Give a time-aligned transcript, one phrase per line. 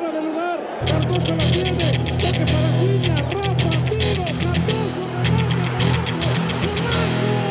[0.00, 0.60] fuera de lugar.
[0.86, 1.92] Cardoso la tiene.
[1.92, 3.16] Toque para Ciña.
[3.16, 4.24] Rafa, tiro.
[4.40, 5.68] Cardoso, remate.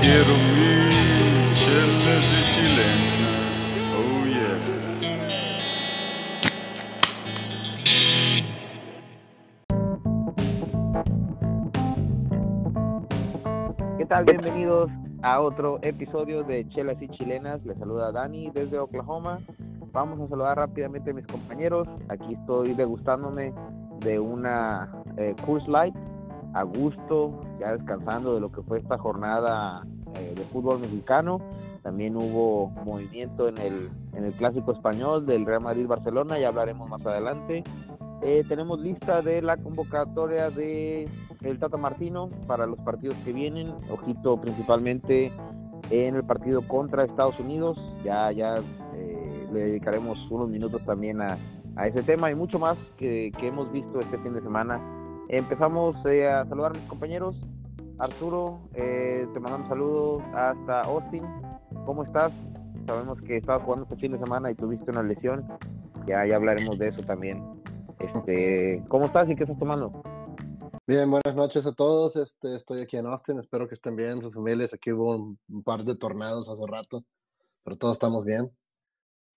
[0.01, 0.73] Quiero mi
[1.59, 3.53] chelas y chilenas.
[3.95, 4.57] Oh yeah.
[13.97, 14.23] ¿Qué tal?
[14.25, 14.89] Bienvenidos
[15.21, 17.63] a otro episodio de Chelas y Chilenas.
[17.65, 19.39] Les saluda Dani desde Oklahoma.
[19.91, 21.87] Vamos a saludar rápidamente a mis compañeros.
[22.09, 23.53] Aquí estoy degustándome
[23.99, 25.27] de una eh,
[25.67, 25.95] Light
[26.53, 31.39] a gusto, ya descansando de lo que fue esta jornada eh, de fútbol mexicano.
[31.81, 37.05] También hubo movimiento en el, en el clásico español del Real Madrid-Barcelona, ya hablaremos más
[37.05, 37.63] adelante.
[38.21, 41.07] Eh, tenemos lista de la convocatoria de
[41.41, 43.73] el Tata Martino para los partidos que vienen.
[43.89, 45.31] Ojito principalmente
[45.89, 47.77] en el partido contra Estados Unidos.
[48.03, 48.55] Ya, ya
[49.51, 51.37] le dedicaremos unos minutos también a,
[51.75, 54.79] a, ese tema y mucho más que, que, hemos visto este fin de semana.
[55.29, 57.35] Empezamos eh, a saludar a mis compañeros.
[57.99, 61.23] Arturo, eh, te mandamos saludos hasta Austin.
[61.85, 62.31] ¿Cómo estás?
[62.87, 65.45] Sabemos que estabas jugando este fin de semana y tuviste una lesión.
[66.07, 67.43] Ya, ya hablaremos de eso también.
[67.99, 70.01] Este, ¿Cómo estás y qué estás tomando?
[70.87, 72.15] Bien, buenas noches a todos.
[72.15, 73.37] Este, estoy aquí en Austin.
[73.37, 74.73] Espero que estén bien, sus familias.
[74.73, 77.03] Aquí hubo un, un par de tornados hace rato,
[77.65, 78.49] pero todos estamos bien.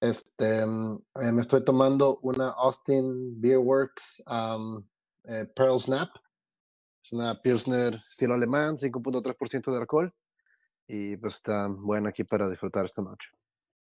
[0.03, 4.85] Este, eh, me estoy tomando una Austin Beer Works um,
[5.23, 6.09] eh, Pearl Snap.
[7.05, 10.11] Es una Pilsner estilo alemán, 5.3% de alcohol.
[10.89, 13.31] Y pues está buena aquí para disfrutar esta noche.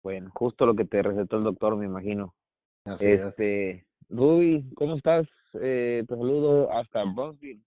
[0.03, 2.35] Bueno, justo lo que te recetó el doctor, me imagino.
[2.87, 3.87] Así este, es.
[4.09, 5.29] Ruby, ¿cómo estás?
[5.63, 7.63] Eh, te saludo hasta Brownsville.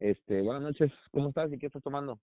[0.00, 2.18] Este, buenas noches, ¿cómo estás y qué estás tomando?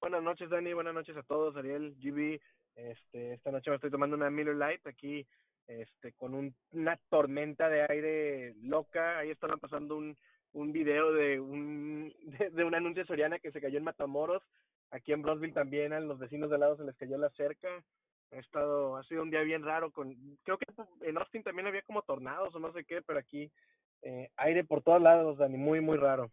[0.00, 2.40] Buenas noches, Dani, buenas noches a todos, Ariel, GB.
[2.74, 5.26] Este, esta noche me estoy tomando una Miller Lite aquí,
[5.66, 9.18] este, con un, una tormenta de aire loca.
[9.18, 10.16] Ahí estaban pasando un,
[10.52, 14.42] un video de un, de, de un anuncio Soriana que se cayó en Matamoros.
[14.90, 17.68] Aquí en Brownsville también a los vecinos de al lado se les cayó la cerca.
[18.32, 20.14] Ha estado, ha sido un día bien raro con,
[20.44, 20.66] creo que
[21.02, 23.50] en Austin también había como tornados o no sé qué, pero aquí
[24.02, 26.30] eh, aire por todos lados, Dani, muy, muy raro.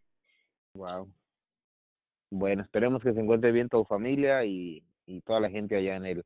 [0.74, 1.12] Wow.
[2.30, 6.06] Bueno, esperemos que se encuentre bien tu familia y, y toda la gente allá en
[6.06, 6.24] el,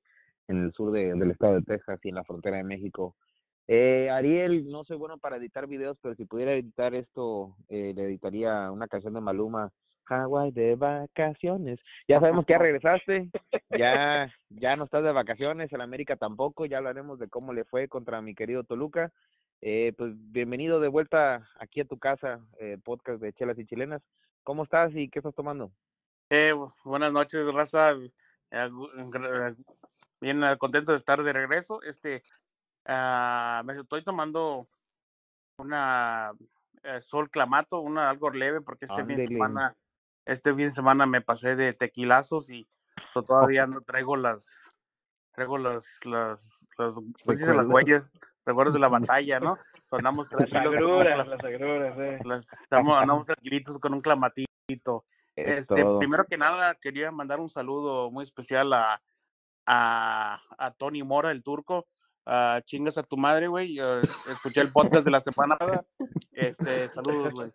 [0.47, 3.15] en el sur de, del estado de Texas y en la frontera de México.
[3.67, 8.03] Eh, Ariel, no soy bueno para editar videos, pero si pudiera editar esto, eh, le
[8.03, 9.71] editaría una canción de Maluma,
[10.07, 11.79] Hawaii de vacaciones.
[12.07, 13.29] Ya sabemos que ya regresaste,
[13.77, 17.87] ya, ya no estás de vacaciones, el América tampoco, ya hablaremos de cómo le fue
[17.87, 19.11] contra mi querido Toluca.
[19.61, 24.01] Eh, pues bienvenido de vuelta aquí a tu casa, eh, podcast de Chelas y Chilenas.
[24.43, 25.71] ¿Cómo estás y qué estás tomando?
[26.31, 26.53] Eh,
[26.83, 27.93] buenas noches, raza.
[30.19, 31.81] Bien contento de estar de regreso.
[31.83, 32.15] Este,
[32.87, 34.53] uh, me estoy tomando
[35.57, 39.75] una uh, Sol Clamato, una algo leve, porque este fin de semana,
[40.25, 42.67] este fin de semana me pasé de tequilazos y
[43.25, 44.45] todavía no traigo las,
[45.33, 46.95] traigo las, las, las,
[47.25, 48.03] las huellas,
[48.45, 49.57] recuerdos de la batalla, ¿no?
[49.89, 50.73] Sonamos tranquilos.
[50.73, 52.19] Las agruras, las agruras, eh.
[52.23, 55.05] Las, estamos, andamos tranquilitos con un clamatito.
[55.45, 59.01] Este, primero que nada, quería mandar un saludo muy especial a,
[59.65, 61.87] a, a Tony Mora, el turco.
[62.23, 63.79] Uh, chingas a tu madre, güey.
[63.79, 65.57] Uh, escuché el podcast de la semana.
[66.33, 67.51] Este, saludos, güey.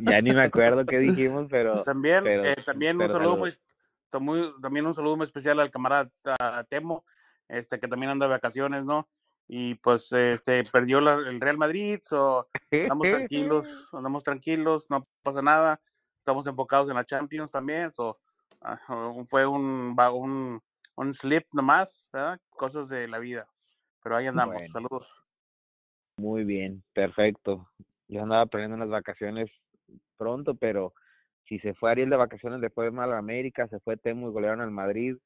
[0.00, 1.82] Ya ni me acuerdo qué dijimos, pero.
[1.82, 3.54] También, pero, eh, también pero un saludo muy,
[4.18, 7.04] muy, también un saludo muy especial al camarada uh, Temo,
[7.48, 9.08] este, que también anda de vacaciones, ¿no?
[9.46, 15.42] Y pues este perdió la, el Real Madrid, so, andamos tranquilos, andamos tranquilos, no pasa
[15.42, 15.80] nada
[16.26, 18.16] estamos enfocados en la Champions también, so,
[18.88, 20.60] uh, fue un, un,
[20.96, 22.40] un slip nomás, ¿verdad?
[22.50, 23.48] cosas de la vida,
[24.02, 24.72] pero ahí andamos, Bueno.
[24.72, 25.24] saludos.
[26.18, 27.70] Muy bien, perfecto.
[28.08, 29.48] Yo andaba planeando unas vacaciones
[30.16, 30.94] pronto, pero
[31.44, 34.32] si se fue Ariel de vacaciones, le fue mal a América, se fue Temo y
[34.32, 35.16] golearon al Madrid,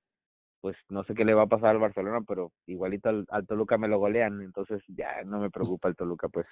[0.61, 3.79] pues no sé qué le va a pasar al Barcelona, pero igualito al, al Toluca
[3.79, 6.47] me lo golean, entonces ya no me preocupa el Toluca, pues.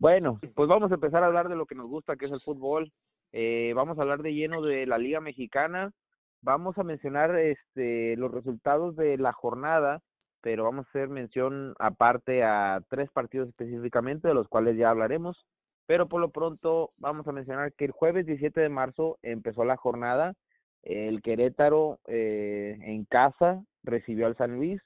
[0.00, 2.40] Bueno, pues vamos a empezar a hablar de lo que nos gusta, que es el
[2.40, 2.90] fútbol.
[3.32, 5.92] Eh, vamos a hablar de lleno de la Liga Mexicana.
[6.40, 10.00] Vamos a mencionar este, los resultados de la jornada,
[10.40, 15.44] pero vamos a hacer mención aparte a tres partidos específicamente, de los cuales ya hablaremos.
[15.84, 19.76] Pero por lo pronto vamos a mencionar que el jueves 17 de marzo empezó la
[19.76, 20.32] jornada.
[20.82, 24.80] El Querétaro eh, en casa recibió al San Luis.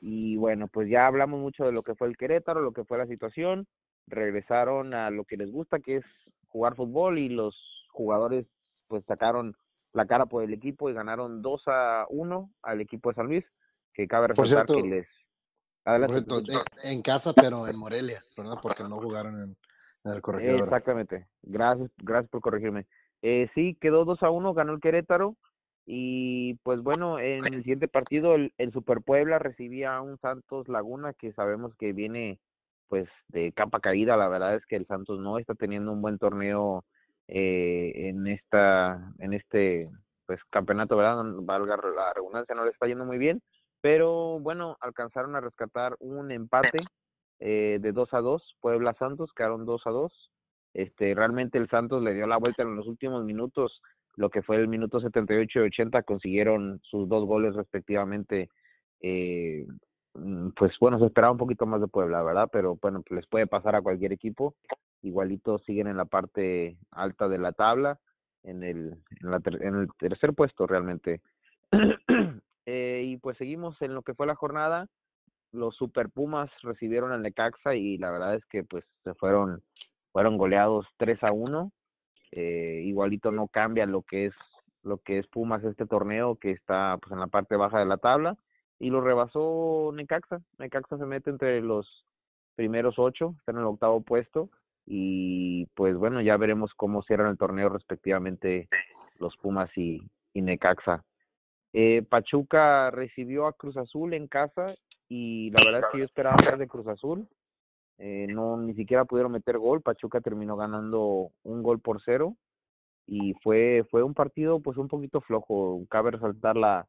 [0.00, 2.98] Y bueno, pues ya hablamos mucho de lo que fue el Querétaro, lo que fue
[2.98, 3.66] la situación
[4.08, 6.04] regresaron a lo que les gusta, que es
[6.48, 8.46] jugar fútbol y los jugadores
[8.88, 9.56] pues sacaron
[9.92, 13.58] la cara por el equipo y ganaron 2 a 1 al equipo de San Luis,
[13.92, 15.06] que cabe resaltar cierto, que les
[15.84, 16.22] Adelante.
[16.22, 18.56] Por cierto, en, en casa, pero en Morelia, ¿verdad?
[18.62, 19.56] Porque no jugaron en,
[20.04, 20.64] en el corregidor.
[20.64, 21.26] Exactamente.
[21.42, 22.86] Gracias, gracias por corregirme.
[23.22, 25.36] Eh, sí, quedó 2 a 1, ganó el Querétaro.
[25.86, 30.68] Y pues bueno, en el siguiente partido, el, el Super Puebla recibía a un Santos
[30.68, 32.38] Laguna que sabemos que viene
[32.88, 34.16] pues de capa caída.
[34.16, 36.84] La verdad es que el Santos no está teniendo un buen torneo
[37.28, 39.84] eh, en esta en este
[40.26, 41.22] pues campeonato, ¿verdad?
[41.42, 43.40] Valga la redundancia, no le está yendo muy bien,
[43.80, 46.78] pero bueno, alcanzaron a rescatar un empate
[47.40, 50.30] eh, de 2 a 2, Puebla Santos quedaron 2 a 2.
[50.74, 53.80] Este, realmente el Santos le dio la vuelta en los últimos minutos,
[54.16, 58.50] lo que fue el minuto 78 y 80 consiguieron sus dos goles respectivamente.
[59.00, 59.66] Eh,
[60.56, 62.48] pues bueno, se esperaba un poquito más de Puebla, ¿verdad?
[62.52, 64.54] Pero bueno, les puede pasar a cualquier equipo.
[65.02, 67.98] Igualito siguen en la parte alta de la tabla,
[68.42, 71.20] en el, en la ter- en el tercer puesto realmente.
[72.70, 74.88] Eh, y pues seguimos en lo que fue la jornada.
[75.52, 79.62] Los Super Pumas recibieron al Necaxa y la verdad es que pues se fueron,
[80.12, 81.72] fueron goleados 3 a 1.
[82.32, 84.34] Eh, igualito no cambia lo que es
[84.82, 87.96] lo que es Pumas este torneo que está pues en la parte baja de la
[87.96, 88.36] tabla
[88.78, 90.40] y lo rebasó Necaxa.
[90.58, 92.04] Necaxa se mete entre los
[92.54, 94.50] primeros ocho, está en el octavo puesto
[94.84, 98.68] y pues bueno, ya veremos cómo cierran el torneo respectivamente
[99.18, 100.00] los Pumas y,
[100.32, 101.04] y Necaxa.
[101.72, 104.74] Eh, Pachuca recibió a Cruz Azul en casa
[105.08, 107.28] y la verdad es que yo esperaba más de Cruz Azul.
[107.98, 109.82] Eh, no ni siquiera pudieron meter gol.
[109.82, 112.36] Pachuca terminó ganando un gol por cero
[113.06, 115.84] y fue fue un partido pues un poquito flojo.
[115.90, 116.88] Cabe resaltar la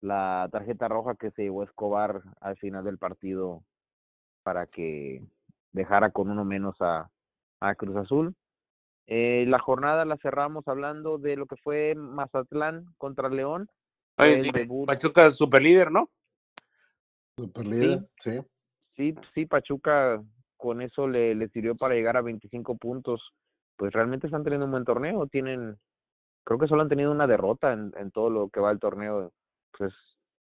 [0.00, 3.62] la tarjeta roja que se llevó Escobar al final del partido
[4.42, 5.22] para que
[5.72, 7.10] dejara con uno menos a,
[7.60, 8.34] a Cruz Azul.
[9.06, 13.68] Eh, la jornada la cerramos hablando de lo que fue Mazatlán contra León.
[14.16, 14.50] El sí,
[14.84, 16.10] Pachuca es super líder, ¿no?
[17.36, 18.40] Super líder, sí.
[18.96, 20.22] Sí, sí, Pachuca
[20.56, 23.32] con eso le, le sirvió para llegar a 25 puntos.
[23.76, 25.26] Pues realmente están teniendo un buen torneo.
[25.26, 25.76] Tienen,
[26.44, 29.32] creo que solo han tenido una derrota en, en todo lo que va el torneo.
[29.76, 29.92] Pues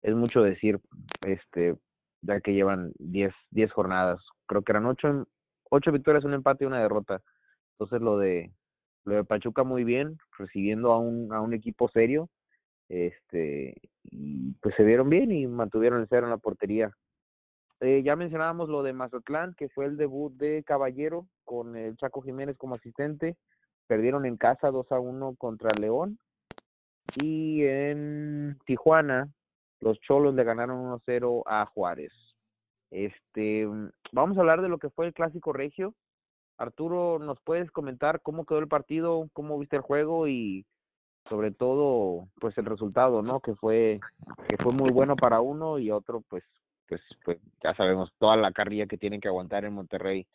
[0.03, 0.81] es mucho decir,
[1.27, 1.77] este,
[2.23, 4.21] ya que llevan 10, 10 jornadas.
[4.47, 5.27] Creo que eran 8,
[5.71, 7.21] ocho victorias, un empate y una derrota.
[7.73, 8.53] Entonces lo de,
[9.05, 12.29] lo de Pachuca muy bien, recibiendo a un, a un equipo serio.
[12.89, 16.93] Este, y pues se vieron bien y mantuvieron el cero en la portería.
[17.81, 22.23] Eh, ya mencionábamos lo de Mazatlán, que fue el debut de Caballero con el Chaco
[22.23, 23.37] Jiménez como asistente.
[23.89, 26.19] Perdieron en casa 2 a 1 contra León.
[27.17, 29.29] Y en Tijuana,
[29.81, 32.51] los Cholos le ganaron 1 0 a Juárez.
[32.91, 35.95] Este, mm, vamos a hablar de lo que fue el clásico regio.
[36.59, 40.67] Arturo, ¿nos puedes comentar cómo quedó el partido, cómo viste el juego y
[41.29, 43.41] sobre todo, pues el resultado, ¿no?
[43.41, 44.01] Que fue
[44.49, 46.45] que fue muy bueno para uno y otro, pues
[46.93, 50.27] pues, pues ya sabemos toda la carrilla que tienen que aguantar en Monterrey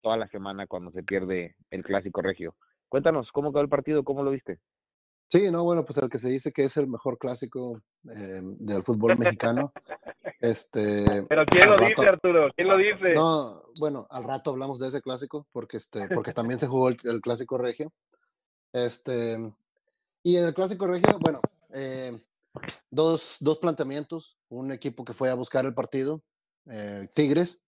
[0.00, 2.56] toda la semana cuando se pierde el clásico regio.
[2.88, 4.02] Cuéntanos, ¿cómo quedó el partido?
[4.02, 4.58] ¿Cómo lo viste?
[5.30, 7.80] Sí, no, bueno, pues el que se dice que es el mejor clásico
[8.10, 9.72] eh, del fútbol mexicano.
[10.40, 12.48] Este, Pero ¿quién lo dice, Arturo?
[12.56, 13.14] ¿Quién lo dice?
[13.14, 16.96] No, bueno, al rato hablamos de ese clásico, porque este, porque también se jugó el,
[17.04, 17.92] el clásico regio.
[18.72, 19.36] Este,
[20.24, 21.40] y en el clásico regio, bueno,
[21.76, 22.10] eh,
[22.90, 26.22] dos, dos planteamientos, un equipo que fue a buscar el partido,
[26.66, 27.62] eh, Tigres,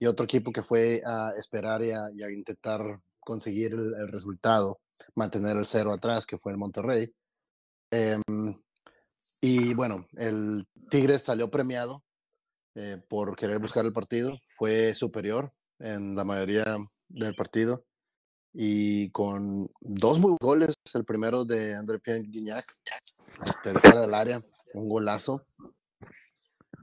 [0.00, 4.08] y otro equipo que fue a esperar y a, y a intentar conseguir el, el
[4.08, 4.80] resultado,
[5.14, 7.14] mantener el cero atrás, que fue el Monterrey.
[7.90, 8.22] Em,
[9.40, 12.02] y bueno, el Tigres salió premiado
[12.74, 16.64] eh, por querer buscar el partido, fue superior en la mayoría
[17.08, 17.84] del partido
[18.52, 22.64] y con dos muy goles, el primero de André Pierre Guignac,
[23.46, 25.44] este, de fuera del área, un golazo,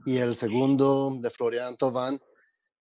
[0.04, 2.20] y el segundo de Florian Thauvin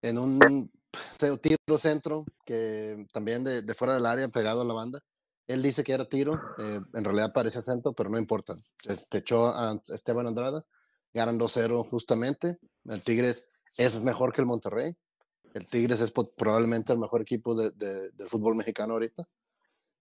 [0.03, 0.71] en un
[1.19, 5.01] tiro centro que también de fuera del área pegado a la banda.
[5.49, 8.53] Él dice que era tiro, eh, en realidad parecía centro, pero no importa.
[8.53, 10.63] Este, echó a Esteban Andrada,
[11.15, 12.59] ganan 2-0 justamente.
[12.85, 14.93] El Tigres es mejor que el Monterrey.
[15.55, 19.25] El Tigres es probablemente el mejor equipo de- de- del fútbol mexicano ahorita.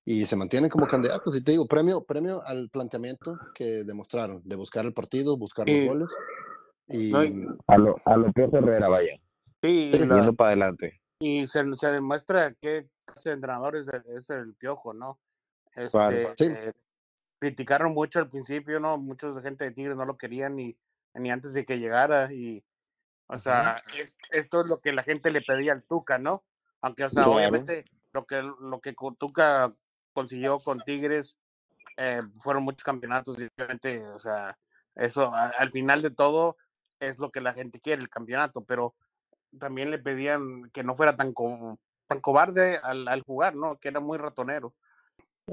[0.04, 1.36] Y se mantienen como candidatos.
[1.36, 5.75] Y te digo, premio, premio al planteamiento que demostraron, de buscar el partido, buscar los
[5.88, 6.08] goles.
[6.89, 9.18] Y No, y- A lo, a lo Pío Herrera, vaya,
[9.63, 11.01] Sí, Sí, la- yendo para adelante.
[11.20, 15.20] y se, se demuestra que ese entrenador es el, es el piojo, ¿no?
[15.77, 16.46] Este, Sí.
[16.51, 16.74] eh,
[17.39, 18.98] criticaron mucho al principio, ¿no?
[18.98, 20.75] Muchos de gente de Tigres no lo querían ni,
[21.13, 22.34] ni antes de que llegara.
[22.34, 22.63] Y,
[23.27, 26.43] o sea, es- esto es lo que la gente le pedía al Tuca, ¿no?
[26.81, 27.38] Aunque, o sea, Claro.
[27.38, 29.72] obviamente lo que, lo que Tuca
[30.13, 31.38] consiguió con Tigres
[32.00, 34.55] eh, fueron muchos campeonatos, y obviamente, o sea,
[34.96, 36.55] eso a- al final de todo
[37.00, 38.93] es lo que la gente quiere, el campeonato, pero
[39.57, 43.77] también le pedían que no fuera tan, co- tan cobarde al, al jugar, ¿no?
[43.79, 44.75] Que era muy ratonero.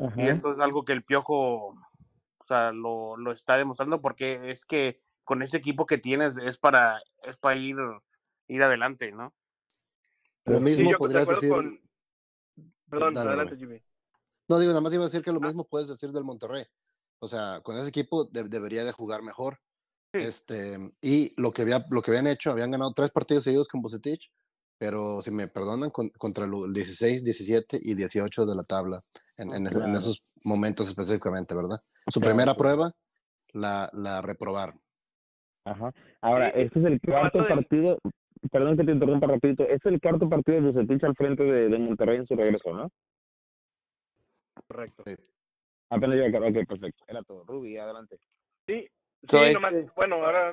[0.03, 0.23] Ajá.
[0.23, 4.65] Y esto es algo que el Piojo o sea, lo, lo está demostrando porque es
[4.67, 7.77] que con ese equipo que tienes es para, es para ir,
[8.49, 9.33] ir adelante, ¿no?
[10.45, 11.49] Lo Sí, mismo podrías decir.
[11.51, 11.81] con-
[12.91, 13.81] Perdón, Dale, adelante, Jimmy.
[14.49, 16.65] No, digo, nada más iba a decir que lo mismo puedes decir del Monterrey.
[17.19, 19.59] O sea, con ese equipo de- debería de jugar mejor.
[20.13, 20.19] Sí.
[20.21, 23.81] Este, y lo que, había, lo que habían hecho, habían ganado tres partidos seguidos con
[23.81, 24.31] Bucetich,
[24.79, 28.99] pero si me perdonan, con- contra el 16, 17 y 18 de la tabla,
[29.39, 29.93] en, en- en Claro.
[29.99, 31.81] esos momentos específicamente, ¿verdad?
[32.09, 32.59] Su Claro, primera claro.
[32.59, 32.93] prueba
[33.55, 34.75] la, la reprobaron.
[35.65, 35.93] Ajá.
[36.21, 37.99] Ahora, Sí, este es el cuarto partido,
[38.51, 41.69] perdón que te interrumpa rapidito, este es el cuarto partido de Bucetich al frente de,
[41.69, 42.91] de Monterrey en su regreso, ¿no?
[44.69, 45.05] Correcto.
[45.91, 47.45] Apenas llega, ok, perfecto, era todo.
[47.45, 48.19] Ruby, adelante.
[48.67, 48.87] Sí,
[49.27, 50.53] So, sí, este- nomás, bueno, ahora,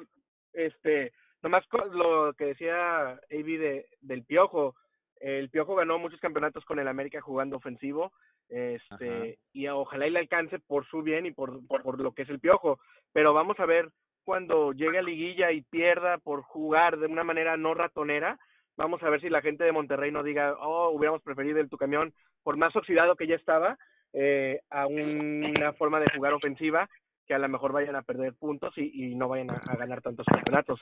[0.54, 1.12] este,
[1.42, 4.76] nomás lo que decía AB de, del Piojo,
[5.20, 8.12] el Piojo ganó muchos campeonatos con el América jugando ofensivo,
[8.50, 12.24] este, y ojalá y le alcance por su bien y por, por, por lo que
[12.24, 12.80] es el Piojo,
[13.14, 13.90] pero vamos a ver
[14.24, 18.40] cuando llegue a liguilla y pierda por jugar de una manera no ratonera,
[18.78, 21.78] vamos a ver si la gente de Monterrey no diga, oh, hubiéramos preferido el tu
[21.78, 23.78] camión, por más oxidado que ya estaba,
[24.14, 26.90] eh, a una forma de jugar ofensiva
[27.32, 30.02] que a lo mejor vayan a perder puntos y, y no vayan a, a ganar
[30.02, 30.82] tantos campeonatos.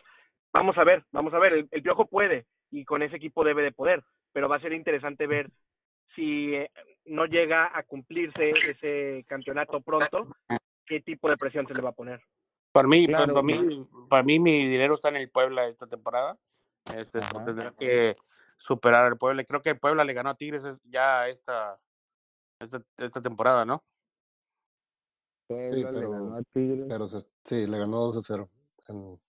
[0.51, 3.62] Vamos a ver, vamos a ver, el, el Piojo puede y con ese equipo debe
[3.62, 4.03] de poder,
[4.34, 5.51] pero va a ser interesante ver
[6.15, 6.72] si eh,
[7.06, 10.27] no llega a cumplirse ese campeonato pronto,
[10.88, 12.20] qué tipo de presión se le va a poner.
[12.72, 16.36] Para mí, Claro, para, mí, para mí mi dinero está en el Puebla esta temporada.
[16.96, 17.44] Este, Ajá.
[17.44, 18.15] tendrá que
[18.58, 19.44] superar al Puebla.
[19.44, 21.77] Creo que el Puebla le ganó a Tigres es- ya esta,
[22.60, 23.84] esta, esta temporada, ¿no?
[25.50, 26.86] Puebla le pero- ganó a Tigres.
[26.88, 28.50] Pero se- sí, le ganó 2 a 0
[28.88, 29.20] en,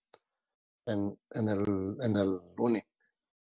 [0.85, 2.79] en, en, el, en el Uni.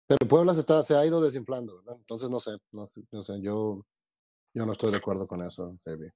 [0.07, 1.95] Pero Puebla se, está, se ha ido desinflando, ¿verdad?
[1.99, 3.85] Entonces no sé, no sé, no sé, yo,
[4.53, 6.09] yo no estoy de acuerdo con eso, David.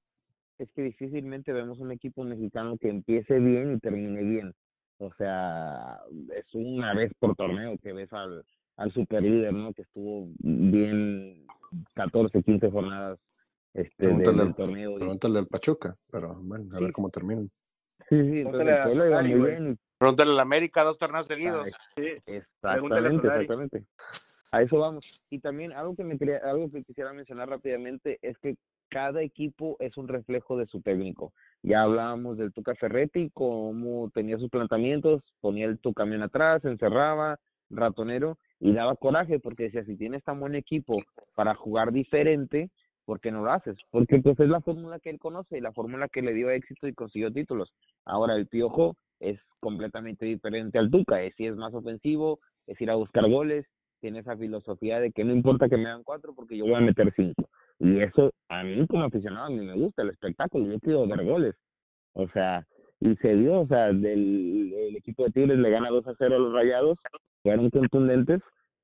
[0.57, 4.53] es que difícilmente vemos un equipo mexicano que empiece bien y termine bien.
[4.97, 5.99] O sea,
[6.35, 8.43] es una vez por torneo que ves al,
[8.75, 9.73] al super líder, ¿no?
[9.73, 11.47] Que estuvo bien
[11.95, 13.19] 14, 15 jornadas
[13.81, 14.91] este, Pregúntale del al- torneo.
[14.91, 17.49] y- Pregúntale al Pachuca, pero bueno, a ver cómo terminan.
[18.09, 21.67] sí, sí, Pregúntale al América, dos torneos seguidos.
[21.95, 23.85] Sí, Pregúntale a Exactamente, exactamente.
[24.51, 25.27] A eso vamos.
[25.31, 28.55] Y también algo que me quería, algo que quisiera mencionar rápidamente es que
[28.89, 31.33] cada equipo es un reflejo de su técnico.
[31.61, 37.39] Ya hablábamos del Tuca Ferretti, cómo tenía sus planteamientos, ponía el tu camión atrás, encerraba,
[37.69, 40.97] ratonero, y daba coraje porque decía, si tienes tan buen equipo
[41.35, 42.65] para jugar diferente,
[43.09, 43.89] ¿por qué no lo haces?
[43.91, 46.87] Porque pues es la fórmula que él conoce y la fórmula que le dio éxito
[46.87, 47.73] y consiguió títulos.
[48.05, 52.37] Ahora el Piojo es completamente diferente al Tuca, es, es más ofensivo,
[52.67, 53.65] es ir a buscar goles,
[53.99, 56.81] tiene esa filosofía de que no importa que me hagan cuatro porque yo voy a
[56.81, 57.49] meter cinco.
[57.79, 61.25] Y eso a mí como aficionado a mí me gusta el espectáculo, yo quiero ver
[61.25, 61.55] goles.
[62.13, 62.63] O sea,
[62.99, 66.35] y se dio, o sea, del el equipo de Tigres le gana 2 a 0
[66.35, 66.99] a los Rayados,
[67.41, 68.39] fueron contundentes,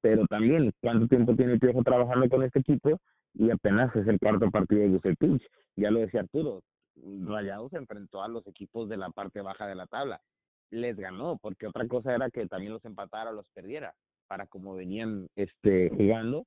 [0.05, 2.99] pero también cuánto tiempo tiene el Piojo trabajando con este equipo
[3.33, 5.41] y apenas es el cuarto partido de Bucetich.
[5.75, 6.61] Ya lo decía Arturo,
[6.95, 10.21] Rayados se enfrentó a los equipos de la parte baja de la tabla.
[10.69, 13.95] Les ganó, porque otra cosa era que también los empatara o los perdiera,
[14.27, 16.45] para como venían este jugando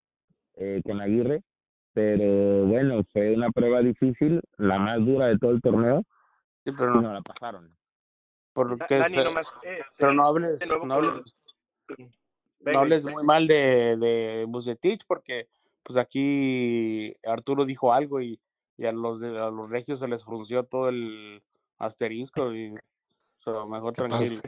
[0.55, 1.43] eh, con Aguirre.
[1.95, 6.05] Pero bueno, fue una prueba difícil, la más dura de todo el torneo,
[6.65, 7.77] Sí, pero y no, no la pasaron.
[8.53, 11.21] porque Dani, se- nomás, eh, pero no hables, de nuevo no hables,
[12.61, 15.49] Venga, no hables muy mal de, de Bucetich porque
[15.83, 18.38] pues aquí Arturo dijo algo y,
[18.77, 21.43] y a los de, a los regios se les frunció todo el
[21.79, 22.75] asterisco y
[23.38, 24.43] so, mejor Capaz, tranquilo.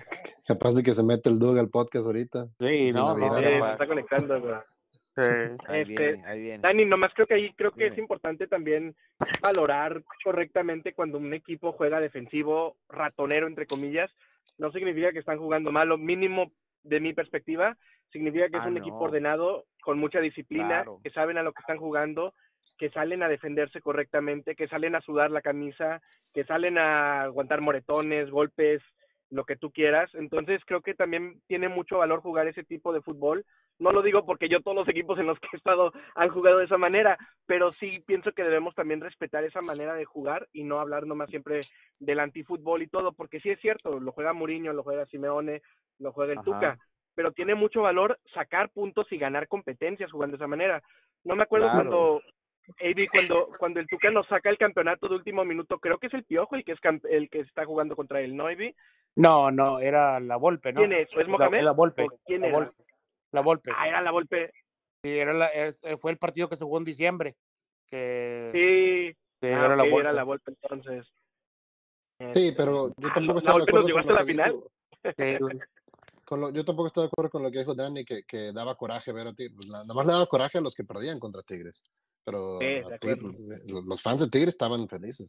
[0.47, 2.49] capaz de que se mete el Doug al podcast ahorita.
[2.59, 4.55] Sí, no, no, eh, se está conectando, güey.
[4.93, 5.23] Sí.
[5.69, 6.59] Ahí Este, viene, ahí viene.
[6.59, 8.95] Dani, nomás creo que ahí creo que es importante también
[9.43, 14.11] valorar correctamente cuando un equipo juega defensivo ratonero entre comillas,
[14.57, 16.52] no significa que están jugando mal, lo mínimo
[16.85, 17.76] de mi perspectiva
[18.12, 18.81] significa que es Ah, un no.
[18.81, 21.00] equipo ordenado, con mucha disciplina, Claro.
[21.02, 22.35] que saben a lo que están jugando,
[22.79, 26.00] que salen a defenderse correctamente, que salen a sudar la camisa,
[26.35, 28.83] que salen a aguantar moretones, golpes,
[29.31, 30.11] lo que tú quieras.
[30.14, 33.45] Entonces creo que también tiene mucho valor jugar ese tipo de fútbol.
[33.79, 36.59] No lo digo porque yo todos los equipos en los que he estado han jugado
[36.59, 40.64] de esa manera, pero sí pienso que debemos también respetar esa manera de jugar y
[40.64, 41.62] no hablar nomás siempre
[42.00, 45.62] del antifútbol y todo, porque sí es cierto, lo juega Mourinho, lo juega Simeone,
[45.99, 46.45] lo juega el Ajá.
[46.45, 46.79] Tuca,
[47.14, 50.83] pero tiene mucho valor sacar puntos y ganar competencias jugando de esa manera.
[51.25, 51.88] No me acuerdo Claro.
[51.90, 52.23] cuando
[52.81, 56.14] AB, cuando cuando el Tuca nos saca el campeonato de último minuto, creo que es
[56.14, 58.75] el Piojo el que es camp- el que está jugando contra él, ¿no, AB?
[59.17, 60.81] No, no, era la Volpe, ¿no?
[60.81, 61.09] ¿Quién es?
[61.11, 61.62] ¿Es La- Mohamed?
[61.62, 62.02] La Volpe.
[62.05, 62.57] ¿O quién la era?
[62.59, 62.85] Volpe.
[63.33, 63.71] La Volpe.
[63.76, 64.52] Ah, era la Volpe.
[65.02, 67.35] Sí, era la, es- eh, fue el partido que se jugó en diciembre.
[67.88, 69.19] Que Sí.
[69.40, 69.99] sí, Ah, era la Volpe.
[70.00, 71.07] era la Volpe entonces.
[72.19, 74.23] Sí, Este, pero yo ah, tampoco la- la estoy de Volpe nos llegó hasta la
[74.25, 74.61] final.
[75.02, 75.38] Sí.
[76.31, 78.77] Con lo- yo tampoco estoy de acuerdo con lo que dijo Dani, que, que daba
[78.77, 79.57] coraje ver a Tigres.
[79.57, 81.91] Pues, nada más le daba coraje a los que perdían contra Tigres.
[82.25, 82.67] Pero Sí,
[83.01, 83.83] Tigres, acuerdo.
[83.85, 85.29] los- fans de Tigres estaban felices.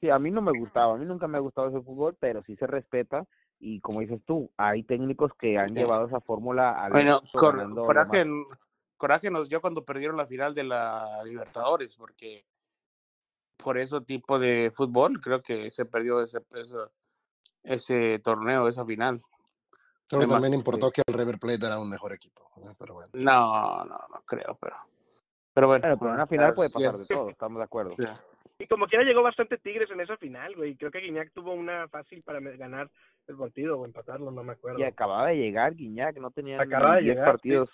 [0.00, 2.42] Sí, a mí no me gustaba, a mí nunca me ha gustado ese fútbol, pero
[2.42, 3.24] sí se respeta
[3.60, 5.74] y como dices tú, hay técnicos que han Sí.
[5.76, 8.24] llevado esa fórmula al Bueno, cor- coraje,
[8.96, 12.44] coraje nos dio cuando perdieron la final de la Libertadores, porque
[13.56, 16.76] por ese tipo de fútbol creo que se perdió ese, ese,
[17.62, 19.20] ese torneo, esa final.
[20.06, 22.46] Creo que Además, también importó que el River Plate era un mejor equipo.
[22.78, 23.10] bueno.
[23.14, 24.76] No, no, no creo, pero.
[25.54, 25.82] Pero bueno.
[25.82, 27.94] Pero en una final puede pasar de todo, estamos de acuerdo.
[28.58, 30.76] Y como quiera llegó bastante Tigres en esa final, güey.
[30.76, 32.90] Creo que Guiñac tuvo una fácil para ganar
[33.26, 34.78] el partido o empatarlo, no me acuerdo.
[34.78, 37.32] Y acababa de llegar Guiñac, no tenía Acababa de ni 10 llegar, sí.
[37.32, 37.70] partidos,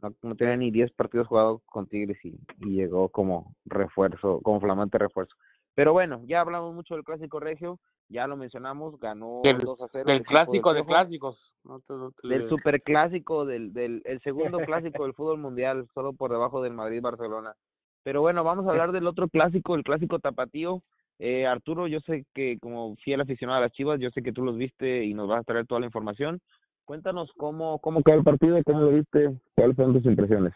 [0.00, 4.60] no, no tenía ni 10 partidos jugados con Tigres y, y llegó como refuerzo, como
[4.60, 5.34] flamante refuerzo.
[5.74, 9.88] Pero bueno, ya hablamos mucho del clásico regio, ya lo mencionamos, ganó Del- 2 a
[9.90, 10.04] 0.
[10.08, 11.56] el Del clásico de clásicos.
[11.64, 16.12] No te- no te- del superclásico, del, del el segundo clásico del fútbol mundial, solo
[16.12, 17.54] por debajo del Madrid-Barcelona.
[18.02, 20.82] Pero bueno, vamos a hablar del otro clásico, el clásico tapatío.
[21.18, 24.42] Eh, Arturo, yo sé que como fiel aficionado a las Chivas, yo sé que tú
[24.44, 26.40] los viste y nos vas a traer toda la información.
[26.84, 30.52] Cuéntanos cómo, cómo quedó el partido, cómo lo viste, cuáles fueron tus impresiones.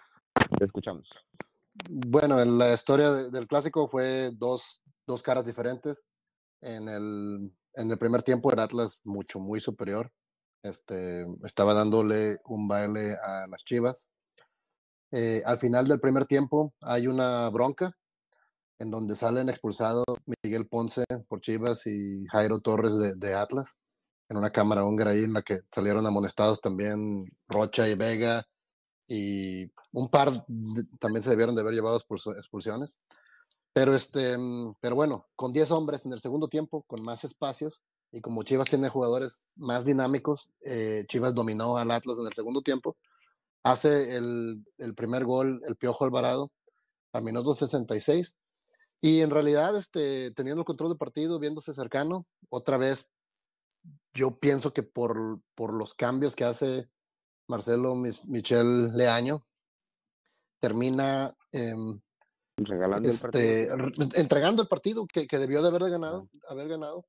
[0.59, 1.09] Te escuchamos.
[1.89, 6.05] Bueno, en la historia de- del clásico fue dos, dos caras diferentes.
[6.61, 10.13] En el, en el primer tiempo el Atlas mucho, muy superior.
[10.63, 14.09] Este, estaba dándole un baile a las Chivas.
[15.13, 17.97] Eh, al final del primer tiempo hay una bronca
[18.79, 20.05] en donde salen expulsados
[20.43, 23.77] Miguel Ponce por Chivas y Jairo Torres de, Atlas
[24.29, 28.45] en una cámara húngara ahí en la que salieron amonestados también Rocha y Vega
[29.09, 30.33] y un par
[30.99, 33.09] también se debieron de haber llevado expulsiones.
[33.77, 37.83] Pero, este, mm, pero bueno, con 10 hombres en el segundo tiempo, con más espacios,
[38.11, 42.63] y como Chivas tiene jugadores más dinámicos, eh, Chivas dominó al Atlas en el segundo
[42.63, 42.97] tiempo.
[43.65, 46.51] Hace el, el primer gol el Piojo Alvarado
[47.13, 48.35] al minuto 66.
[49.03, 53.11] Y en realidad, este, teniendo el control del partido, viéndose cercano, otra vez,
[54.15, 56.89] yo pienso que por, por los cambios que hace
[57.47, 59.45] Marcelo Michel Leaño,
[60.61, 62.01] termina em,
[62.57, 63.23] Regalando el este,
[63.69, 63.77] partido.
[63.77, 67.05] re- entregando el partido que, que debió de haber ganado, haber ganado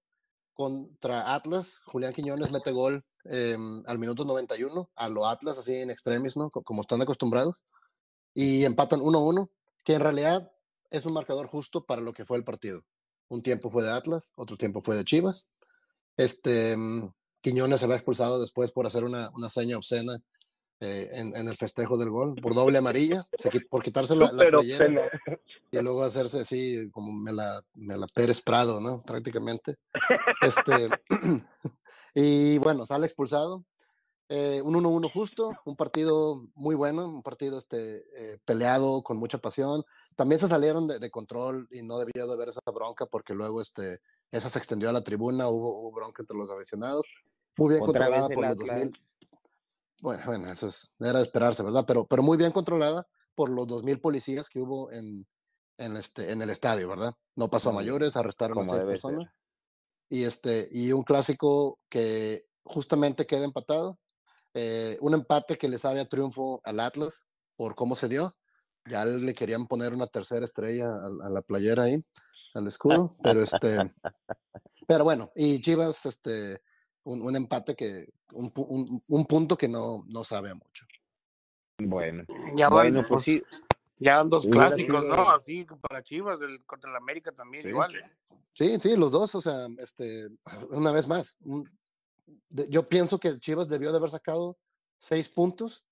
[0.53, 1.79] contra Atlas.
[1.85, 6.49] Julián Quiñones mete gol em, al minuto 91, a lo Atlas, así en extremis, ¿no?
[6.49, 7.55] Co- Como están acostumbrados.
[8.33, 9.49] Y empatan 1-1,
[9.85, 10.51] que en realidad
[10.89, 12.81] es un marcador justo para lo que fue el partido.
[13.29, 15.47] Un tiempo fue de Atlas, otro tiempo fue de Chivas.
[16.17, 20.17] Este, em, Quiñones se va expulsado después por hacer una, una seña obscena
[20.79, 23.25] eh, en, en el festejo del gol, por doble amarilla,
[23.69, 25.09] por quitarse la, la playera
[25.71, 29.01] y luego hacerse así como me la, me la Pérez Prado, ¿no?
[29.05, 29.77] Prácticamente.
[30.41, 30.89] Este,
[32.15, 33.63] y bueno, sale expulsado.
[34.29, 39.37] Eh, un 1-1 justo, un partido muy bueno, un partido este, eh, peleado, con mucha
[39.37, 39.83] pasión.
[40.17, 43.61] También se salieron de, de control y no debió de haber esa bronca porque luego
[43.61, 43.99] este,
[44.31, 47.07] esa se extendió a la tribuna, hubo, hubo bronca entre los aficionados.
[47.57, 48.67] Muy bien Otra controlada por los Atlas.
[48.67, 49.16] 2000.
[50.01, 51.85] Bueno, bueno, eso es, era de esperarse, ¿verdad?
[51.87, 55.27] Pero, pero muy bien controlada por los 2.000 policías que hubo en,
[55.77, 57.13] en, este, en el estadio, ¿verdad?
[57.35, 59.17] No pasó a mayores, arrestaron a como seis debe ser.
[59.17, 59.33] personas.
[60.09, 63.97] Y, este, y un clásico que justamente queda empatado.
[64.53, 67.25] eh, un empate que le sabe a triunfo al Atlas
[67.57, 68.35] por cómo se dio.
[68.89, 71.95] Ya le querían poner una tercera estrella a, a la playera ahí,
[72.53, 73.77] al escudo, pero este,
[74.87, 76.61] pero bueno, y Chivas, este,
[77.03, 80.85] un, un empate que, un, un, un punto que no, no sabe a mucho.
[81.79, 82.23] Bueno,
[82.55, 83.43] Ya van, bueno, pues sí,
[83.99, 85.29] ya van dos clásicos, ¿no?
[85.29, 87.69] Así para Chivas, el, contra el América también, Sí.
[87.69, 87.95] igual.
[87.95, 88.11] ¿eh?
[88.49, 90.27] Sí, sí, los dos, o sea, este,
[90.69, 91.69] una vez más, un-
[92.49, 94.57] de- yo pienso que Chivas debió de haber sacado
[94.99, 95.85] seis puntos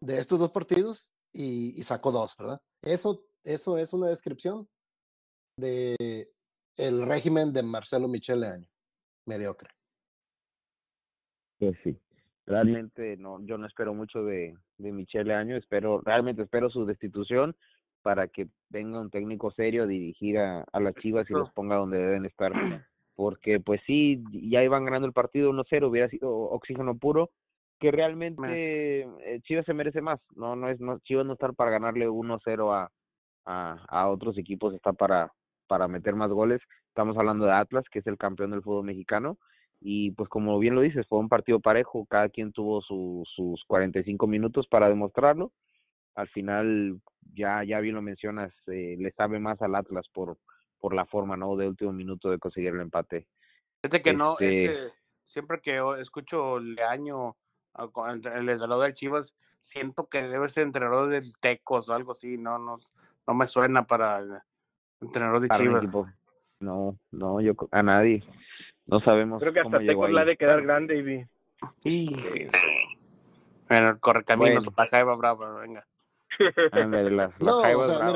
[0.00, 2.60] de estos dos partidos y, y sacó dos, ¿verdad?
[2.82, 4.68] Eso, eso es una descripción
[5.56, 6.30] de
[6.76, 8.66] el régimen de Marcelo Michel Leaño,
[9.26, 9.70] mediocre.
[11.58, 11.96] Pues sí,
[12.46, 17.54] realmente no, yo no espero mucho de, de Michele Año, espero, realmente espero su destitución
[18.02, 21.76] para que venga un técnico serio a dirigir a, a las Chivas y los ponga
[21.76, 22.52] donde deben estar.
[23.16, 27.30] Porque pues sí, ya iban ganando el partido 1-0, hubiera sido oxígeno puro,
[27.78, 31.70] que realmente eh, Chivas se merece más, no, no es, no, Chivas no está para
[31.70, 32.90] ganarle 1-0 a,
[33.46, 35.32] a, a otros equipos, está para,
[35.66, 36.60] para meter más goles.
[36.88, 39.38] Estamos hablando de Atlas, que es el campeón del fútbol mexicano,
[39.86, 43.62] y pues como bien lo dices, fue un partido parejo, cada quien tuvo su, sus
[43.66, 45.52] 45 minutos para demostrarlo.
[46.14, 46.98] Al final,
[47.34, 50.38] ya, ya bien lo mencionas, eh, le sabe más al Atlas por,
[50.80, 51.54] por la forma, ¿no?
[51.56, 53.28] De último minuto de conseguir el empate.
[53.82, 54.92] Fíjate que no, Este- ese-
[55.22, 57.36] siempre que escucho Leaño,
[57.76, 62.58] el entrenador de Chivas, siento que debe ser entrenador del Tecos o algo así, no,
[62.58, 62.76] no,
[63.26, 64.30] no me suena para el
[65.02, 65.86] entrenador de para Chivas.
[66.60, 68.24] No, no, yo a nadie.
[68.86, 71.26] No sabemos Creo que hasta llegó Tecos la de quedar grande, Ivy.
[71.84, 72.52] Hijes.
[73.68, 74.74] Bueno, el correcaminos, Bueno.
[74.76, 75.86] la Jaiba Brava, venga.
[76.72, 78.12] Ándale, las- las No, o Jaivas sea, bravas.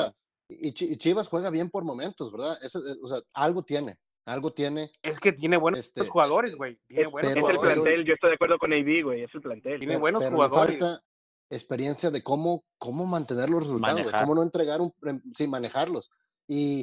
[0.48, 2.58] mira, y, Chi- y Chivas juega bien por momentos, ¿verdad?
[2.62, 3.94] Ese, eh, o sea, algo tiene,
[4.26, 4.90] algo tiene.
[5.02, 6.78] Es que tiene buenos Este, jugadores, güey.
[6.86, 7.82] Tiene Es, buenos pero- es el jugadores.
[7.82, 9.78] plantel, yo estoy de acuerdo con AB, güey, es el plantel.
[9.78, 10.78] Tiene pero- buenos pero jugadores.
[10.78, 11.02] Falta
[11.50, 16.10] experiencia de cómo, cómo mantener los resultados, güey, cómo no entregar un, em, sí, manejarlos.
[16.50, 16.82] Y,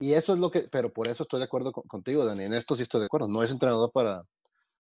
[0.00, 2.44] y eso es lo que, pero por eso estoy de acuerdo con- contigo, Dani.
[2.44, 3.28] En esto sí estoy de acuerdo.
[3.28, 4.22] No es entrenador para,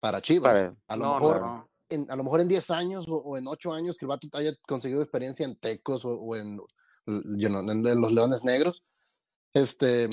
[0.01, 0.60] para Chivas.
[0.88, 1.69] A lo No, mejor, no, no.
[1.88, 4.27] En, a lo mejor en 10 años o, o en 8 años que el vato
[4.34, 6.58] haya conseguido experiencia en Tecos o, o en,
[7.08, 8.84] you know, en, en los Leones Negros,
[9.53, 10.10] este,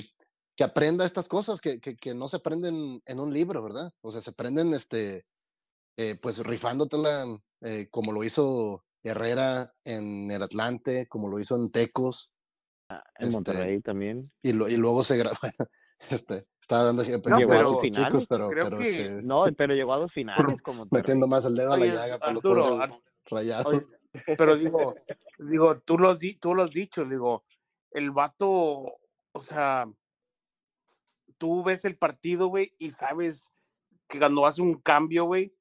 [0.54, 3.92] que aprenda estas cosas que, que, que no se aprenden en un libro, ¿verdad?
[4.02, 5.24] O sea, se aprenden, este,
[5.98, 7.26] eh, pues rifándotela
[7.62, 12.35] eh, como lo hizo Herrera en el Atlante, como lo hizo en Tecos,
[12.88, 14.16] Ah, En Este, Monterrey también.
[14.42, 15.36] y, lo, y luego se grabó.
[16.10, 19.46] Este, estaba dando ejemplos No, de pero- otros chicos, pero, creo pero que- este, No,
[19.56, 22.28] pero llegó a dos finales como metiendo más el dedo a la Oye, llaga por
[22.28, 23.66] los Arturo, pobres Ar- rayados.
[23.66, 23.86] Oye,
[24.36, 24.94] pero digo,
[25.38, 27.44] digo, tú lo has, di- tú lo has dicho, digo,
[27.92, 28.46] el vato,
[29.32, 29.86] o sea,
[31.38, 33.52] tú ves el partido, güey, y sabes
[34.06, 35.54] que cuando hace un cambio, güey,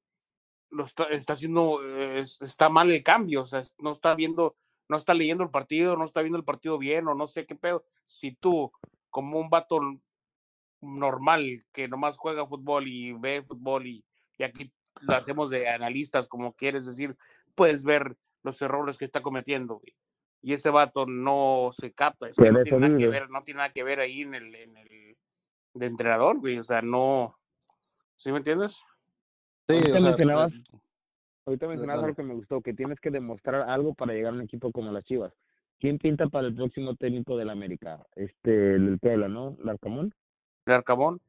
[0.70, 4.54] lo está, está haciendo, eh, es- está mal el cambio, o sea, no está viendo,
[4.88, 7.54] no está leyendo el partido, no está viendo el partido bien, o no sé qué
[7.56, 7.84] pedo.
[8.04, 8.70] Si tú,
[9.10, 9.80] como un vato
[10.80, 14.04] normal, que nomás juega fútbol y ve fútbol y,
[14.38, 14.72] y aquí
[15.02, 17.16] lo hacemos de analistas, como quieres decir,
[17.54, 19.94] puedes ver los errores que está cometiendo, güey.
[20.42, 23.72] Y ese vato no se capta, eso no tiene nada que ver, no tiene nada
[23.72, 25.16] que ver ahí en el, en el
[25.74, 27.36] de entrenador, güey, o sea, no,
[28.16, 28.72] ¿sí me entiendes?
[29.68, 30.52] Sí, Ahorita o sea, mencionabas-
[31.46, 32.06] Ahorita mencionabas dale.
[32.10, 34.92] algo que me gustó, que tienes que demostrar algo para llegar a un equipo como
[34.92, 35.32] las Chivas.
[35.78, 38.00] ¿Quién pinta para el próximo técnico del América?
[38.16, 39.56] Este, el Puebla, ¿no?
[39.62, 40.12] ¿Larcamón?
[40.64, 41.20] De Arcamón.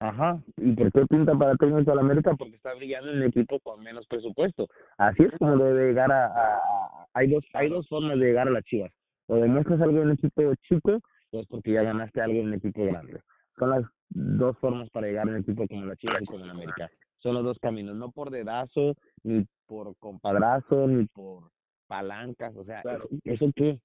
[0.00, 0.40] Ajá.
[0.56, 2.34] ¿Y por qué pinta para el técnico del América?
[2.36, 4.66] Porque está brillando en el equipo con menos presupuesto.
[4.98, 8.48] Así es como debe llegar a, a- a- hay dos hay dos formas de llegar
[8.48, 8.90] a las Chivas.
[9.26, 10.98] O demuestras algo en un equipo chico,
[11.30, 13.20] o es porque ya ganaste algo en un equipo grande.
[13.58, 16.50] Son las dos formas para llegar a un equipo como las Chivas y como el
[16.50, 16.90] América.
[17.22, 21.50] Son los dos caminos, no por dedazo, ni por compadrazo, ni por
[21.86, 23.04] palancas, o sea, Claro.
[23.24, 23.78] ¿eso, ¿eso qué?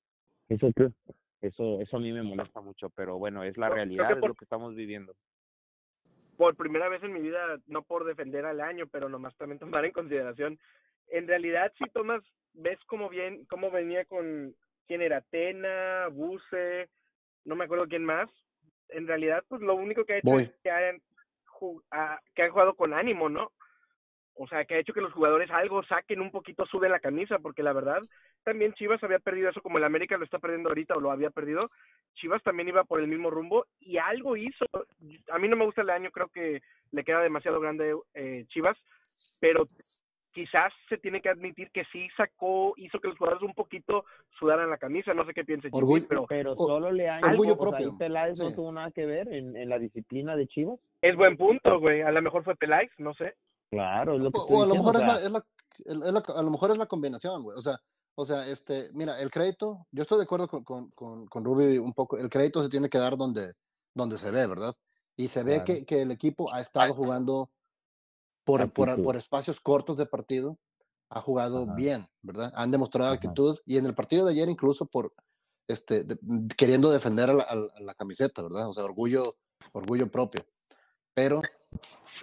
[0.49, 0.89] ¿Eso qué?
[1.41, 4.29] Eso, eso a mí me molesta mucho, pero bueno, es la realidad, que es por-
[4.29, 5.13] lo que estamos viviendo.
[6.37, 9.85] por primera vez en mi vida, no por defender al año, pero nomás también tomar
[9.85, 10.59] en consideración.
[11.07, 12.21] En realidad, si tomas,
[12.53, 16.89] ves cómo bien, cómo venía con quién era Tena, Buse,
[17.43, 18.29] no me acuerdo quién más.
[18.89, 20.43] En realidad, pues lo único que ha hecho Voy.
[20.43, 21.01] es que han,
[22.35, 23.51] que han jugado con ánimo, ¿no?
[24.39, 27.39] O sea, que ha hecho que los jugadores algo saquen un poquito, suben la camisa,
[27.39, 27.99] porque la verdad,
[28.43, 31.31] también Chivas había perdido eso como el América lo está perdiendo ahorita o lo había
[31.31, 31.59] perdido.
[32.13, 34.65] Chivas también iba por el mismo rumbo y algo hizo.
[35.31, 38.77] A mí no me gusta el año, creo que le queda demasiado grande eh, Chivas,
[39.41, 39.67] pero
[40.37, 44.05] quizás se tiene que admitir que sí sacó, hizo que los jugadores un poquito
[44.39, 47.23] sudaran la camisa, no sé qué piense Jimmy, Orgullo- pero Pero O- solo le han
[47.25, 50.35] orgullo o sea, propio, ahí Peláez no tuvo nada que ver en, en la disciplina
[50.35, 50.79] de Chivas.
[51.01, 52.01] es buen punto, güey.
[52.03, 53.35] A lo mejor fue Peláez, no sé.
[53.71, 55.45] Claro, es lo que O, o a lo mejor o es, la, es, la,
[55.85, 57.57] el- es la- a lo mejor es la combinación, güey.
[57.57, 57.79] O sea,
[58.15, 61.77] o sea, este, mira, el crédito, yo estoy de acuerdo con, con, con, con Ruby
[61.79, 63.53] un poco, el crédito se tiene que dar donde,
[63.93, 64.73] donde se ve, ¿verdad?
[65.15, 65.65] Y se ve Claro.
[65.65, 67.49] que, que el equipo ha estado jugando
[68.47, 70.57] por, por, por espacios cortos de partido,
[71.09, 71.73] ha jugado Ajá.
[71.75, 72.51] bien, ¿verdad?
[72.55, 73.15] Han demostrado Ajá.
[73.15, 75.09] actitud y en el partido de ayer incluso por,
[75.67, 76.17] este, de-
[76.57, 78.69] queriendo defender a la, a la- camiseta, ¿verdad?
[78.69, 79.35] O sea, orgullo,
[79.73, 80.45] orgullo propio.
[81.13, 81.41] Pero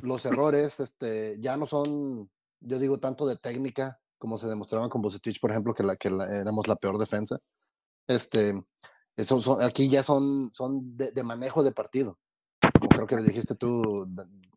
[0.03, 5.03] los errores este, ya no son, yo digo, tanto de técnica como se demostraban con
[5.03, 7.39] Bucetich, por ejemplo, que, la, que la- éramos la peor defensa.
[8.07, 8.55] Este,
[9.17, 12.19] eso son, aquí ya son, son de, de manejo de partido,
[12.79, 14.07] como creo que dijiste tú,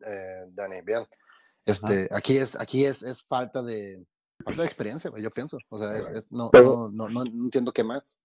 [0.06, 1.02] eh, Dani, bien.
[1.66, 4.02] Este, aquí es, aquí es, es falta de,
[4.44, 5.58] falta de experiencia, yo pienso.
[5.70, 8.18] O sea, es, es- no, Pero- no, no, no entiendo qué más.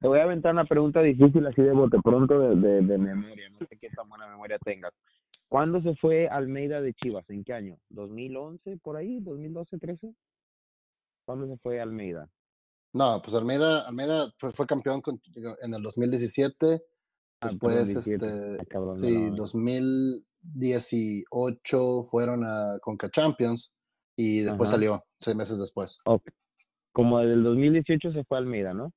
[0.00, 3.48] Te voy a aventar una pregunta difícil así de bote pronto de, de, de memoria,
[3.52, 4.92] no sé qué tan buena memoria tengas.
[5.48, 7.24] ¿Cuándo se fue Almeida de Chivas?
[7.30, 7.78] ¿En qué año?
[7.90, 9.20] ¿2011 por ahí?
[9.20, 10.14] ¿2012, 13?
[11.24, 12.28] ¿Cuándo se fue Almeida?
[12.92, 15.20] No, pues Almeida, Almeida fue, fue campeón con-
[15.62, 16.82] en el 2017.
[17.40, 18.26] Ah, Después, 2017.
[18.26, 19.36] este, cabrón, no, sí, no.
[19.36, 23.72] 2000, 2018 fueron a Conca Champions
[24.16, 24.78] y después Ajá.
[24.78, 25.98] salió seis meses después.
[26.04, 26.22] Ok.
[26.92, 28.92] Como desde el 2018 se fue a Almeida, ¿no?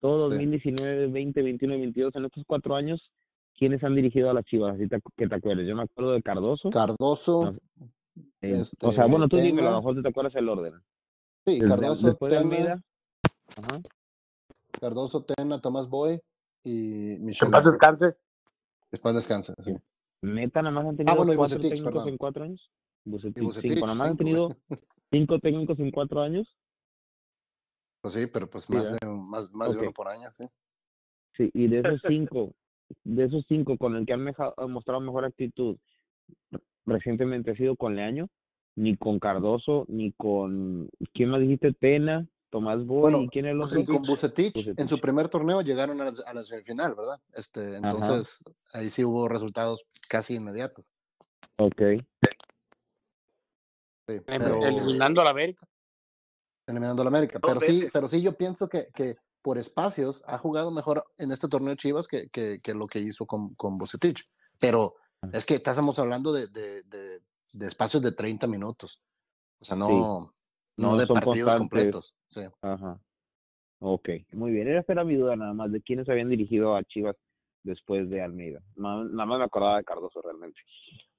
[0.00, 0.36] Todo Sí.
[0.36, 3.10] 2019, 20, 21 y 22, en estos cuatro años,
[3.56, 4.74] ¿quiénes han dirigido a las Chivas?
[4.74, 5.66] Así te- que te acuerdes.
[5.68, 6.70] Yo me acuerdo de Cardoso.
[6.70, 7.54] Cardoso,
[8.40, 10.74] eh, este, o sea, bueno, tú dime, a lo mejor te acuerdas el orden.
[11.46, 12.82] sí, Desde- Cardoso, después de Tena, Almeida.
[13.56, 13.80] Ajá.
[14.80, 16.20] Cardoso, Tena, Tomás Boy
[16.62, 17.46] y Que Michel.
[17.46, 18.14] en paz descanse.
[18.90, 19.74] Después descansa, sí.
[20.22, 22.08] Neta, nada más han tenido Ah, bueno, cuatro Bucetich, técnicos perdón.
[22.08, 22.70] en cuatro años.
[23.04, 23.86] Bucetich, Bucetich, cinco.
[23.86, 24.48] Nada más han tenido
[25.10, 26.56] cinco técnicos en cuatro años.
[28.00, 29.76] Pues sí, pero pues Sí, más, de, más, más Ok.
[29.76, 30.44] de uno por año, sí.
[31.36, 32.54] Sí, y de esos cinco,
[33.04, 35.76] de esos cinco con el que han meja- mostrado mejor actitud
[36.84, 38.28] recientemente ha sido con Leaño,
[38.76, 41.72] ni con Cardoso, ni con, ¿quién más dijiste?
[41.72, 43.82] Tena, Tomás Boy, Bueno, ¿y quién es el otro?
[43.86, 45.00] Con Bucetich, en su Bucetich.
[45.00, 47.18] primer torneo llegaron a la, a la semifinal, ¿verdad?
[47.32, 50.84] Este, entonces, ahí sí hubo resultados casi inmediatos.
[51.56, 51.80] Ok,
[54.06, 55.66] Sí, pero, Eliminando a la América.
[56.66, 57.38] eliminando a la América.
[57.40, 61.48] Pero sí, pero sí, yo pienso que, que por espacios ha jugado mejor en este
[61.48, 64.22] torneo Chivas que, que, que lo que hizo con, con Bucetich.
[64.58, 64.92] Pero
[65.32, 67.22] es que estamos hablando de, de, de,
[67.54, 69.00] de espacios de 30 minutos.
[69.60, 70.28] O sea, no,
[70.78, 71.58] no, No de partidos constantes.
[71.58, 72.14] completos.
[72.28, 72.42] Sí.
[72.62, 73.00] ajá.
[73.80, 74.68] Ok, muy bien.
[74.68, 77.16] Era esta era mi duda nada más de quiénes habían dirigido a Chivas
[77.64, 78.62] después de Almeida.
[78.76, 80.60] Nada más me acordaba de Cardoso realmente.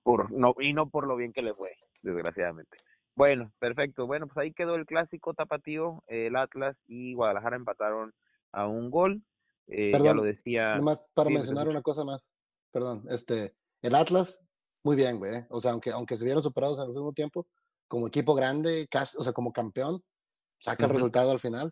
[0.01, 2.77] Por, no, y no por lo bien que le fue, desgraciadamente.
[3.15, 4.07] Bueno, perfecto.
[4.07, 6.03] Bueno, pues ahí quedó el clásico tapatío.
[6.07, 8.13] El Atlas y Guadalajara empataron
[8.51, 9.21] a un gol.
[9.67, 10.69] Eh, ya Perdón, lo decía.
[10.71, 12.31] Nada más para sí, mencionar una cosa más.
[12.71, 14.39] Perdón, este, el Atlas,
[14.83, 15.35] muy bien, güey.
[15.35, 15.45] ¿eh?
[15.49, 17.45] O sea, aunque, aunque se vieron superados al mismo tiempo,
[17.87, 20.03] como equipo grande, casi, o sea, como campeón,
[20.47, 21.71] saca el resultado al final.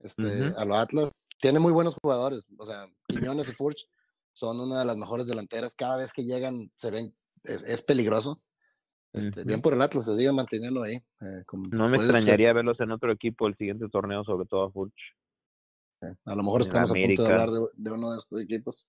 [0.00, 1.10] Este, a los Atlas.
[1.40, 2.44] Tiene muy buenos jugadores.
[2.58, 3.86] O sea, Quiñones y Furch
[4.32, 5.74] son una de las mejores delanteras.
[5.76, 8.34] Cada vez que llegan se ven, es, es peligroso.
[9.12, 9.44] Este.
[9.44, 10.94] Bien por el Atlas, se sigue manteniendo ahí.
[11.20, 12.06] eh, como No me ser.
[12.06, 14.94] extrañaría verlos en otro equipo el siguiente torneo, sobre todo a Furch.
[16.00, 18.40] Eh, A lo mejor en estamos a punto de hablar de, de uno de estos
[18.40, 18.88] equipos.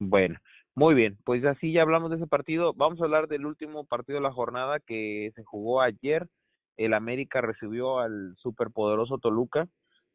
[0.00, 0.38] Bueno,
[0.74, 2.74] muy bien, pues así ya hablamos de ese partido.
[2.74, 6.28] Vamos a hablar del último partido de la jornada que se jugó ayer.
[6.76, 9.68] El América recibió al superpoderoso Toluca.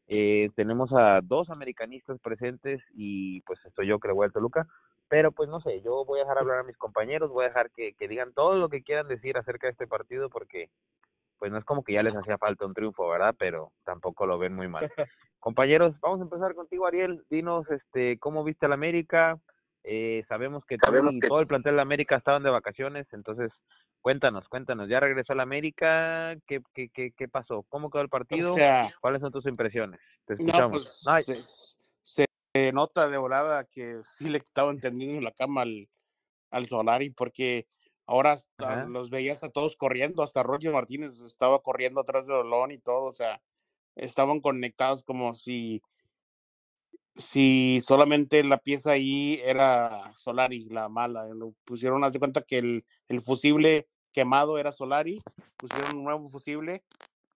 [0.07, 4.67] Eh, tenemos a dos americanistas presentes y pues estoy yo que le voy al Toluca.
[5.07, 7.71] Pero pues no sé, yo voy a dejar hablar a mis compañeros, voy a dejar
[7.71, 10.69] que, que digan todo lo que quieran decir acerca de este partido porque
[11.39, 13.33] pues no es como que ya les hacía falta un triunfo, ¿verdad?
[13.39, 14.91] Pero tampoco lo ven muy mal.
[15.39, 17.23] Compañeros, vamos a empezar contigo, Ariel.
[17.29, 19.39] Dinos, este, ¿cómo viste al América?
[19.83, 23.51] Eh, sabemos que todo el plantel de América estaban de vacaciones, entonces
[24.01, 24.89] cuéntanos, cuéntanos.
[24.89, 26.35] ¿Ya regresó al América?
[26.47, 27.63] ¿Qué, qué, qué, qué pasó?
[27.69, 28.51] ¿Cómo quedó el partido?
[28.51, 29.99] O sea, ¿Cuáles son tus impresiones?
[30.25, 30.71] Te no, escuchamos.
[30.71, 31.43] pues Ay, se,
[32.01, 35.89] se nota de volada que sí le estaban tendiendo la cama al,
[36.51, 37.65] al Solari porque
[38.05, 42.71] ahora hasta los veías a todos corriendo, hasta Roger Martínez estaba corriendo atrás de Olón
[42.71, 43.39] y todo, o sea,
[43.95, 45.83] estaban conectados como si
[47.19, 51.27] si solamente la pieza ahí era Solari, la mala.
[51.27, 55.21] Lo pusieron, haz de cuenta que el, el fusible quemado era Solari,
[55.57, 56.83] pusieron un nuevo fusible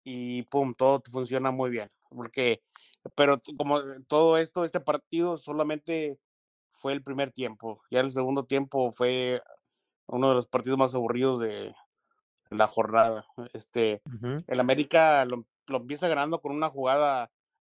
[0.05, 1.91] y pum, todo funciona muy bien.
[2.11, 2.63] Porque,
[3.15, 6.19] pero como todo esto, este partido solamente
[6.73, 7.83] fue el primer tiempo.
[7.91, 9.43] Ya el segundo tiempo fue
[10.07, 11.75] uno de los partidos más aburridos de
[12.51, 13.27] la jornada.
[13.53, 14.03] Este,
[14.47, 17.31] el América lo, lo empieza ganando con una jugada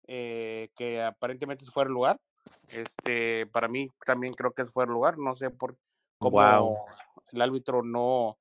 [0.07, 2.21] eh, que aparentemente fuera de lugar.
[2.69, 5.17] Este, para mí también creo que es fuera de lugar.
[5.17, 5.75] No sé por
[6.19, 6.85] cómo
[7.31, 8.37] el árbitro no,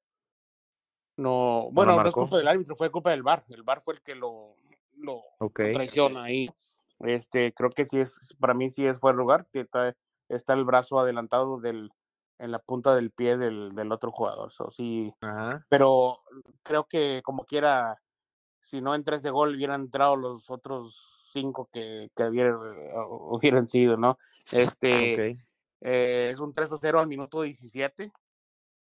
[1.16, 3.44] no, ¿No bueno, no es culpa del árbitro, fue culpa del VAR.
[3.48, 4.56] El VAR fue el que lo,
[4.96, 5.60] lo, Ok.
[5.60, 6.50] lo traiciona ahí.
[7.00, 9.46] Este, creo que sí es, para mí sí es fuera de lugar.
[9.52, 9.94] que Está,
[10.28, 11.90] está el brazo adelantado del,
[12.38, 14.52] en la punta del pie del, del otro jugador.
[14.52, 15.66] So, sí, Ajá.
[15.68, 16.22] pero
[16.62, 18.00] creo que como quiera,
[18.60, 22.56] si no entra ese gol, hubieran entrado los otros cinco que, que hubieran,
[23.10, 24.16] hubieran sido, ¿no?
[24.52, 25.38] Este Ok.
[25.82, 28.10] eh, es un 3 a 0 al minuto 17,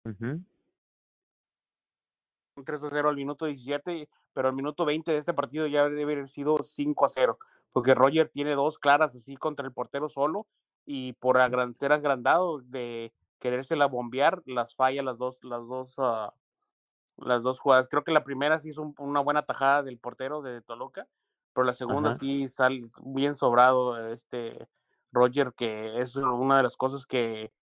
[0.06, 0.42] ujú,
[2.56, 5.90] un 3 a 0 al minuto 17, pero al minuto 20 de este partido ya
[5.90, 7.40] debe haber sido 5 a 0,
[7.72, 10.46] porque Roger tiene dos claras así contra el portero solo
[10.86, 16.34] y por agran- ser agrandado de querérsela bombear, las falla las dos, las dos, ah,
[17.18, 17.88] las dos jugadas.
[17.88, 21.08] Creo que la primera sí hizo un- una buena tajada del portero de Toluca,
[21.54, 22.20] pero la segunda Ajá.
[22.20, 24.68] sí sale bien sobrado este
[25.12, 27.54] Roger, que es una de las cosas que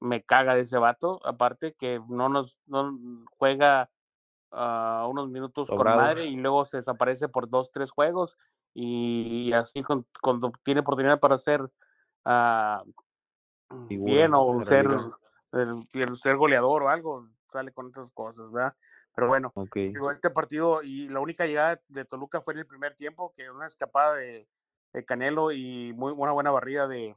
[0.00, 2.92] me caga de ese vato, aparte que no nos no
[3.38, 3.90] juega
[4.50, 5.98] ah, unos minutos Sobrado.
[5.98, 8.36] con madre y luego se desaparece por dos, tres juegos
[8.74, 11.70] y, así con- cuando tiene oportunidad para hacer
[12.24, 12.82] ah,
[13.70, 14.88] bien o ser
[15.52, 18.74] el, ser goleador o algo, sale con esas cosas, ¿verdad?
[19.14, 19.74] Pero bueno, Ok.
[19.74, 23.50] digo, este partido y la única llegada de Toluca fue en el primer tiempo, que
[23.50, 24.48] una escapada de,
[24.92, 27.16] de Canelo y muy una buena barrida de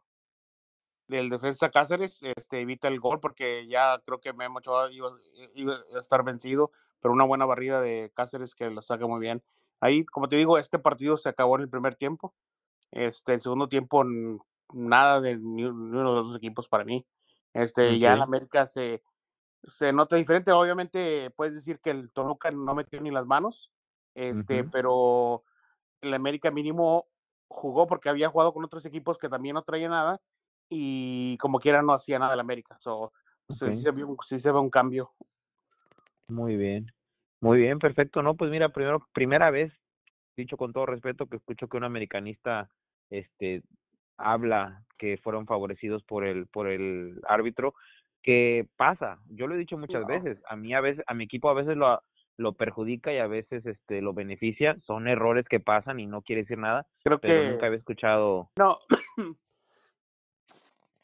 [1.08, 5.12] del defensa Cáceres, este evita el gol porque ya creo que Memo Ochoa iba,
[5.54, 9.44] iba a estar vencido, pero una buena barrida de Cáceres que lo saca muy bien.
[9.80, 12.34] Ahí, como te digo, este partido se acabó en el primer tiempo.
[12.92, 14.04] Este, el segundo tiempo,
[14.74, 17.06] nada de ni, uno de los dos equipos para mí.
[17.54, 18.22] Este, ya en.
[18.22, 19.04] América se,
[19.66, 20.52] se nota diferente.
[20.52, 23.72] Obviamente, puedes decir que el Toluca no metió ni las manos,
[24.14, 25.44] este, pero
[26.02, 27.08] el América mínimo
[27.48, 30.22] jugó porque había jugado con otros equipos que también no traían nada
[30.70, 32.78] y como quiera no hacía nada el América.
[32.80, 33.12] So,
[33.50, 33.72] sí, Ok.
[33.72, 35.14] se vio un- sí se ve un cambio.
[36.28, 36.92] Muy bien.
[37.42, 38.22] Muy bien, perfecto.
[38.24, 39.74] No, pues mira, primero, primera vez,
[40.36, 42.70] dicho con todo respeto, que escucho que un americanista
[43.10, 43.64] este
[44.18, 47.76] habla que fueron favorecidos por el por el árbitro,
[48.26, 49.20] que pasa.
[49.30, 50.08] Yo lo he dicho muchas No.
[50.08, 52.02] veces, a mí a veces a mi equipo a veces lo
[52.38, 56.42] lo perjudica y a veces este lo beneficia, son errores que pasan y no quiere
[56.42, 58.80] decir nada, Creo pero que nunca había escuchado no.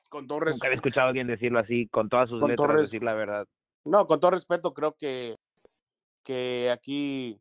[0.10, 3.04] con todo nunca había escuchado a alguien decirlo así con todas sus Con letras decir
[3.04, 3.48] la verdad.
[3.86, 5.38] No, con todo respeto, creo que,
[6.24, 7.40] que aquí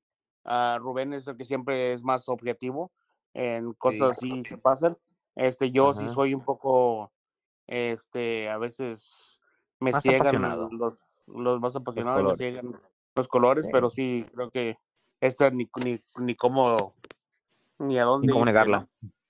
[0.79, 2.93] Rubén es el que siempre es más objetivo
[3.35, 4.97] en cosas así que pasan.
[5.35, 7.13] Este, yo sí soy un poco,
[7.67, 9.40] este, a veces
[9.81, 10.41] me Más ciegan
[10.79, 12.39] los, los más apasionados, me colores.
[12.39, 12.73] ciegan
[13.17, 13.71] los colores, Sí.
[13.73, 14.77] pero sí, creo que
[15.21, 16.95] esta ni, ni, ni cómo,
[17.79, 18.27] ni a dónde.
[18.29, 18.87] Ni cómo negarla.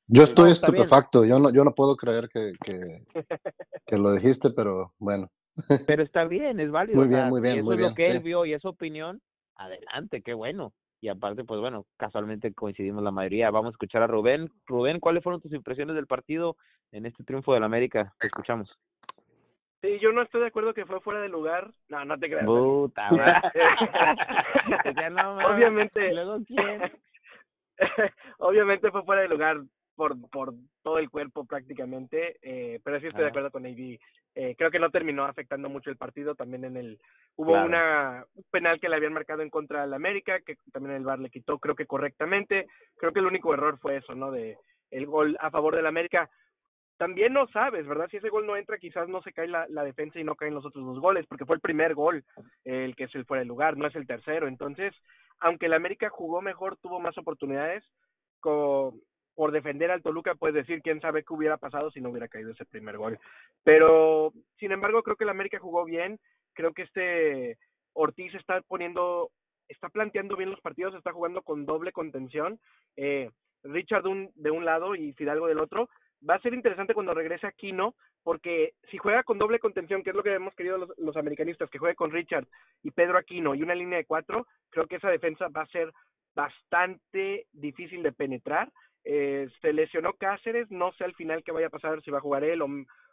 [0.06, 3.04] Yo estoy No, estupefacto, yo no, yo no puedo creer que, que,
[3.86, 5.30] que lo dijiste, pero bueno.
[5.86, 6.96] Pero está bien, es válido.
[6.96, 8.52] Muy o bien, sea, muy bien, si eso muy es lo que él vio y
[8.54, 9.20] es su opinión,
[9.56, 10.72] adelante, qué bueno.
[11.00, 13.50] Y aparte, pues bueno, casualmente coincidimos la mayoría.
[13.50, 14.48] Vamos a escuchar a Rubén.
[14.66, 16.56] Rubén, ¿cuáles fueron tus impresiones del partido
[16.92, 18.14] en este triunfo del América?
[18.20, 18.70] Te escuchamos.
[19.81, 21.71] Sí, yo no estoy de acuerdo que fue fuera de lugar.
[21.88, 22.45] No, no te creas.
[22.45, 23.09] Puta.
[24.97, 25.38] Ya no.
[25.38, 26.11] Obviamente.
[26.11, 26.93] ¿Y luego quién?
[28.38, 29.59] Obviamente fue fuera de lugar
[29.97, 33.99] por, por todo el cuerpo prácticamente, eh, pero sí estoy de acuerdo con AD.
[34.35, 36.35] Eh, creo que no terminó afectando mucho el partido.
[36.35, 37.01] También en el
[37.37, 37.66] hubo Claro.
[37.66, 41.19] una un penal que le habían marcado en contra del América, que también el VAR
[41.19, 42.66] le quitó, creo que correctamente.
[42.97, 44.31] Creo que el único error fue eso, ¿no?
[44.31, 44.57] De
[44.90, 46.31] el gol a favor del América.
[47.00, 48.08] También no sabes, ¿verdad?
[48.10, 50.66] Si ese gol no entra, quizás no se cae la, defensa y no caen los
[50.66, 52.22] otros dos goles, porque fue el primer gol
[52.64, 54.46] el que es el fuera de lugar, no es el tercero.
[54.46, 54.92] Entonces,
[55.38, 57.82] aunque el América jugó mejor, tuvo más oportunidades,
[58.40, 58.92] co-
[59.34, 62.50] por defender al Toluca, puedes decir quién sabe qué hubiera pasado si no hubiera caído
[62.50, 63.18] ese primer gol.
[63.64, 66.20] Pero, sin embargo, creo que el América jugó bien.
[66.52, 67.56] Creo que este
[67.94, 69.30] Ortiz está poniendo,
[69.68, 72.60] está planteando bien los partidos, está jugando con doble contención.
[72.96, 73.30] Eh,
[73.62, 75.88] Richard un, de un lado y Fidalgo del otro.
[76.28, 80.16] Va a ser interesante cuando regrese Aquino, porque si juega con doble contención, que es
[80.16, 82.46] lo que hemos querido los, los americanistas, que juegue con Richard
[82.83, 85.92] y Pedro Aquino y una línea de cuatro, creo que esa defensa va a ser
[86.35, 88.70] bastante difícil de penetrar.
[89.04, 92.22] Eh, se lesionó Cáceres, no sé al final qué vaya a pasar, si va a
[92.22, 92.68] jugar él o,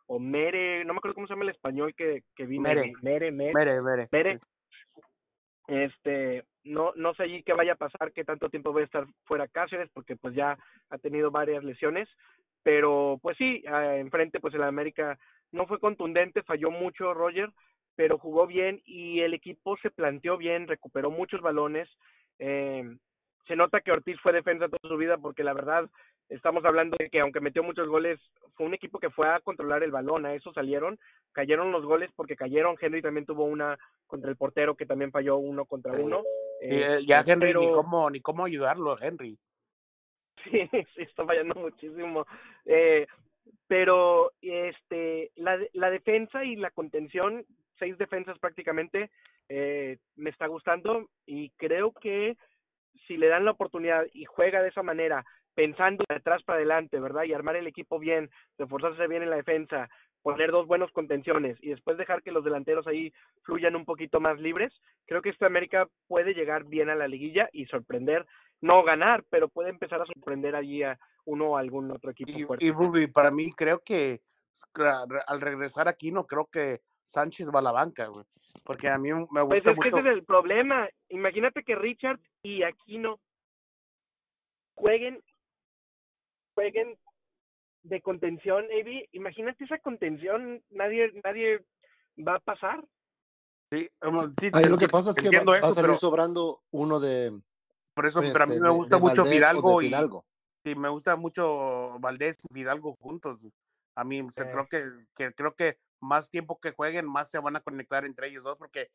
[0.07, 2.63] o Mere, no me acuerdo cómo se llama el español que, que vino.
[2.63, 2.91] Mere.
[3.01, 4.07] Mere, Mere, Mere, mere.
[4.11, 4.39] Mere.
[5.67, 9.05] Este, no, no sé allí qué vaya a pasar, qué tanto tiempo va a estar
[9.25, 10.57] fuera Cáceres, porque pues ya
[10.89, 12.07] ha tenido varias lesiones,
[12.67, 15.17] pero pues sí, eh, enfrente pues el América
[15.53, 17.49] no fue contundente, falló mucho Roger,
[17.95, 21.87] pero jugó bien y el equipo se planteó bien, recuperó muchos balones,
[22.39, 22.83] eh,
[23.47, 25.89] se nota que Ortiz fue defensa toda su vida porque la verdad
[26.27, 28.19] estamos hablando de que aunque metió muchos goles,
[28.55, 30.99] fue un equipo que fue a controlar el balón, a eso salieron,
[31.31, 33.77] cayeron los goles porque cayeron, Henry también tuvo una
[34.07, 36.21] contra el portero que también falló uno contra uno.
[36.59, 39.39] Y, eh, ya Henry, ni cómo, ni cómo ayudarlo, Henry.
[40.43, 40.51] Sí,
[40.95, 42.25] sí, está fallando muchísimo.
[42.65, 43.07] Eh,
[43.67, 47.45] pero este la, la defensa y la contención,
[47.79, 49.09] seis defensas prácticamente,
[49.49, 52.37] eh, me está gustando y creo que
[53.07, 55.23] si le dan la oportunidad y juega de esa manera,
[55.53, 57.23] pensando de atrás para adelante, ¿verdad?
[57.23, 59.89] Y armar el equipo bien, reforzarse bien en la defensa,
[60.21, 63.13] poner dos buenos contenciones y después dejar que los delanteros ahí
[63.43, 64.73] fluyan un poquito más libres,
[65.05, 68.25] creo que esta América puede llegar bien a la liguilla y sorprender,
[68.61, 72.43] no ganar, pero puede empezar a sorprender allí a uno o algún otro equipo Y,
[72.43, 72.65] fuerte.
[72.65, 74.21] y Ruby, para mí creo que
[75.27, 78.25] al regresar aquí no creo que Sánchez va a la banca, güey.
[78.63, 79.97] Porque a mí me Pues gusta es que mucho.
[79.99, 80.89] ese es el problema.
[81.09, 83.19] Imagínate que Richard y Aquino
[84.75, 85.21] jueguen,
[86.55, 86.97] jueguen
[87.83, 89.07] de contención, Evi.
[89.11, 91.63] Imagínate esa contención, nadie, nadie
[92.17, 92.83] va a pasar.
[93.71, 96.99] Sí, um, sí, Ahí lo que pasa es que va, a salir pero sobrando uno
[96.99, 97.31] de,
[97.97, 99.81] por eso, pues, pero a mí de- me gusta de mucho Valdés o de Fidalgo
[99.81, 100.25] y Fidalgo.
[100.63, 103.39] sí, me gusta mucho Valdés y Fidalgo juntos.
[103.95, 104.51] A mí se- Eh.
[104.51, 104.83] creo que,
[105.15, 108.55] que creo que más tiempo que jueguen, más se van a conectar entre ellos dos,
[108.57, 108.89] porque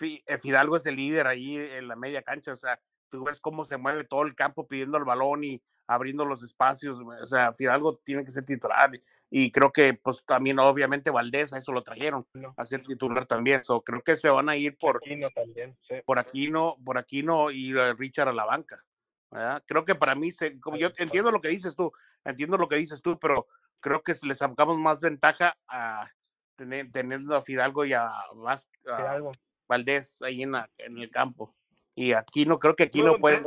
[0.00, 2.80] eh, Fidalgo es el líder ahí en la media cancha, o sea,
[3.10, 7.00] tú ves cómo se mueve todo el campo pidiendo el balón y abriendo los espacios,
[7.00, 8.90] o sea, Fidalgo tiene que ser titular
[9.30, 12.26] y creo que pues también obviamente Valdés, a eso lo trajeron
[12.56, 15.96] a ser titular también, so, creo que se van a ir por Aquino también, sí.
[16.04, 18.84] por Aquino, por Aquino y eh, Richard a la banca.
[19.30, 19.62] ¿verdad?
[19.66, 21.92] Creo que para mí, se, como yo entiendo lo que dices tú,
[22.24, 23.46] entiendo lo que dices tú, pero
[23.80, 26.10] creo que le sacamos más ventaja a
[26.56, 29.32] tener, teniendo a Fidalgo y a, Vas- a Fidalgo.
[29.68, 31.54] Valdés ahí en, en el campo.
[31.94, 33.42] Y aquí no creo que aquí Muy no puede.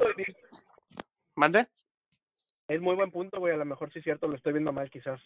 [1.36, 1.68] ¿Mande?
[2.72, 3.54] Es muy buen punto, güey.
[3.54, 5.20] A lo mejor sí es cierto, lo estoy viendo mal quizás.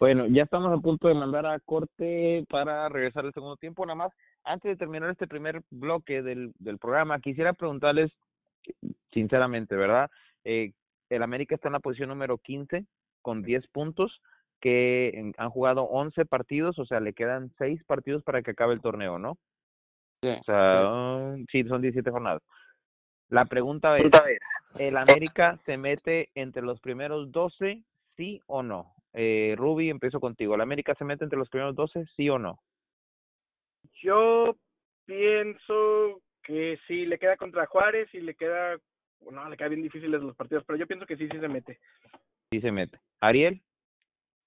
[0.00, 3.86] Bueno, ya estamos a punto de mandar a corte para regresar al segundo tiempo.
[3.86, 4.12] Nada más,
[4.42, 8.10] antes de terminar este primer bloque del, del programa, quisiera preguntarles,
[9.12, 10.10] sinceramente, ¿verdad?
[10.44, 10.72] Eh,
[11.08, 12.84] el América está en la posición número 15
[13.22, 14.20] con 10 puntos,
[14.60, 18.74] que en- han jugado 11 partidos, o sea, le quedan 6 partidos para que acabe
[18.74, 19.38] el torneo, ¿no?
[20.22, 20.30] Sí.
[20.30, 22.42] O sea, um, sí, son 17 jornadas.
[23.28, 24.10] La pregunta es,
[24.76, 27.82] ¿el América se mete entre los primeros 12,
[28.16, 28.94] sí o no?
[29.12, 30.54] Eh, Ruby, empiezo contigo.
[30.54, 32.60] ¿El América se mete entre los primeros 12, sí o no?
[34.02, 34.56] Yo
[35.06, 38.76] pienso que sí, le queda contra Juárez y le queda,
[39.30, 41.78] no, le queda bien difíciles los partidos, pero yo pienso que sí, sí se mete.
[42.50, 43.00] Sí se mete.
[43.20, 43.62] Ariel,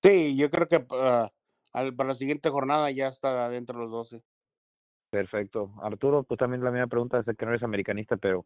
[0.04, 1.32] Sí, yo creo que ah,
[1.74, 4.24] al- para la siguiente jornada ya está dentro de los 12.
[5.12, 5.72] perfecto.
[5.84, 8.46] Arturo, pues también la misma pregunta, sé que no eres americanista, pero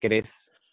[0.00, 0.24] ¿crees,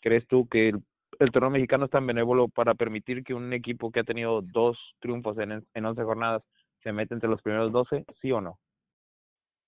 [0.06, 0.76] crees tú que el,
[1.18, 4.78] el torneo mexicano es tan benévolo para permitir que un equipo que ha tenido dos
[5.00, 6.44] triunfos en, en 11 jornadas
[6.84, 8.60] se mete entre los primeros 12, sí o no?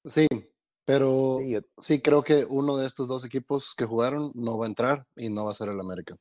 [0.05, 0.27] Sí,
[0.85, 4.65] pero Sí, yo- sí creo que uno de estos dos equipos que jugaron no va
[4.65, 6.13] a entrar y no va a ser el América.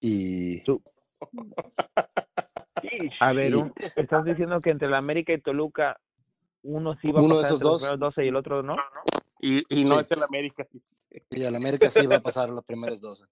[0.00, 0.80] Y Tú-
[3.20, 5.98] A ver, Y- estás diciendo que entre el América y Toluca
[6.62, 7.80] uno sí va Uno a de pasar esos entre los dos.
[7.82, 8.76] primeros 12 y el otro no.
[9.46, 10.00] Y, y no Sí.
[10.00, 10.66] es el América.
[11.30, 13.24] y el América sí va a pasar a los primeros 12.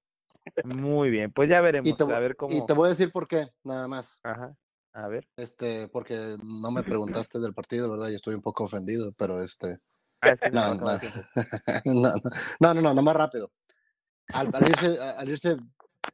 [0.64, 1.88] Muy bien, pues ya veremos.
[1.88, 2.54] Y te, a ver cómo.
[2.54, 4.20] y te voy a decir por qué, nada más.
[4.24, 4.54] Ajá.
[4.94, 5.26] A ver.
[5.36, 8.08] Este, porque no me preguntaste del partido, ¿verdad?
[8.10, 9.78] Y estoy un poco ofendido, pero este,
[10.20, 10.90] Ah, No, no.
[11.84, 12.12] no,
[12.60, 13.50] no, no, no, no más rápido.
[14.34, 15.56] Al, al irse, al irse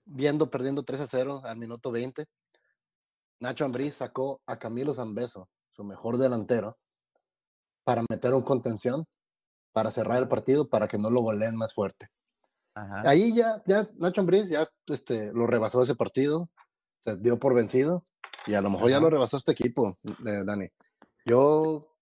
[0.06, 2.26] viendo, perdiendo 3 a 0 al minuto 20,
[3.40, 6.78] Nacho Ambrí sacó a Camilo Zambeso, su mejor delantero,
[7.84, 9.04] para meter un contención,
[9.72, 12.06] para cerrar el partido, para que no lo goleen más fuerte.
[12.74, 13.02] Ajá.
[13.04, 16.48] Ahí ya, ya Nacho Ambriz ya este, lo rebasó ese partido,
[17.00, 18.02] se dio por vencido
[18.46, 19.04] y a lo mejor ya Ajá.
[19.04, 19.90] lo rebasó este equipo,
[20.26, 20.68] eh, Dani.
[21.24, 21.94] Yo,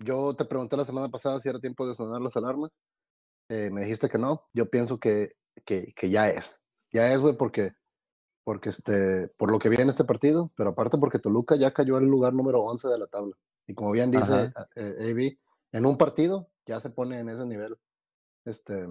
[0.00, 2.70] yo te pregunté la semana pasada si era tiempo de sonar las alarmas,
[3.48, 6.60] eh, me dijiste que no, yo pienso que, que, que ya es,
[6.92, 7.72] ya es, güey, porque,
[8.42, 11.96] porque este, por lo que vi en este partido, pero aparte porque Toluca ya cayó
[11.96, 13.36] al lugar número 11 de la tabla.
[13.66, 15.38] Y como bien dice eh, AB,
[15.76, 17.76] en un partido ya se pone en ese nivel.
[18.44, 18.86] Este,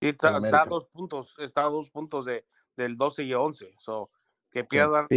[0.00, 2.44] Sí, está, está a dos puntos, está a dos puntos de,
[2.76, 3.68] del 12 y 11.
[3.80, 4.08] So,
[4.52, 5.16] que pierdan Sí,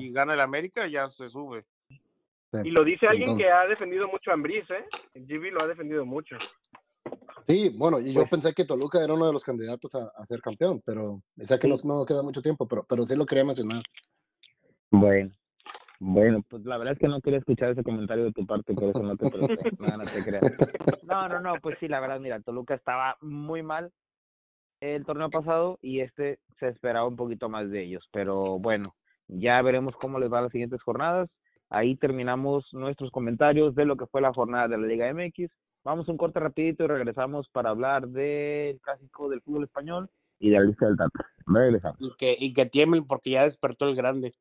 [0.00, 1.64] y gana el América, ya se sube.
[1.88, 2.58] sí.
[2.64, 4.84] Y lo dice alguien Entonces- que ha defendido mucho a Ambriz, ¿eh?
[5.14, 6.36] El GB lo ha defendido mucho.
[7.46, 10.26] Sí, bueno, y yo Pues pensé que Toluca era uno de los candidatos a, a
[10.26, 13.24] ser campeón, pero sé que nos- no nos queda mucho tiempo, pero, pero sí lo
[13.26, 13.82] quería mencionar.
[14.90, 15.30] Bueno.
[16.02, 18.88] Bueno, pues la verdad es que no quería escuchar ese comentario de tu parte, por
[18.88, 19.54] eso no te pregunté.
[19.78, 21.02] No, no te creas.
[21.04, 23.92] No, no, no, pues sí, la verdad, mira, Toluca estaba muy mal
[24.80, 28.88] el torneo pasado y este se esperaba un poquito más de ellos, pero bueno,
[29.28, 31.28] ya veremos cómo les va las siguientes jornadas.
[31.68, 35.52] Ahí terminamos nuestros comentarios de lo que fue la jornada de la Liga MX.
[35.84, 40.48] Vamos a un corte rapidito y regresamos para hablar del clásico del fútbol español y
[40.48, 41.26] de la lista del Tata.
[41.46, 41.98] Regresamos.
[42.00, 44.32] Y que, y que tiemblen porque ya despertó el grande.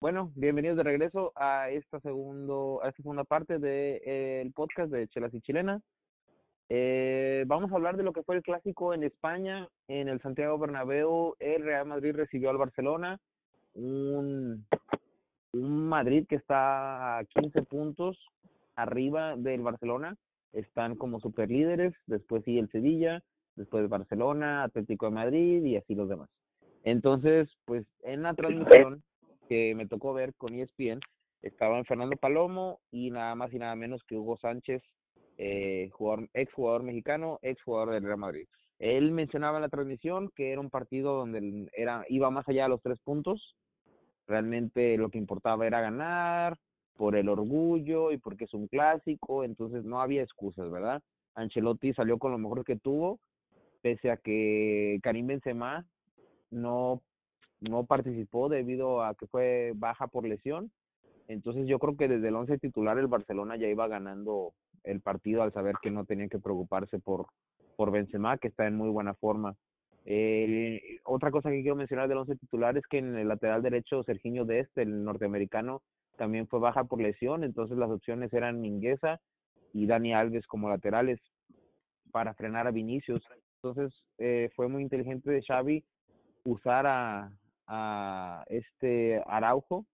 [0.00, 5.40] Bueno, bienvenidos de regreso a esta segundo, a segunda parte del podcast de Chelas y
[5.40, 5.82] Chilenas.
[6.68, 10.58] Eh, vamos a hablar de lo que fue el clásico en España, en el Santiago
[10.58, 11.36] Bernabéu.
[11.38, 13.18] El Real Madrid recibió al Barcelona,
[13.72, 14.66] un,
[15.52, 18.18] un Madrid que está a 15 puntos
[18.76, 20.18] arriba del Barcelona.
[20.52, 23.22] Están como superlíderes, después sigue el Sevilla,
[23.60, 26.28] después Barcelona, Atlético de Madrid y así los demás.
[26.82, 29.02] Entonces, pues en la transmisión
[29.48, 31.00] que me tocó ver con ESPN,
[31.42, 34.82] estaban Fernando Palomo y nada más y nada menos que Hugo Sánchez,
[35.36, 38.46] eh, jugador, ex jugador mexicano, ex jugador del Real Madrid.
[38.78, 42.70] Él mencionaba en la transmisión que era un partido donde era, iba más allá de
[42.70, 43.54] los tres puntos.
[44.26, 46.56] Realmente lo que importaba era ganar
[46.96, 51.02] por el orgullo y porque es un clásico, entonces no había excusas, ¿verdad?
[51.34, 53.18] Ancelotti salió con lo mejor que tuvo,
[53.82, 55.86] pese a que Karim Benzema
[56.50, 57.02] no
[57.60, 60.70] no participó debido a que fue baja por lesión.
[61.28, 64.52] Entonces yo creo que desde el once titular el Barcelona ya iba ganando
[64.82, 67.26] el partido al saber que no tenía que preocuparse por,
[67.76, 69.54] por Benzema, que está en muy buena forma.
[70.06, 74.02] Eh, otra cosa que quiero mencionar del once titular es que en el lateral derecho
[74.02, 75.82] Serginho Dest, el norteamericano,
[76.16, 79.20] también fue baja por lesión, entonces las opciones eran Mingueza
[79.72, 81.20] y Dani Alves como laterales
[82.10, 83.22] para frenar a Vinicius.
[83.62, 85.84] Entonces eh, fue muy inteligente de Xavi
[86.44, 87.30] usar a,
[88.48, 89.86] este Araujo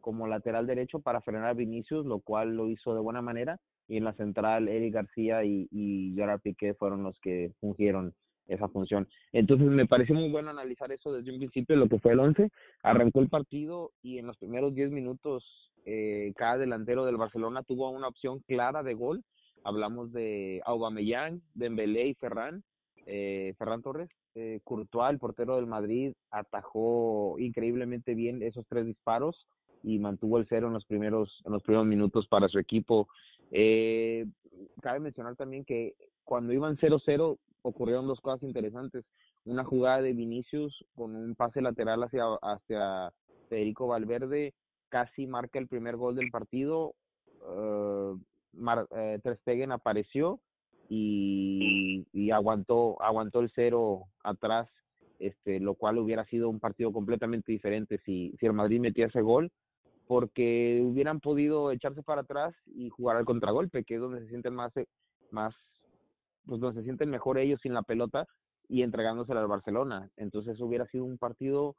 [0.00, 3.58] como lateral derecho para frenar a Vinicius, lo cual lo hizo de buena manera.
[3.88, 8.14] Y en la central, Eric García y, y Piqué fueron los que fungieron
[8.46, 9.08] esa función.
[9.32, 12.50] Entonces me pareció muy bueno analizar eso desde un principio, lo que fue el 11.
[12.84, 15.44] Arrancó el partido y en los primeros 10 minutos
[15.86, 19.24] eh, cada delantero del Barcelona tuvo una opción clara de gol.
[19.64, 22.62] Hablamos de Aubameyang, Dembélé y Ferran,
[23.06, 24.10] eh, Ferran Torres.
[24.34, 29.46] Eh, el portero del Madrid, atajó increíblemente bien esos tres disparos
[29.82, 33.08] y mantuvo el cero en los primeros en los primeros minutos para su equipo.
[33.50, 34.26] Eh,
[34.80, 35.94] cabe mencionar también que
[36.24, 39.04] cuando iban 0-0 ocurrieron dos cosas interesantes.
[39.44, 43.12] Una jugada de Vinicius con un pase lateral hacia, hacia
[43.48, 44.54] Federico Valverde
[44.88, 46.94] casi marca el primer gol del partido.
[47.46, 48.18] Uh,
[48.52, 49.20] Mar, eh,
[49.70, 50.40] apareció
[50.88, 54.68] y, y aguantó aguantó el cero atrás
[55.18, 59.22] este lo cual hubiera sido un partido completamente diferente si si el Madrid metía ese
[59.22, 59.50] gol
[60.06, 64.54] porque hubieran podido echarse para atrás y jugar al contragolpe que es donde se sienten
[64.54, 64.72] más
[65.30, 65.54] más
[66.46, 68.26] pues donde se sienten mejor ellos sin la pelota
[68.68, 70.10] y entregándosela al Barcelona.
[70.16, 71.76] Entonces hubiera sido un partido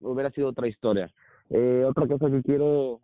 [0.00, 1.12] hubiera sido otra historia.
[1.50, 3.00] Eh, otra cosa que quiero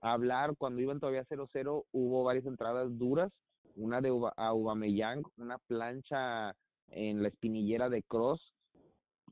[0.00, 3.32] hablar cuando iban todavía 0-0 hubo varias entradas duras
[3.76, 6.54] una de Aubameyang, una plancha
[6.90, 8.52] en la espinillera de Cross.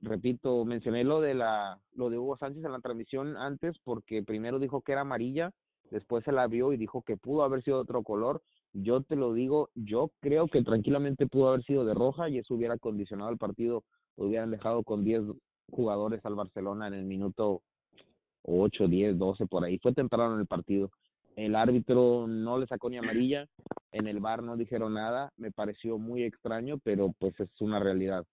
[0.03, 4.59] Repito, mencioné lo de la lo de Hugo Sánchez en la transmisión antes porque primero
[4.59, 5.53] dijo que era amarilla,
[5.91, 8.43] después se la vio y dijo que pudo haber sido otro color.
[8.73, 12.55] Yo te lo digo, yo creo que tranquilamente pudo haber sido de roja y eso
[12.55, 13.85] hubiera condicionado el partido,
[14.17, 15.23] hubieran dejado con 10
[15.71, 17.63] jugadores al Barcelona en el minuto
[18.43, 19.79] 8, 10, 12 por ahí.
[19.79, 20.91] Fue temprano en el partido.
[21.37, 23.47] El árbitro no le sacó ni amarilla,
[23.93, 28.25] en el bar no dijeron nada, me pareció muy extraño, pero pues es una realidad.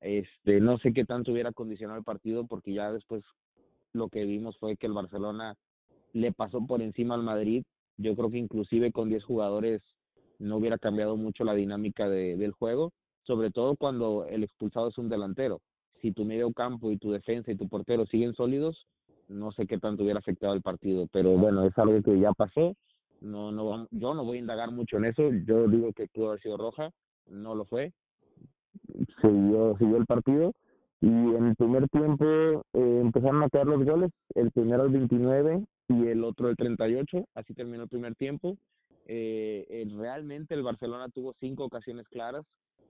[0.00, 3.22] Este, no sé qué tanto hubiera condicionado el partido porque ya después
[3.92, 5.54] lo que vimos fue que el Barcelona
[6.12, 7.62] le pasó por encima al Madrid.
[7.98, 9.82] Yo creo que inclusive con 10 jugadores
[10.40, 12.92] no hubiera cambiado mucho la dinámica de, del juego,
[13.22, 15.60] sobre todo cuando el expulsado es un delantero.
[16.00, 18.86] Si tu medio campo y tu defensa y tu portero siguen sólidos,
[19.30, 22.74] no sé qué tanto hubiera afectado el partido, pero bueno, es algo que ya pasó.
[23.20, 25.30] No, no, yo no voy a indagar mucho en eso.
[25.46, 26.90] Yo digo que pudo haber sido roja,
[27.26, 27.92] no lo fue.
[29.20, 30.52] Siguió, siguió el partido
[31.00, 35.64] y en el primer tiempo eh, empezaron a caer los goles, el primero al 29
[35.88, 38.56] y el otro al 38, así terminó el primer tiempo.
[39.06, 42.44] Eh, realmente el Barcelona tuvo cinco ocasiones claras,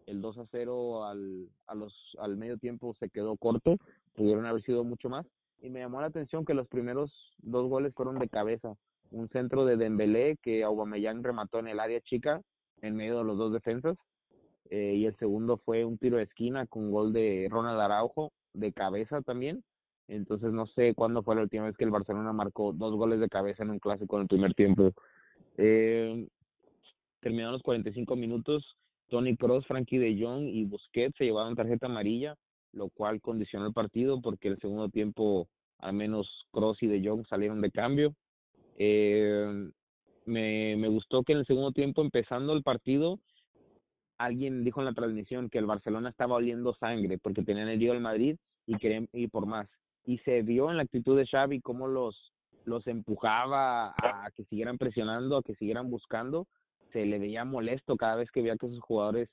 [0.07, 3.77] el 2 a 0 al, a los, al medio tiempo se quedó corto,
[4.15, 5.25] pudieron haber sido mucho más,
[5.61, 8.75] y me llamó la atención que los primeros dos goles fueron de cabeza.
[9.11, 12.41] Un centro de Dembélé que Aubameyang remató en el área chica
[12.83, 13.97] en medio de los dos defensas
[14.71, 18.73] eh, y el segundo fue un tiro de esquina con gol de Ronald Araujo de
[18.73, 19.63] cabeza también.
[20.09, 23.29] Entonces no sé cuándo fue la última vez que el Barcelona marcó dos goles de
[23.29, 24.93] cabeza en un clásico en el primer tiempo.
[25.57, 26.27] Eh,
[27.21, 28.77] terminaron los 45 minutos.
[29.09, 32.37] Tony Cross, Frankie de Jong y Busquets se llevaron tarjeta amarilla
[32.73, 35.49] lo cual condicionó el partido porque el segundo tiempo
[35.81, 38.15] al menos Cross y De Jong salieron de cambio.
[38.77, 39.71] Eh,
[40.27, 43.19] me, me gustó que en el segundo tiempo, empezando el partido,
[44.19, 47.93] alguien dijo en la transmisión que el Barcelona estaba oliendo sangre porque tenían el lío
[47.93, 49.69] del Madrid y querían ir por más.
[50.05, 52.33] Y se vio en la actitud de Xavi cómo los,
[52.65, 56.47] los empujaba a que siguieran presionando, a que siguieran buscando.
[56.93, 59.29] Se le veía molesto cada vez que veía que sus jugadores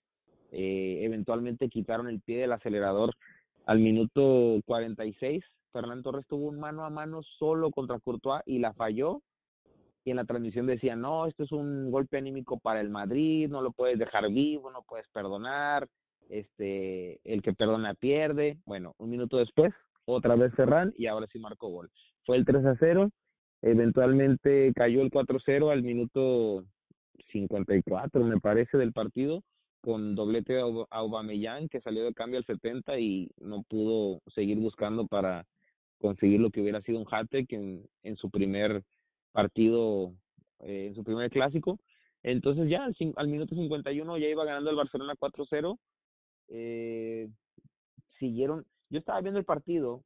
[0.51, 3.13] eh, eventualmente quitaron el pie del acelerador
[3.65, 5.43] al minuto 46.
[5.71, 9.21] Fernando Torres tuvo un mano a mano solo contra Courtois y la falló.
[10.03, 13.61] Y en la transmisión decía, no, esto es un golpe anímico para el Madrid, no
[13.61, 15.85] lo puedes dejar vivo, no puedes perdonar,
[16.29, 18.57] este, el que perdona pierde.
[18.65, 19.73] Bueno, un minuto después,
[20.05, 21.91] otra vez Ferran y ahora sí marcó gol.
[22.25, 23.09] Fue el 3 a 0,
[23.61, 26.63] eventualmente cayó el 4-0 al minuto
[27.33, 29.43] 54, me parece, del partido
[29.81, 35.07] con doblete de Aubameyang que salió de cambio al 70 y no pudo seguir buscando
[35.07, 35.45] para
[35.99, 38.83] conseguir lo que hubiera sido un hat en, su primer
[39.31, 40.13] partido,
[40.59, 41.79] eh, en su primer clásico.
[42.23, 45.77] Entonces ya al, al minuto 51 ya iba ganando el Barcelona 4-0.
[46.49, 47.29] Eh,
[48.19, 50.01] siguieron, yo estaba viendo el partido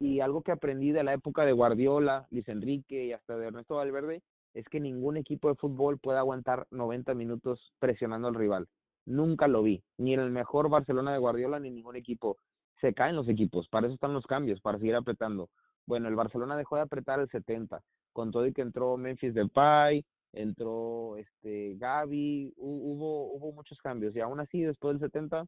[0.00, 3.76] Y algo que aprendí de la época de Guardiola, Luis Enrique y hasta de Ernesto
[3.76, 4.22] Valverde
[4.54, 8.68] es que ningún equipo de fútbol puede aguantar 90 minutos presionando al rival.
[9.06, 12.36] Nunca lo vi, ni en el mejor Barcelona de Guardiola ni ningún equipo.
[12.80, 15.48] Se caen los equipos, para eso están los cambios, para seguir apretando.
[15.86, 17.82] Bueno, el Barcelona dejó de apretar el 70,
[18.12, 24.20] con todo y que entró Memphis Depay, entró este Gaby, hubo hubo muchos cambios y
[24.20, 25.46] aún así después del 70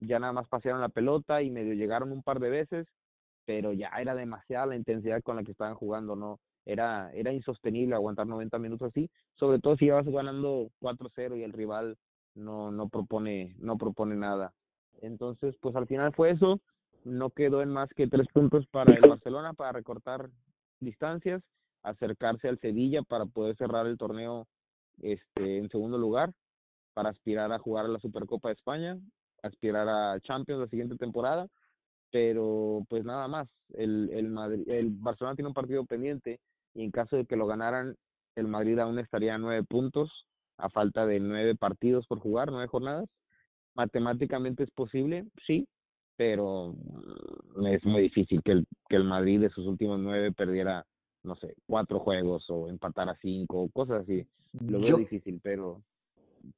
[0.00, 2.86] ya nada más pasearon la pelota y medio llegaron un par de veces,
[3.44, 7.94] pero ya era demasiada la intensidad con la que estaban jugando, no era era insostenible
[7.94, 11.96] aguantar 90 minutos así, sobre todo si ibas ganando 4-0 y el rival
[12.34, 14.52] no no propone no propone nada.
[15.00, 16.60] Entonces, pues al final fue eso,
[17.04, 20.28] no quedó en más que tres puntos para el Barcelona para recortar
[20.80, 21.42] distancias
[21.86, 24.46] acercarse al Sevilla para poder cerrar el torneo
[25.02, 26.32] este en segundo lugar,
[26.94, 28.98] para aspirar a jugar a la Supercopa de España,
[29.42, 31.46] aspirar a Champions la siguiente temporada,
[32.10, 36.40] pero pues nada más, el, el, Madrid, el Barcelona tiene un partido pendiente
[36.76, 37.96] y en caso de que lo ganaran,
[38.36, 40.26] el Madrid aún estaría a nueve puntos,
[40.58, 43.08] a falta de nueve partidos por jugar, nueve jornadas.
[43.74, 45.66] Matemáticamente es posible, sí,
[46.16, 46.74] pero
[47.56, 50.84] mm, es muy difícil que el, que el Madrid de sus últimos nueve perdiera
[51.24, 54.24] no sé, cuatro juegos o empatar a cinco, cosas así.
[54.52, 55.64] Lo veo difícil, pero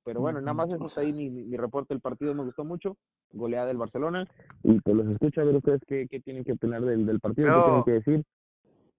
[0.05, 2.99] pero bueno, nada más eso está ahí mi, mi reporte del partido, me gustó mucho,
[3.33, 4.29] goleada del Barcelona,
[4.63, 7.49] y pues los escucho a ver ustedes qué, qué tienen que opinar del, del partido,
[7.49, 8.25] qué tienen que decir.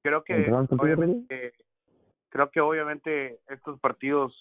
[0.01, 1.53] Creo que, obviamente,
[2.29, 4.33] creo que obviamente estos partidos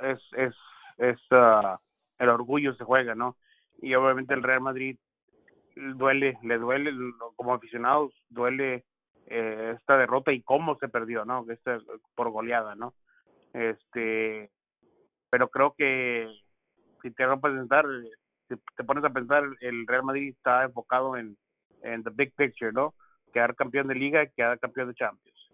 [0.00, 0.54] es, es,
[0.98, 1.74] es uh,
[2.18, 3.36] el orgullo se juega, ¿no?
[3.80, 4.98] Y obviamente el Real Madrid
[5.74, 6.92] duele, le duele,
[7.36, 8.84] como aficionados, duele
[9.26, 11.44] eh, esta derrota y cómo se perdió, ¿no?
[11.48, 11.78] Este,
[12.14, 12.94] por goleada, ¿no?
[13.52, 14.50] Este,
[15.30, 16.28] pero creo que
[17.02, 17.86] si te a pensar,
[18.48, 21.36] si te pones a pensar, el Real Madrid está enfocado en,
[21.82, 22.94] en the big picture, ¿no?
[23.34, 25.50] Quedar campeón de liga y quedar campeón de Champions.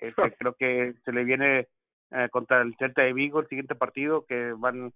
[0.00, 1.68] Este, creo que se le viene
[2.12, 4.94] eh, contra el Celta de Vigo el siguiente partido, que van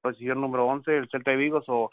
[0.00, 1.88] posición número 11, el Celta de Vigo, o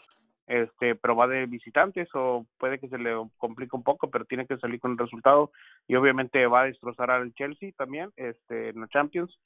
[0.46, 4.46] este, pero va de visitantes o puede que se le complique un poco, pero tiene
[4.46, 5.50] que salir con el resultado
[5.86, 9.38] y obviamente va a destrozar al Chelsea también, este, en la Champions.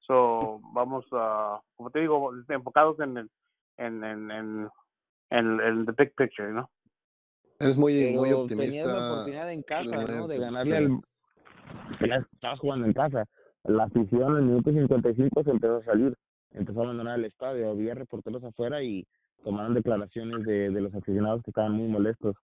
[0.00, 3.30] So, vamos a, como te digo, enfocados en el,
[3.76, 4.68] en, en, en,
[5.30, 6.70] en, en the big picture, ¿no?
[7.58, 8.86] Es muy, Pero muy tenías optimista.
[8.86, 10.28] la oportunidad en casa, ¿no?
[10.28, 10.98] De ganarle al...
[12.34, 13.24] Estabas jugando en casa.
[13.64, 16.16] La afición en el minuto 55 se empezó a salir.
[16.52, 17.70] Empezó a abandonar el estadio.
[17.70, 19.06] Había reporteros afuera y
[19.44, 22.36] tomaron declaraciones de, de los aficionados que estaban muy molestos.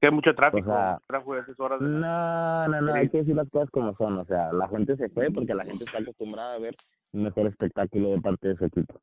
[0.00, 3.08] Que hay mucho tráfico, O sea, tráfico de esas horas de- No, no, no, hay
[3.10, 4.18] que decir las cosas como son.
[4.18, 6.74] O sea, la gente se fue porque la gente está acostumbrada a ver
[7.12, 9.00] un mejor espectáculo de parte de su equipo.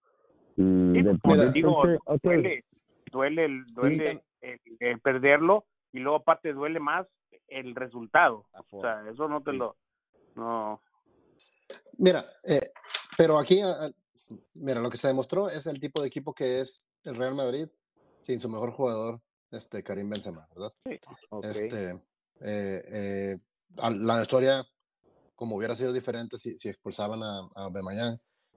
[0.57, 2.55] Y Sí, de, digo, repente, ok, duele,
[3.11, 7.07] duele, el, duele el, el perderlo y luego aparte duele más
[7.47, 8.47] el resultado.
[8.71, 9.57] O sea, eso no te Sí.
[9.57, 9.77] lo,
[10.35, 10.81] no,
[11.99, 12.71] Mira, eh,
[13.17, 13.61] pero aquí,
[14.61, 17.67] mira, lo que se demostró es el tipo de equipo que es el Real Madrid
[18.21, 20.73] sin su mejor jugador, este Karim Benzema, ¿verdad?
[21.29, 21.45] ok.
[21.45, 21.91] Este,
[22.41, 23.37] eh, eh,
[23.77, 24.63] la historia,
[25.35, 27.69] como hubiera sido diferente si, si expulsaban a, a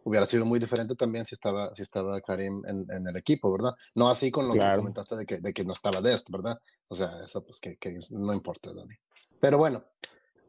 [0.04, 3.74] hubiera sido muy diferente también si estaba, si estaba Karim en, en el equipo, ¿verdad?
[3.94, 4.76] No así con lo Claro.
[4.76, 6.58] que comentaste de que, de que no estaba Dest, ¿verdad?
[6.90, 8.94] O sea, eso pues que, que no importa, Dani.
[9.40, 9.80] Pero bueno,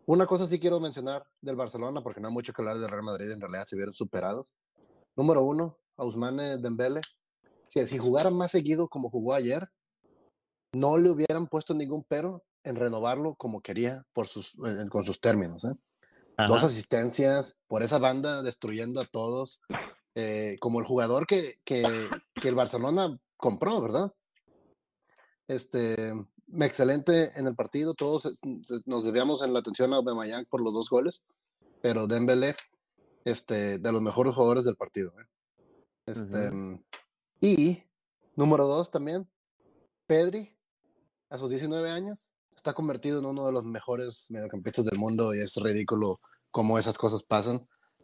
[0.07, 3.03] una cosa sí quiero mencionar del Barcelona, porque no hay mucho que hablar del Real
[3.03, 4.53] Madrid, en realidad se vieron superados.
[5.15, 7.01] Número uno, Ousmane Dembele.
[7.67, 9.69] Si, si jugara más seguido como jugó ayer,
[10.73, 14.53] no le hubieran puesto ningún pero en renovarlo como quería por sus,
[14.89, 15.63] con sus términos.
[15.63, 15.71] ¿eh?
[16.37, 16.67] Dos Ajá.
[16.67, 19.61] asistencias por esa banda destruyendo a todos,
[20.15, 21.83] eh, como el jugador que, que,
[22.41, 24.13] que el Barcelona compró, ¿verdad?
[25.47, 26.13] Este,
[26.59, 28.39] excelente en el partido, todos
[28.85, 31.21] nos debíamos en la atención a Aubameyang por los dos goles,
[31.81, 32.55] pero Dembélé,
[33.23, 35.13] este, de los mejores jugadores del partido.
[35.19, 35.25] ¿eh?
[36.07, 36.51] Este,
[37.41, 37.83] Y,
[38.35, 39.29] número dos también,
[40.07, 40.49] Pedri,
[41.29, 42.29] a sus 19 años,
[42.65, 46.15] está convertido en uno de los mejores mediocampistas del mundo y es ridículo
[46.51, 47.59] cómo esas cosas pasan.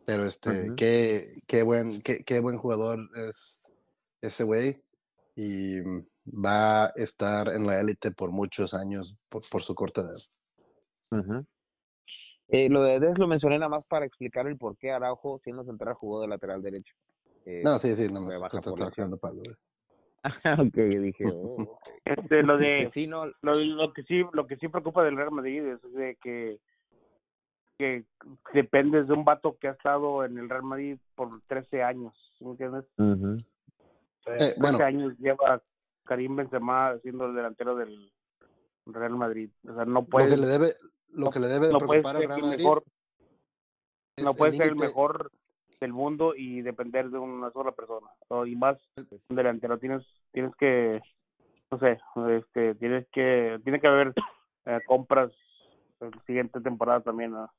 [0.05, 3.63] Pero este, qué, qué, buen, qué, qué buen jugador es
[4.21, 4.83] ese güey.
[5.35, 6.05] Y mm,
[6.45, 10.19] va a estar en la élite por muchos años por, por su corta edad.
[12.49, 15.63] Eh, lo de Des lo mencioné nada más para explicar el por qué Araujo, siendo
[15.63, 16.93] central, jugó de lateral derecho.
[17.45, 18.91] Eh, No, sí, sí, no, de me baja te- te por estaba
[20.59, 24.57] ok, dije, oh, este, lo de, Que sí, no, lo, lo que sí lo que
[24.57, 26.59] sí preocupa del Real Madrid es de que
[27.77, 28.05] que
[28.53, 32.45] dependes de un vato que ha estado en el Real Madrid por 13 años ¿sí
[32.45, 32.93] ¿me entiendes?
[32.97, 33.25] Ujú.
[33.25, 34.85] O sea, Eh, 13 bueno.
[34.85, 35.59] años lleva
[36.05, 38.07] Karim Benzema siendo el delantero del
[38.85, 39.49] Real Madrid.
[39.67, 40.75] O sea, no Lo que le debe,
[41.09, 42.83] lo que le debe de no puedes preocupar al ser Real Madrid mejor,
[44.17, 45.31] no puedes ser el mejor
[45.81, 48.07] del mundo y depender de una sola persona.
[48.29, 48.77] O- y más
[49.27, 49.77] un delantero.
[49.79, 51.01] Tienes, tienes que,
[51.71, 51.99] no sé,
[52.37, 54.13] este, tienes que, tiene que haber
[54.65, 55.31] eh, compras
[55.99, 57.31] la siguiente temporada también.
[57.31, 57.51] ¿no?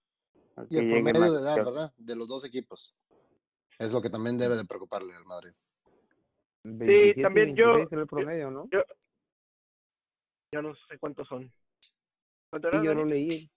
[0.71, 1.93] Y el promedio a- de edad, ¿verdad?
[1.97, 2.97] De los dos equipos.
[3.79, 5.53] Es lo que también debe de preocuparle al Madrid.
[6.65, 8.69] 27 y también yo- 26 era el promedio, ¿no?
[8.71, 8.85] Yo,
[10.53, 11.53] yo no sé cuántos son.
[12.51, 13.51] ¿Cuánto Sí, yo lo leí.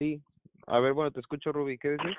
[0.00, 0.22] Sí.
[0.66, 1.78] A ver, bueno, te escucho, Ruby.
[1.78, 2.16] ¿Qué decís?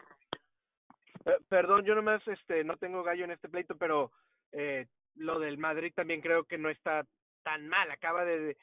[1.25, 4.11] Eh, perdón, yo nomás este, no tengo gallo en este pleito, pero
[4.51, 7.05] eh, lo del Madrid también creo que no está
[7.43, 7.89] tan mal.
[7.91, 8.57] Acaba de,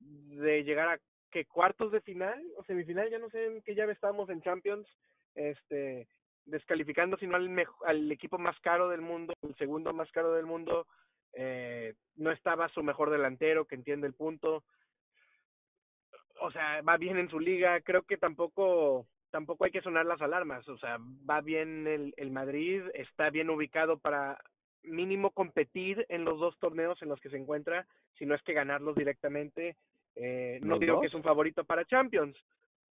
[0.00, 1.00] de llegar a
[1.30, 4.86] que cuartos de final o semifinal, ya no sé en qué llave estamos en Champions,
[5.34, 6.06] este,
[6.44, 10.44] descalificando sino al, mejo- al equipo más caro del mundo, el segundo más caro del
[10.46, 10.86] mundo.
[11.34, 14.64] Eh, no estaba su mejor delantero que entiende el punto.
[16.40, 17.80] O sea, va bien en su liga.
[17.80, 20.68] Creo que tampoco tampoco hay que sonar las alarmas.
[20.68, 24.38] O sea, va bien el, el Madrid, está bien ubicado para
[24.84, 27.86] mínimo competir en los dos torneos en los que se encuentra,
[28.18, 29.76] si no es que ganarlos directamente.
[30.14, 31.00] Eh, no ¿Los digo dos?
[31.00, 32.36] que es un favorito para Champions,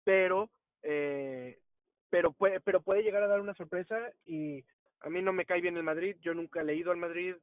[0.03, 0.49] pero
[0.83, 1.59] eh,
[2.09, 4.65] pero puede pero puede llegar a dar una sorpresa y
[5.01, 6.17] a mí no me cae bien el Madrid.
[6.21, 7.35] Yo nunca he leído al Madrid,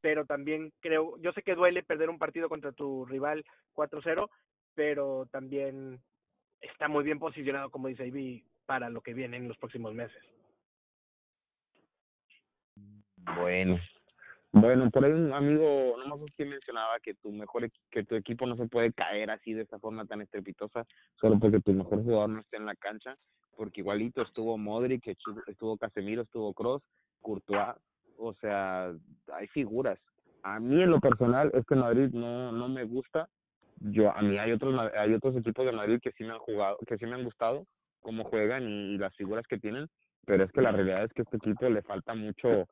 [0.00, 4.28] pero también creo, yo sé que duele perder un partido contra tu rival 4-0,
[4.74, 6.00] pero también
[6.64, 10.22] está muy bien posicionado, como dice Ivy, para lo que viene en los próximos meses.
[13.36, 13.78] Bueno.
[14.52, 18.04] Bueno, por ahí un amigo, no me acuerdo quién mencionaba que tu mejor equi- que
[18.04, 20.86] tu equipo no se puede caer así de esta forma tan estrepitosa
[21.20, 23.16] solo porque tu mejor jugador no esté en la cancha,
[23.56, 26.82] porque igualito estuvo Modric, estu- estuvo Casemiro, estuvo Cross,
[27.20, 27.74] Courtois,
[28.16, 28.92] o sea,
[29.32, 29.98] hay figuras.
[30.44, 33.28] A mí en lo personal este Madrid no no me gusta.
[33.86, 36.78] Yo a mí hay otros hay otros equipos de Madrid que sí me han jugado,
[36.86, 37.66] que sí me han gustado
[38.00, 39.88] cómo juegan y, las figuras que tienen,
[40.26, 42.66] pero es que la realidad es que a este equipo le falta mucho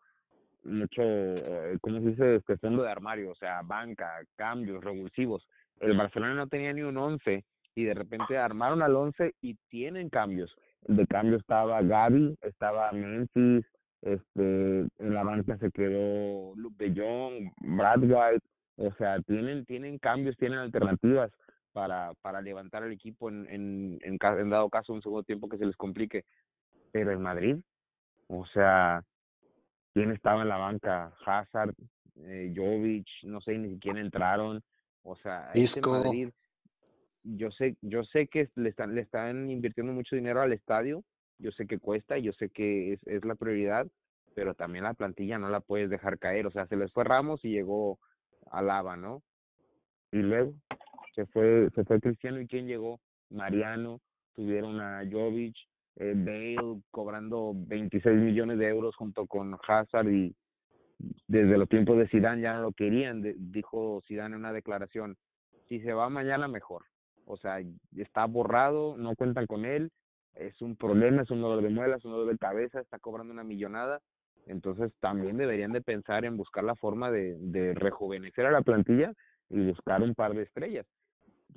[0.64, 2.36] mucho, eh, ¿cómo se dice?
[2.36, 5.46] Este fondo de armario, o sea, banca, cambios, revulsivos.
[5.80, 7.44] El Barcelona no tenía ni un 11
[7.74, 10.54] y de repente armaron al 11 y tienen cambios.
[10.82, 13.66] De cambio estaba Gaby, estaba Memphis,
[14.02, 18.46] este, en la banca se quedó Luke de Jong, Brad White,
[18.76, 21.30] o sea, tienen, tienen cambios, tienen alternativas
[21.72, 25.58] para, para levantar al equipo en, en, en, en dado caso un segundo tiempo que
[25.58, 26.24] se les complique.
[26.90, 27.56] Pero el Madrid,
[28.28, 29.02] o sea,
[29.94, 31.74] quién estaba en la banca, Hazard,
[32.16, 34.62] eh, Jovic, no sé ni siquiera entraron,
[35.02, 36.02] o sea, Isco.
[36.04, 36.28] Madrid,
[37.24, 41.02] yo sé, yo sé que le están, le están invirtiendo mucho dinero al estadio,
[41.38, 43.86] yo sé que cuesta, yo sé que es, es la prioridad,
[44.34, 47.44] pero también la plantilla no la puedes dejar caer, o sea, se les fue Ramos
[47.44, 47.98] y llegó
[48.52, 49.22] Alaba, ¿no?
[50.12, 50.52] Y luego
[51.14, 53.00] se fue, se fue Cristiano y quién llegó,
[53.30, 54.00] Mariano,
[54.34, 55.56] tuvieron a Jovic,
[55.96, 60.34] eh, Bale cobrando 26 millones de euros junto con Hazard y
[61.26, 65.16] desde los tiempos de Zidane ya no lo querían, dijo Zidane en una declaración,
[65.68, 66.84] si se va mañana mejor,
[67.26, 67.60] o sea,
[67.96, 69.90] está borrado, no cuentan con él,
[70.34, 73.44] es un problema, es un dolor de muelas, un dolor de cabeza, está cobrando una
[73.44, 74.00] millonada,
[74.46, 79.12] entonces también deberían de pensar en buscar la forma de, de rejuvenecer a la plantilla
[79.50, 80.86] y buscar un par de estrellas.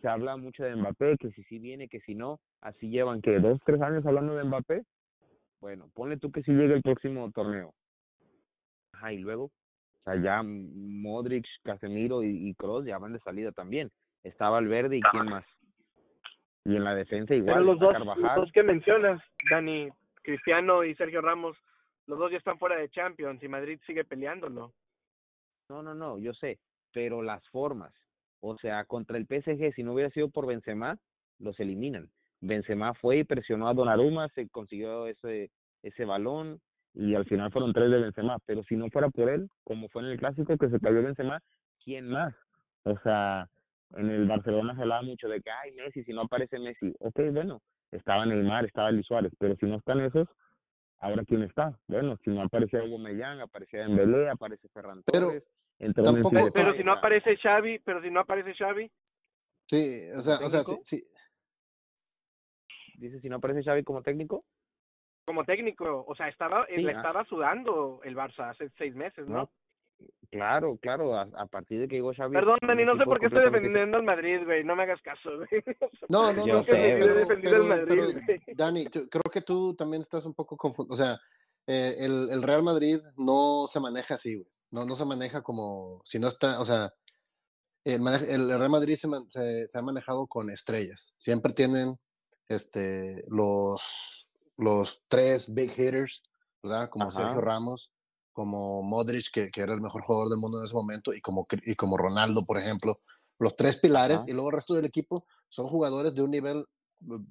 [0.01, 3.39] Se habla mucho de Mbappé, que si sí viene, que si no, así llevan que
[3.39, 4.83] dos, tres años hablando de Mbappé.
[5.61, 7.67] Bueno, ponle tú que si llega el próximo torneo.
[8.93, 13.51] Ajá, y luego, o sea, ya Modric, Casemiro y, y Kroos ya van de salida
[13.51, 13.89] también.
[14.23, 15.45] Está Valverde y quién más.
[16.65, 19.89] Y en la defensa igual, Pero los dos, los dos que mencionas, Dani,
[20.23, 21.55] Cristiano y Sergio Ramos,
[22.07, 24.73] los dos ya están fuera de Champions y Madrid sigue peleándolo.
[25.69, 26.59] No, no, no, yo sé,
[26.93, 27.93] pero las formas,
[28.39, 30.97] o sea, contra el PSG, si no hubiera sido por Benzema,
[31.39, 32.09] los eliminan.
[32.41, 35.49] Benzema fue y presionó a Donnarumma, se consiguió ese
[35.85, 36.59] ese balón
[36.93, 40.01] y al final fueron tres de Benzema, pero si no fuera por él, como fue
[40.01, 41.41] en el clásico que se cayó Benzema,
[41.83, 42.33] ¿quién más?
[42.83, 43.47] O sea,
[43.95, 47.19] en el Barcelona se hablaba mucho de que, ay, Messi, si no aparece Messi, ok,
[47.31, 50.27] bueno, estaba Neymar, estaba Luis Suárez, pero si no están esos,
[51.05, 51.77] ahora quién está?
[51.87, 55.43] Bueno, si no aparecía Hugo Mellán, aparecía Dembélé, aparece Ferran Pero Torres,
[55.79, 58.91] entró tampoco- Pero, Depay, si no aparece Xavi, pero si no aparece Xavi,
[59.67, 61.03] Sí, o sea, o sea, sí, sí,
[62.97, 64.39] dice si no aparece Xavi como técnico,
[65.25, 66.97] como técnico, o sea, estaba, Sí, le ah.
[66.97, 69.35] estaba sudando el Barça hace seis meses, ¿no?
[69.37, 69.51] ¿no?
[70.31, 72.33] Claro, claro, a, a partir de que llegó Xavi.
[72.33, 75.29] Perdón, Dani, no sé por qué estoy defendiendo al Madrid, güey, no me hagas caso,
[75.37, 75.47] güey.
[76.09, 76.99] No, no, no, sé,
[77.41, 78.17] pero, Madrid.
[78.55, 80.93] Dani, tú- creo que tú también estás un poco confundido.
[80.93, 81.17] O sea,
[81.67, 84.47] eh, el, el Real Madrid no se maneja así, güey.
[84.71, 86.91] No, no se maneja como si no está, o sea,
[87.85, 91.15] el, Real Madrid se, man- se- se ha manejado con estrellas.
[91.19, 91.97] Siempre tienen
[92.49, 96.21] este, los, los tres big hitters,
[96.61, 96.89] ¿verdad?
[96.89, 97.21] Como Ajá.
[97.21, 97.91] Sergio Ramos,
[98.35, 101.45] como Modric, que, que era el mejor jugador del mundo en ese momento, y como,
[101.65, 102.97] y como Ronaldo, por ejemplo.
[103.39, 106.65] Los tres pilares, y luego el resto del equipo son jugadores de un nivel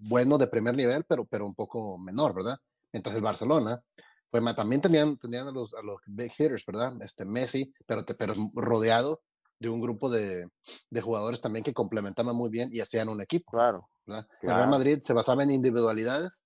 [0.09, 2.59] bueno, de primer nivel, pero, pero un poco menor, ¿verdad?
[2.91, 3.83] Mientras el Barcelona,
[4.31, 6.95] pues también tenían, tenían a, los, a los big hitters, ¿verdad?
[7.03, 9.21] Este Messi, pero, pero rodeado
[9.59, 10.49] de un grupo de,
[10.91, 13.51] de jugadores también que complementaban muy bien y hacían un equipo.
[13.53, 13.89] Claro.
[14.07, 14.27] ¿verdad?
[14.33, 14.59] El Claro.
[14.59, 16.43] Real Madrid se basaba en individualidades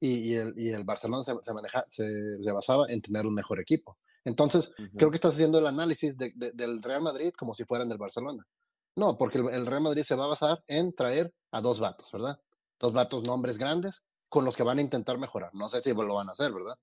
[0.00, 2.04] y, y el, y el Barcelona se, se maneja, se,
[2.42, 3.98] se basaba en tener un mejor equipo.
[4.24, 4.96] Entonces, Ujú.
[4.96, 7.98] creo que estás haciendo el análisis de- de- del Real Madrid como si fueran del
[7.98, 8.44] Barcelona.
[8.96, 12.10] No, porque el, el Real Madrid se va a basar en traer a dos vatos,
[12.12, 12.40] ¿verdad?
[12.80, 15.50] Dos vatos, nombres grandes, con los que van a intentar mejorar.
[15.54, 16.76] No sé si lo van a hacer, ¿verdad?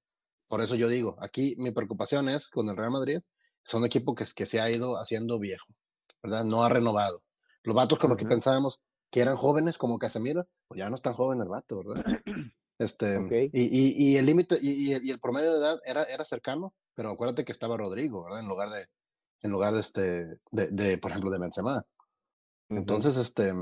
[0.50, 3.20] Por eso yo digo, aquí mi preocupación es con el Real Madrid,
[3.66, 5.68] es un equipo que, que se ha ido haciendo viejo,
[6.22, 6.44] ¿verdad?
[6.44, 7.24] No ha renovado.
[7.64, 11.14] Los vatos con los que pensábamos que eran jóvenes, como Casemiro, pues ya no están
[11.14, 12.04] jóvenes el vato, ¿verdad?
[12.80, 16.74] Este, y, y, y el límite y, y el, promedio de edad era, era cercano,
[16.96, 18.40] pero acuérdate que estaba Rodrigo, ¿verdad?
[18.40, 18.88] En lugar de,
[19.42, 21.86] en lugar de este, de, de, por ejemplo, de Benzema.
[22.70, 23.54] Entonces, este,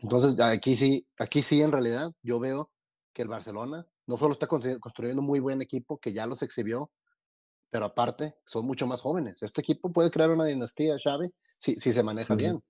[0.00, 2.70] entonces aquí sí, aquí sí en realidad yo veo
[3.14, 6.42] que el Barcelona no solo está construy- construyendo un muy buen equipo que ya los
[6.42, 6.90] exhibió,
[7.70, 9.36] pero aparte son mucho más jóvenes.
[9.40, 12.62] Este equipo puede crear una dinastía, Xavi, si, si se maneja bien.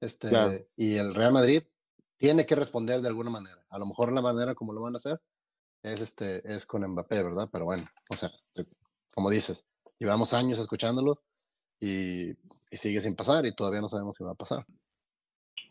[0.00, 0.58] Este, Claro.
[0.76, 1.62] Y el Real Madrid
[2.18, 3.64] tiene que responder de alguna manera.
[3.70, 5.20] A lo mejor la manera como lo van a hacer
[5.82, 7.48] es, este, es con Mbappé, ¿verdad?
[7.50, 8.28] Pero bueno, o sea,
[9.14, 9.66] como dices,
[9.98, 11.14] llevamos años escuchándolo
[11.80, 14.66] y, y sigue sin pasar y todavía no sabemos si va a pasar.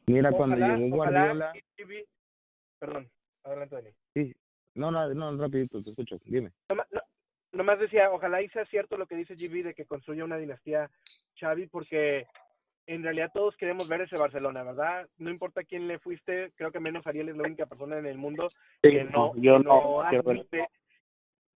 [0.08, 1.54] Mira, cuando Ojalá, llegó ojalá Guardiola.
[1.78, 2.08] GB
[2.80, 3.12] Perdón,
[3.46, 3.76] adelante,
[4.16, 4.34] Dani.
[4.76, 6.16] No, no, no, rapidito, te escucho.
[6.28, 6.54] Dime.
[6.70, 6.88] Nomás,
[7.52, 10.38] no- nomás decía, ojalá y sea cierto lo que dice GB de que construya una
[10.38, 10.90] dinastía
[11.40, 12.28] Xavi, porque
[12.88, 15.08] en realidad todos queremos ver ese Barcelona, ¿verdad?
[15.18, 18.18] No importa quién le fuiste, creo que menos Ariel es la única persona en el
[18.18, 18.48] mundo
[18.82, 20.02] que no, yo que no.
[20.02, 20.70] admite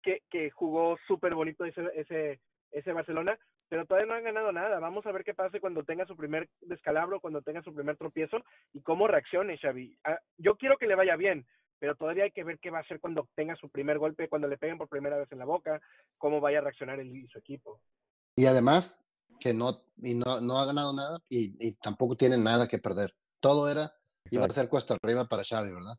[0.02, 2.40] que, que jugó súper bonito ese, ese,
[2.72, 3.38] ese Barcelona,
[3.70, 4.80] pero todavía no han ganado nada.
[4.80, 8.42] Vamos a ver qué pasa cuando tenga su primer descalabro, cuando tenga su primer tropiezo
[8.74, 9.98] y cómo reaccione Xavi.
[10.06, 11.46] Ah, yo quiero que le vaya bien,
[11.80, 14.48] pero todavía hay que ver qué va a hacer cuando tenga su primer golpe, cuando
[14.48, 15.82] le peguen por primera vez en la boca,
[16.18, 17.82] cómo vaya a reaccionar él y su equipo.
[18.36, 19.00] Y además,
[19.40, 23.16] que no, y no, no ha ganado nada y, y tampoco tiene nada que perder.
[23.40, 23.94] Todo era,
[24.32, 25.96] iba a ser cuesta arriba para Xavi, ¿verdad?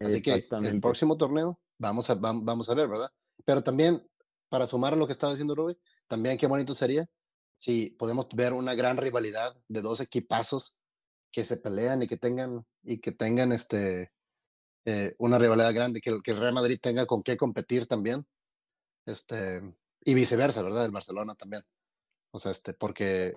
[0.00, 0.32] Así que
[0.68, 3.10] el próximo torneo vamos a, vam- vamos a ver, ¿verdad?
[3.44, 4.06] Pero también,
[4.48, 5.78] para sumar a lo que estaba diciendo Rubén,
[6.08, 7.08] también qué bonito sería
[7.58, 10.84] si podemos ver una gran rivalidad de dos equipazos
[11.30, 14.12] que se pelean y que tengan, y que tengan este,
[14.84, 18.26] eh, una rivalidad grande, que, el- que el Real Madrid tenga con qué competir también.
[19.06, 19.60] Este,
[20.04, 20.84] y viceversa, ¿verdad?
[20.84, 21.62] El Barcelona también.
[22.30, 23.34] O sea, este, porque,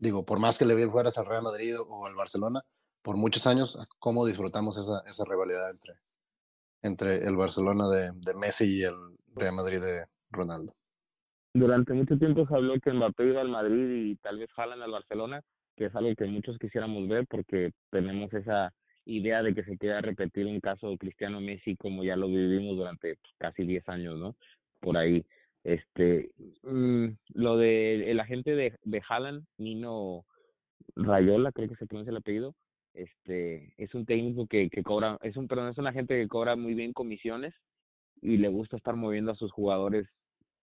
[0.00, 2.62] digo, por más que le bien fueras al Real Madrid o al Barcelona,
[3.02, 5.94] por muchos años, cómo disfrutamos esa, esa rivalidad entre,
[6.82, 8.94] entre el Barcelona de, de Messi y el
[9.34, 10.72] Real Madrid de Ronaldo.
[11.54, 14.90] Durante mucho tiempo se habló que Mbappé iba al Madrid y tal vez jalan al
[14.90, 15.42] Barcelona,
[15.76, 18.72] que es algo que muchos quisiéramos ver porque tenemos esa
[19.04, 22.76] idea de que se queda repetir un caso de Cristiano Messi como ya lo vivimos
[22.76, 24.36] durante pues, casi 10 años, ¿no?
[24.80, 25.26] Por ahí.
[25.64, 26.30] Este,
[26.62, 30.24] mm, lo de el agente de, de Haaland, Nino
[30.96, 32.54] Rayola, creo que se pronuncia el apellido,
[32.94, 36.56] este, es un técnico que, que cobra, es un, perdón, es un agente que cobra
[36.56, 37.54] muy bien comisiones
[38.20, 40.06] y le gusta estar moviendo a sus jugadores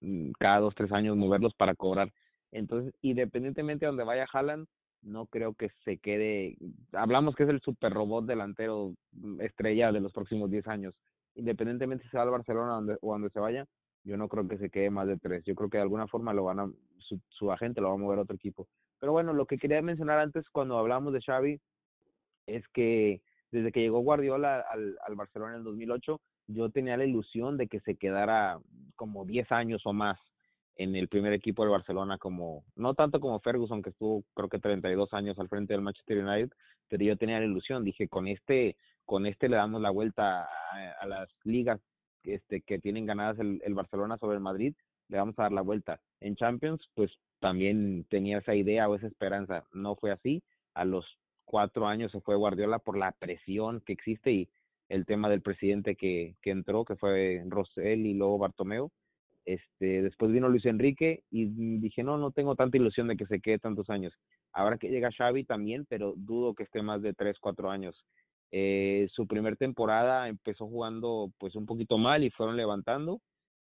[0.02, 2.12] mm, cada dos, tres años, moverlos para cobrar.
[2.52, 4.68] Entonces, independientemente de donde vaya Haaland,
[5.02, 6.58] no creo que se quede,
[6.94, 10.94] hablamos que es el super robot delantero mm, estrella de los próximos 10 años.
[11.36, 13.66] Independientemente si se va al Barcelona donde, o donde se vaya,
[14.04, 15.44] yo no creo que se quede más de tres.
[15.46, 16.72] Yo creo que de alguna forma lo van a,
[17.30, 18.68] su, agente lo va a mover a otro equipo.
[19.00, 21.60] Pero bueno, lo que quería mencionar antes cuando hablamos de Xavi
[22.48, 23.22] es que
[23.52, 27.68] desde que llegó Guardiola al, al Barcelona en el 2008, yo tenía la ilusión de
[27.68, 28.60] que se quedara
[28.96, 30.20] como 10 años o más
[30.76, 34.60] en el primer equipo del Barcelona, como no tanto como Ferguson, que estuvo creo que
[34.60, 36.52] 32 años al frente del Manchester United,
[36.88, 40.48] pero yo tenía la ilusión, dije, con este con este le damos la vuelta
[41.02, 41.82] a las ligas
[42.34, 44.74] este, que tienen ganadas el, el Barcelona sobre el Madrid,
[45.08, 46.00] le vamos a dar la vuelta.
[46.20, 51.06] En Champions, pues también tenía esa idea o esa esperanza, no fue así, a los
[51.46, 54.50] cuatro años se fue Guardiola por la presión que existe y
[54.88, 58.92] el tema del presidente que, que entró, que fue Rosell y luego Bartomeu.
[59.46, 61.46] Este, después vino Luis Enrique y
[61.80, 64.14] dije, no, no tengo tanta ilusión de que se quede tantos años.
[64.52, 67.96] Ahora que llega Xavi también, pero dudo que esté más de tres, cuatro años.
[68.52, 73.22] Eh, su primer temporada empezó jugando pues un poquito mal y fueron levantando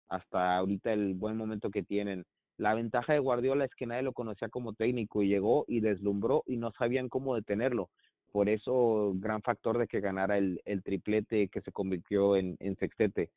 [0.09, 2.25] hasta ahorita el buen momento que tienen.
[2.57, 6.43] La ventaja de Guardiola es que nadie lo conocía como técnico y llegó y deslumbró
[6.47, 7.91] y no sabían cómo detenerlo.
[8.33, 13.31] Por eso, gran factor de que ganara el, triplete que se convirtió en, en sextete.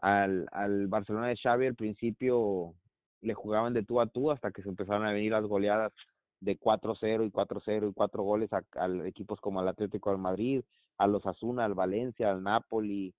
[0.00, 2.74] Al, al Barcelona de Xavi al principio
[3.20, 5.92] le jugaban de tú a tú hasta que se empezaron a venir las goleadas
[6.40, 8.62] de 4-0 y 4-0 y 4 goles a,
[9.06, 10.62] equipos como el Atlético de Madrid,
[10.98, 13.14] a los Asuna, al Valencia, al Napoli,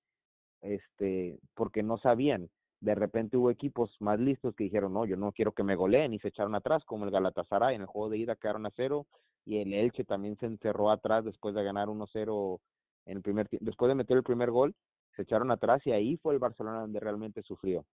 [0.61, 2.49] este, porque no sabían.
[2.81, 6.13] De repente hubo equipos más listos que dijeron, no, yo no quiero que me goleen
[6.13, 9.05] y se echaron atrás, como el Galatasaray en el juego de ida quedaron a cero
[9.45, 12.59] y el Elche también se encerró atrás después de ganar 1-0
[13.05, 14.75] en el primer después de meter el primer gol,
[15.15, 17.85] se echaron atrás y ahí fue el Barcelona donde realmente sufrió.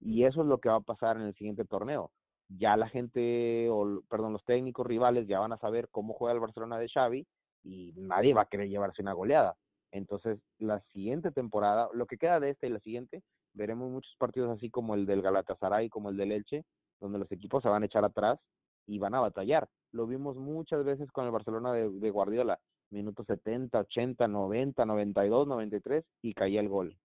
[0.00, 2.10] Y eso es lo que va a pasar en el siguiente torneo.
[2.48, 6.40] Ya la gente, o perdón, los técnicos rivales ya van a saber cómo juega el
[6.40, 7.26] Barcelona de Xavi
[7.64, 9.56] y nadie va a querer llevarse una goleada.
[9.90, 13.22] Entonces, la siguiente temporada, lo que queda de esta y la siguiente,
[13.54, 16.64] veremos muchos partidos así como el del Galatasaray, como el del Elche,
[17.00, 18.38] donde los equipos se van a echar atrás
[18.86, 19.68] y van a batallar.
[19.92, 22.58] Lo vimos muchas veces con el Barcelona de, de Guardiola,
[22.90, 26.96] minutos 70, 80, 90, 92, 93 y caía el gol.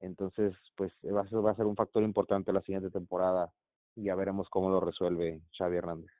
[0.00, 3.52] Entonces, pues va va a ser un factor importante la siguiente temporada
[3.94, 6.10] y ya veremos cómo lo resuelve Xavi Hernández.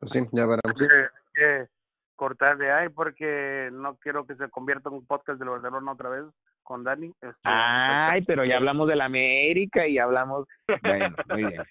[0.00, 0.78] Pues sí, ya veremos.
[0.78, 1.68] Que, que
[2.16, 6.08] cortar de ahí porque no quiero que se convierta en un podcast del Barcelona otra
[6.08, 6.24] vez
[6.62, 7.08] con Dani.
[7.20, 10.46] Este, Ay, pero ya hablamos de la América y hablamos.
[10.82, 11.62] Bueno, muy bien.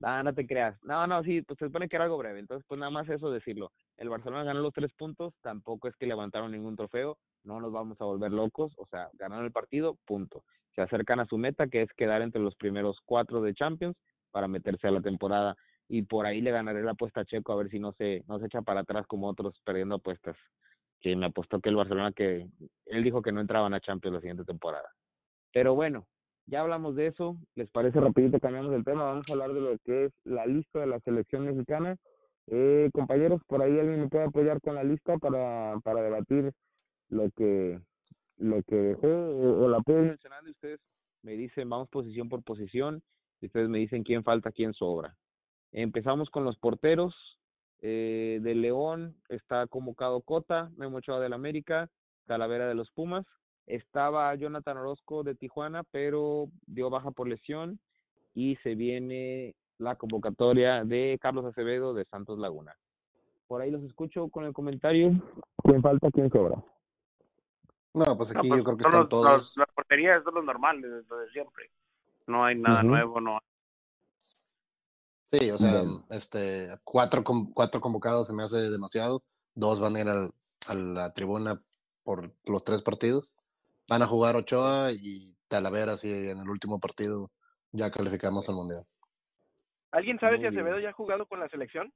[0.00, 0.78] No, no te creas.
[0.82, 2.40] No, no, sí, pues se supone que era algo breve.
[2.40, 3.72] Entonces, pues nada más eso decirlo.
[3.96, 8.00] El Barcelona ganó los tres puntos, tampoco es que levantaron ningún trofeo, no nos vamos
[8.00, 10.44] a volver locos, o sea, ganaron el partido, punto.
[10.74, 13.96] Se acercan a su meta, que es quedar entre los primeros cuatro de Champions
[14.30, 15.56] para meterse a la temporada
[15.88, 18.38] y por ahí le ganaré la apuesta a Checo a ver si no se, no
[18.38, 20.36] se echa para atrás como otros perdiendo apuestas.
[21.00, 22.48] Que me apostó que el Barcelona que
[22.86, 24.88] él dijo que no entraban a Champions la siguiente temporada.
[25.52, 26.06] Pero bueno,
[26.46, 27.36] ya hablamos de eso.
[27.54, 29.04] ¿Les parece rapidito cambiamos el tema?
[29.04, 31.96] Vamos a hablar de lo que es la lista de la selección mexicana.
[32.46, 36.52] Eh, compañeros, por ahí alguien me puede apoyar con la lista para, para debatir
[37.08, 37.80] lo que
[38.36, 42.42] lo que dejó o, o la puedo mencionar y ustedes me dicen vamos posición por
[42.42, 43.02] posición
[43.40, 45.16] y ustedes me dicen quién falta, quién sobra.
[45.72, 47.14] Empezamos con los porteros.
[47.82, 51.90] Eh, de León está convocado Cota, Memo Ochoa del América,
[52.24, 53.26] Talavera de los Pumas.
[53.66, 57.78] Estaba Jonathan Orozco de Tijuana, pero dio baja por lesión
[58.34, 62.74] y se viene la convocatoria de Carlos Acevedo de Santos Laguna.
[63.46, 65.12] Por ahí los escucho con el comentario.
[65.62, 66.10] ¿Quién falta?
[66.10, 66.64] ¿Quién sobra?
[67.94, 69.24] No, pues aquí no, pues, yo creo que están los, todos.
[69.24, 71.70] los- las porterías son los normales, lo de siempre.
[72.26, 73.38] No hay nada nuevo, no.
[74.18, 79.22] Sí, o sea, este, cuatro, con- cuatro convocados se me hace demasiado.
[79.54, 80.30] Dos van a ir al-
[80.68, 81.54] a la tribuna
[82.02, 83.32] por los tres partidos.
[83.88, 87.30] Van a jugar Ochoa y Talavera, sí, en el último partido
[87.72, 88.82] ya calificamos al Mundial.
[89.90, 90.82] ¿Alguien sabe Muy si Acevedo bien.
[90.84, 91.92] ya ha jugado con la selección?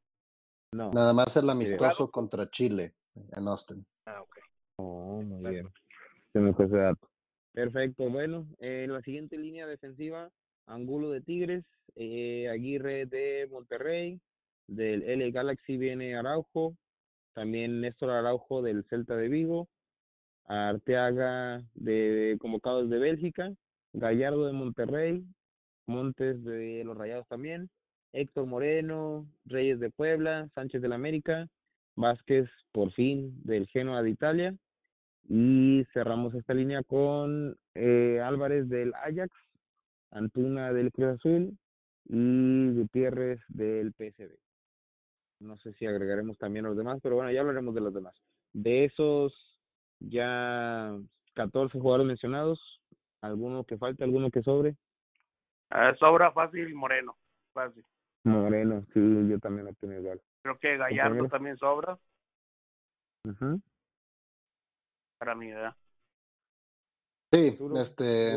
[0.73, 0.91] No.
[0.93, 1.51] Nada más el Sí.
[1.51, 2.95] amistoso contra Chile
[3.33, 3.87] en Austin.
[4.07, 4.37] Ah, ok.
[4.77, 5.73] Oh, muy bien.
[7.53, 8.09] Perfecto.
[8.11, 10.31] Bueno, eh, la siguiente línea defensiva,
[10.67, 11.65] Angulo de Tigres,
[11.97, 14.21] eh, Aguirre de Monterrey,
[14.67, 16.77] del L Galaxy viene Araujo,
[17.33, 19.69] también Néstor Araujo del Celta de Vigo,
[20.45, 23.53] Arteaga de convocados de Bélgica,
[23.93, 25.25] Gallardo de Monterrey,
[25.87, 27.71] Montes de los Rayados también,
[28.13, 31.49] Héctor Moreno, Reyes de Puebla, Sánchez del América,
[31.97, 34.55] Vázquez por fin del Genoa de Italia
[35.29, 39.31] y cerramos esta línea con eh, Álvarez del Ajax,
[40.11, 41.59] Antuna del Cruz Azul
[42.07, 44.35] y Gutiérrez del PSV.
[45.41, 48.15] No sé si agregaremos también a los demás, pero bueno, ya hablaremos de los demás.
[48.55, 49.35] De esos
[50.01, 50.97] ya
[51.35, 52.81] 14 jugadores mencionados,
[53.21, 54.77] alguno que falte, alguno que sobre.
[55.71, 57.17] Ah, sobra fácil Moreno,
[57.53, 57.85] fácil.
[58.25, 60.21] Moreno, sí, yo también opino igual.
[60.43, 61.99] Creo que Gallardo también sobra
[63.25, 63.61] Ujú.
[65.19, 65.75] Para mi edad.
[67.33, 68.37] Sí, este.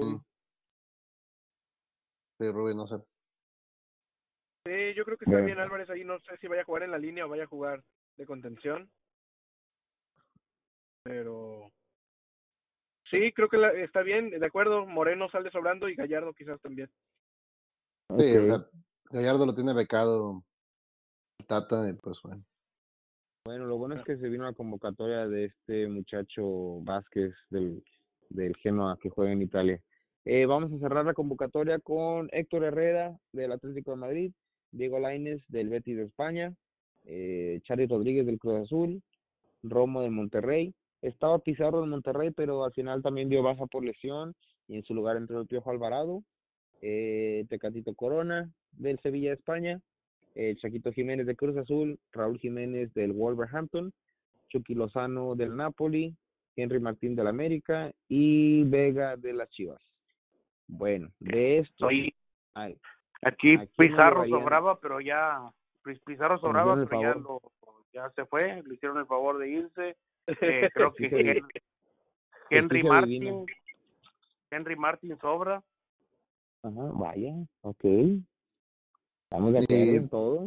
[2.40, 2.98] Sí, Rubí, no sé.
[4.66, 6.04] Sí, yo creo que está bien Álvarez ahí.
[6.04, 7.84] No sé si vaya a jugar en la línea o vaya a jugar
[8.18, 8.92] de contención.
[11.04, 11.72] Pero
[13.10, 14.30] sí, creo que la- está bien.
[14.30, 16.92] De acuerdo, Moreno sale sobrando y Gallardo quizás también.
[18.18, 18.48] Sí, o Ok.
[18.48, 18.70] sea,
[19.12, 20.44] Gallardo lo tiene becado
[21.48, 22.44] Tata, y pues bueno.
[23.44, 27.84] Bueno, lo bueno es que se vino la convocatoria de este muchacho Vázquez del,
[28.30, 29.82] del Genoa que juega en Italia.
[30.26, 34.32] Eh, vamos a cerrar la convocatoria con Héctor Herrera del Atlético de Madrid,
[34.72, 36.54] Diego Lainez del Betis de España,
[37.06, 39.02] eh, Charly Rodríguez del Cruz Azul,
[39.64, 40.76] Romo del Monterrey.
[41.02, 44.36] Estaba Pizarro del Monterrey, pero al final también dio baja por lesión
[44.68, 46.24] y en su lugar entró el Piojo Alvarado.
[46.82, 49.82] eh, Tecatito Corona del Sevilla de España,
[50.36, 53.92] eh, Chaquito Jiménez de Cruz Azul, Raúl Jiménez del Wolverhampton,
[54.50, 56.16] Chucky Lozano del Napoli,
[56.56, 59.82] Henry Martín del América y Vega de las Chivas.
[60.68, 62.14] Bueno, de esto, Oye,
[62.54, 62.78] ay,
[63.22, 65.52] aquí Pizarro sobraba, pero ya
[65.84, 67.42] Piz- Pizarro Como sobraba, el pero ya lo
[67.94, 69.96] ya se fue, le hicieron el favor de irse.
[70.42, 71.42] Eh, creo que
[72.50, 72.90] Henry divina.
[72.90, 73.46] Martin
[74.52, 75.64] Henry Martin sobra.
[76.64, 77.84] Ajá, vaya, ok.
[79.32, 80.46] Estamos de acuerdo en todo.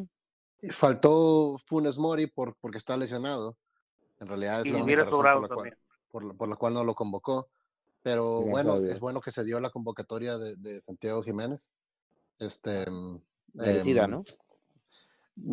[0.73, 3.57] Faltó Funes Mori por, porque está lesionado.
[4.21, 5.79] En realidad es Y la única razón por la, cual,
[6.11, 7.47] por, la- por la cual no lo convocó.
[8.03, 11.71] Pero bueno, es bueno que se dio la convocatoria de, de Santiago Jiménez.
[12.39, 12.85] Este,
[13.55, 14.23] Merecida, em, ¿no?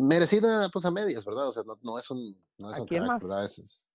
[0.02, 1.48] Merecida, pues a medias, ¿verdad?
[1.48, 3.22] O sea, no, no es un, no es ¿A un quién crack, más?
[3.22, 3.44] ¿verdad?
[3.46, 3.86] Es- es-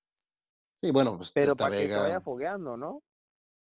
[0.78, 2.02] sí, bueno, pues Pero para que se Vega.
[2.02, 3.04] vaya fogueando, ¿no?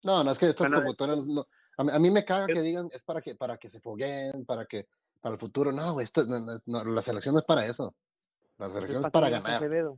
[0.03, 1.43] No, no, es que estas Bueno, convocatorias, no,
[1.77, 4.45] a, mí, a mí me caga que digan, es para que, para que se fogueen,
[4.45, 4.87] para que,
[5.23, 5.71] para el futuro.
[5.71, 6.23] No, esto-
[6.65, 7.95] no, la selección no es para eso.
[8.57, 9.63] La selección es ¿Para para qué llevas a ganar.
[9.63, 9.97] Acevedo?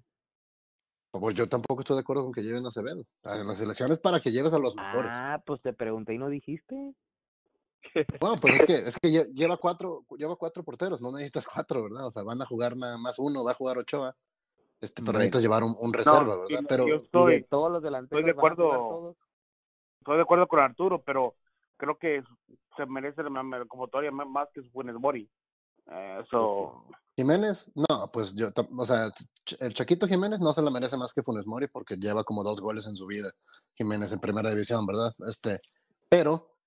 [1.11, 3.03] Pues yo tampoco estoy de acuerdo con que lleven a Acevedo.
[3.23, 5.11] La la selección es para que lleves a los mejores.
[5.13, 6.76] Ah, pues te pregunté y no dijiste.
[8.19, 11.84] Bueno, pues es que, es que lle- lleva cuatro, lleva cuatro porteros, no necesitas cuatro,
[11.84, 12.05] ¿verdad?
[12.07, 14.15] O sea, van a jugar nada más uno, va a jugar Ochoa.
[14.82, 16.65] Este, pero necesitas llevar un, un reserva, No, ¿verdad?
[16.67, 18.80] Pero yo estoy, de todos los delanteros de van a jugar acuerdo.
[18.89, 19.15] todos.
[19.99, 21.36] estoy de acuerdo con Arturo, pero
[21.78, 22.21] creo que
[22.78, 25.30] se merece la convocatoria más- más que Funes Mori.
[25.88, 29.09] Eh, Eso, Jiménez, no, pues yo, o sea,
[29.59, 32.59] el Chaquito Jiménez no se la merece más que Funes Mori porque lleva como dos
[32.59, 33.30] goles en su vida.
[33.76, 35.13] Jiménez en primera división, ¿verdad?
[35.28, 35.61] Este,
[36.09, 36.57] pero,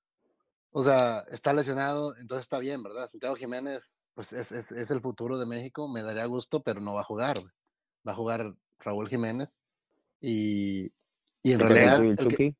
[0.73, 3.09] o sea, está lesionado, entonces está bien, ¿verdad?
[3.09, 6.95] Santiago Jiménez, pues es, es, es el futuro de México, me daría gusto, pero no
[6.95, 7.51] va a jugar, güey.
[8.07, 9.51] Va a jugar Raúl Jiménez
[10.21, 10.87] y,
[11.43, 12.55] y en ¿Qué realidad el que,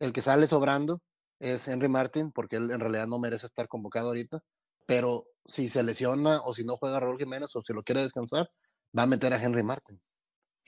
[0.00, 1.00] el que sale sobrando
[1.40, 4.40] es Henry Martin, porque él en realidad no merece estar convocado ahorita.
[4.86, 8.48] Pero si se lesiona o si no juega Raúl Jiménez o si lo quiere descansar,
[8.96, 9.98] va a meter a Henry Martin.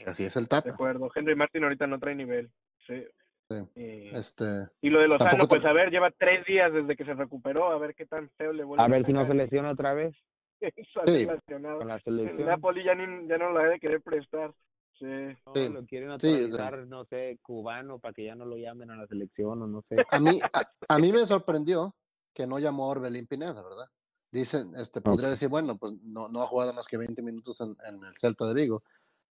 [0.06, 0.70] Así es el De Tata.
[0.72, 1.08] acuerdo.
[1.14, 2.50] Henry Martin ahorita no trae nivel.
[2.86, 3.02] Sí.
[3.48, 3.54] Sí.
[3.76, 4.44] Y, Este,
[4.80, 7.70] y lo de Lozano, tampoco pues a ver, lleva tres días desde que se recuperó,
[7.70, 10.16] a ver qué tan feo le vuelve A ver si no se lesiona otra vez
[10.60, 11.26] Sí.
[11.46, 12.46] con la El selección.
[12.46, 14.52] Napoli ya, ni, ya no lo debe de querer prestar.
[14.98, 15.04] Sí.
[15.04, 16.70] No, Sí, lo quieren sí, o sea.
[16.70, 19.82] naturalizar, no sé, cubano, para que ya no lo llamen a la selección o no
[19.82, 19.96] sé.
[20.10, 21.94] a, mí, a, a mí me sorprendió
[22.34, 23.86] que no llamó a Orbelín Pineda, ¿verdad?
[24.32, 25.30] Dicen, este, podría Ok.
[25.30, 28.46] decir, bueno, pues no, no ha jugado más que 20 minutos en, en el Celta
[28.46, 28.82] de Vigo,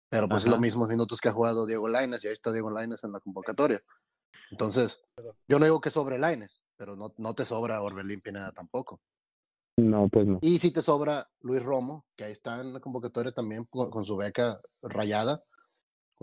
[0.10, 0.52] pero pues es Ajá.
[0.52, 3.20] los mismos minutos que ha jugado Diego Laines y ahí está Diego Laines en la
[3.20, 3.82] convocatoria.
[4.52, 5.04] Entonces,
[5.48, 9.02] yo no digo que sobre Laines, pero no, no te sobra Orbelín Pineda tampoco.
[9.78, 10.38] No, pues no.
[10.42, 14.06] Y si te sobra Luis Romo, que ahí está en la convocatoria también con, con
[14.06, 15.44] su beca rayada,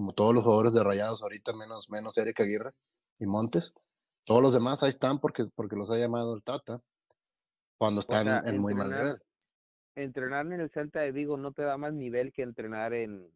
[0.01, 2.73] como todos los jugadores de rayados ahorita, menos, menos Eric Aguirre
[3.19, 3.91] y Montes.
[4.25, 6.79] Todos los demás ahí están porque, porque los ha llamado el Tata
[7.77, 9.21] cuando están sea, en muy mal entrenar- nivel.
[9.97, 13.31] Entrenar en el Celta de Vigo no te da más nivel que entrenar en,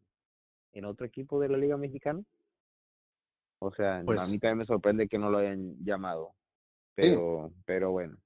[0.73, 2.23] en otro equipo de la Liga Mexicana.
[3.59, 6.33] O sea, a mí Pues- también me sorprende que no lo hayan llamado.
[6.97, 7.11] Sí.
[7.13, 8.17] Pero, pero bueno.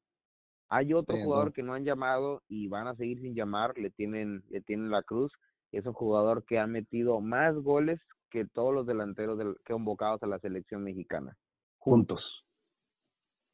[0.69, 1.51] Hay otro Sí, jugador no.
[1.51, 5.01] que no han llamado y van a seguir sin llamar, le tienen, le tienen la
[5.05, 5.33] cruz.
[5.71, 10.27] Es un jugador que ha metido más goles que todos los delanteros del, convocados a
[10.27, 11.35] la selección mexicana.
[11.77, 12.45] Juntos.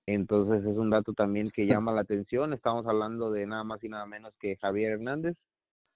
[0.05, 2.53] Entonces es un dato también que llama la atención.
[2.53, 5.35] Estamos hablando de nada más y nada menos que Javier Hernández,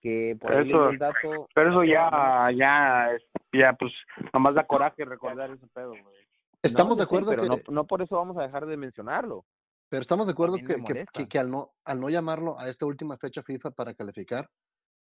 [0.02, 1.48] que por ahí Eso- el dato.
[1.54, 3.10] pero eso ya, ya,
[3.54, 3.92] ya, pues,
[4.34, 6.16] nomás da coraje recordar ese pedo, güey.
[6.62, 9.46] Estamos No, de acuerdo pero que, no, no por eso vamos a dejar de mencionarlo.
[9.88, 12.86] pero estamos de acuerdo que, que, que- que al no, al no llamarlo a esta
[12.86, 14.50] última fecha FIFA para calificar,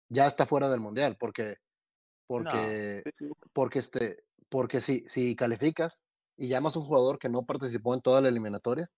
[0.08, 1.56] ya está fuera del mundial, porque,
[2.26, 3.02] porque,
[3.52, 6.02] porque este, porque si, si calificas
[6.36, 8.90] y llamas a un jugador que no participó en toda la eliminatoria,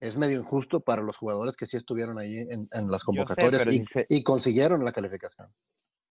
[0.00, 3.80] es medio injusto para los jugadores que sí estuvieron ahí en, en las convocatorias y,
[3.80, 5.48] si se- y consiguieron la calificación.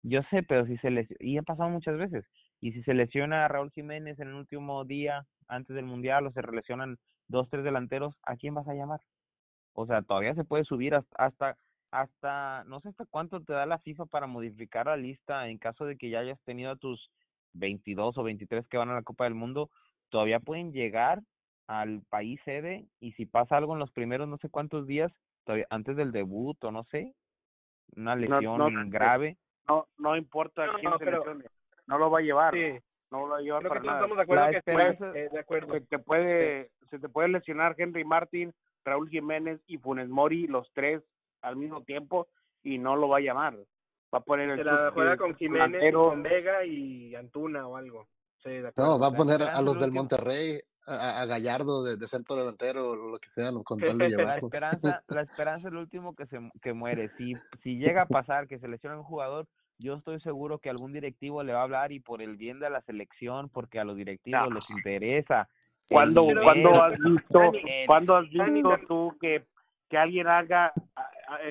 [0.02, 2.24] Yo sé, pero si se les y ha pasado muchas veces.
[2.60, 6.32] Y si se lesiona a Raúl Jiménez en el último día antes del mundial o
[6.32, 6.98] se lesionan
[7.28, 9.00] dos, tres delanteros, ¿a quién vas a llamar?
[9.74, 11.58] O sea, todavía se puede subir hasta, hasta,
[11.92, 15.84] hasta, no sé hasta cuánto te da la FIFA para modificar la lista en caso
[15.84, 17.10] de que ya hayas tenido a tus
[17.54, 19.70] 22 o 23 que van a la Copa del Mundo,
[20.10, 21.22] todavía pueden llegar
[21.68, 25.12] al país sede y si pasa algo en los primeros no sé cuántos días,
[25.44, 27.14] todavía, antes del debut o no sé,
[27.96, 29.36] una lesión no- grave,
[29.68, 31.44] No, no importa No, quién no, se pero- lesione,
[31.88, 32.78] no lo va a llevar, Sí.
[33.10, 33.96] no lo va a llevar Creo para nada.
[33.98, 35.72] estamos de acuerdo La que sí, eh, de acuerdo.
[35.74, 38.52] Se te puede, se te puede lesionar Henry Martin,
[38.84, 41.02] Raúl Jiménez y Funes Mori, los tres
[41.46, 42.28] al mismo tiempo,
[42.62, 43.56] y no lo va a llamar.
[44.14, 47.66] Va a poner el Se la juega el con Jiménez, delantero, con Vega y Antuna
[47.66, 48.08] o algo.
[48.42, 48.50] Sí.
[48.76, 52.90] No, va a poner a los del Monterrey, a, a Gallardo de, de centro delantero
[52.90, 56.26] o lo que sea, con tal de La esperanza, la esperanza es lo último que
[56.26, 57.10] se que muere.
[57.16, 57.32] Si,
[57.62, 59.46] si llega a pasar que se lesiona un jugador,
[59.78, 62.70] yo estoy seguro que algún directivo le va a hablar y por el bien de
[62.70, 64.54] la selección, porque a los directivos No.
[64.54, 65.48] les interesa.
[65.50, 67.40] el ¿Cuándo, ¿cuándo has visto,
[67.86, 69.44] ¿cuándo has visto tú que,
[69.88, 70.72] que alguien haga,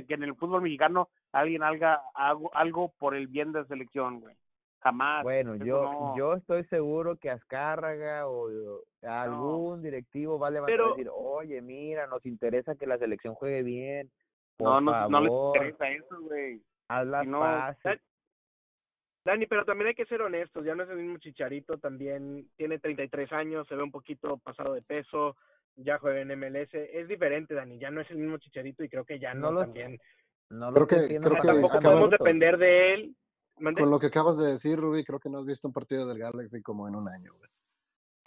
[0.07, 4.35] que en el fútbol mexicano alguien haga algo, por el bien de la selección, güey?
[4.81, 5.23] Jamás.
[5.23, 6.17] Bueno, yo no.
[6.17, 11.11] yo estoy seguro que Azcárraga o o algún directivo va a levantar Pero- y decir,
[11.13, 14.11] oye, mira, nos interesa que la selección juegue bien,
[14.57, 16.61] por no, no, favor, no les interesa eso, güey.
[16.87, 17.41] haz las no.
[19.25, 22.77] Dani, pero también hay que ser honestos, ya no es el mismo Chicharito, también tiene
[22.77, 25.35] 33 años, se ve un poquito pasado de peso,
[25.75, 29.05] ya juega en MLS, es diferente, Dani, ya no es el mismo Chicharito y creo
[29.05, 29.99] que ya no, No lo- también.
[30.49, 33.15] No lo Creo que- diciendo creo que que Tampoco podemos depender de él.
[33.55, 36.19] Con lo que acabas de decir, Ruby, creo que no has visto un partido del
[36.19, 37.31] Galaxy como en un año.
[37.37, 37.49] güey.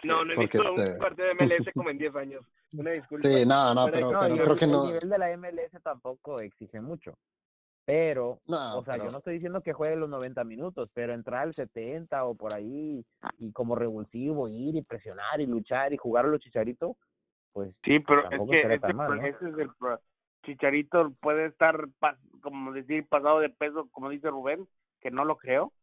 [0.03, 2.45] No, no he porque visto este- un partido de MLS como en 10 años.
[2.77, 3.27] Una disculpa.
[3.27, 4.85] Sí, no, no, Pero- pero, No, pero y creo el, que el no.
[4.85, 7.17] nivel de la MLS tampoco exige mucho.
[7.85, 11.13] Pero, No, o sea, pero- yo no estoy diciendo que juegue los 90 minutos, pero
[11.13, 12.97] entrar al 70 o por ahí
[13.39, 16.91] y como revulsivo, ir y presionar y luchar y jugar a los chicharitos,
[17.53, 19.27] pues Sí, pero es que ese, tan mal, pro- ¿no?
[19.27, 19.71] ese es el
[20.45, 21.87] Chicharito puede estar,
[22.41, 24.67] como decir, pasado de peso, como dice Rubén,
[25.01, 25.73] que no lo creo,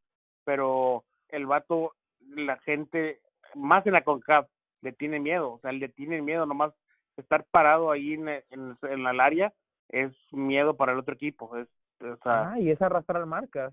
[0.45, 1.95] pero el vato,
[2.29, 3.21] la gente,
[3.55, 4.49] más en la CONCAF,
[4.83, 6.73] le tiene miedo, o sea, le tiene miedo nomás
[7.17, 9.53] estar parado ahí en, en, en el área,
[9.89, 11.69] es miedo para el otro equipo, es,
[12.01, 13.73] o sea, ah, y es arrastrar marcas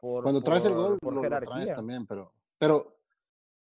[0.00, 2.84] por Cuando traes el por- gol, por lo, lo traes también, pero, pero,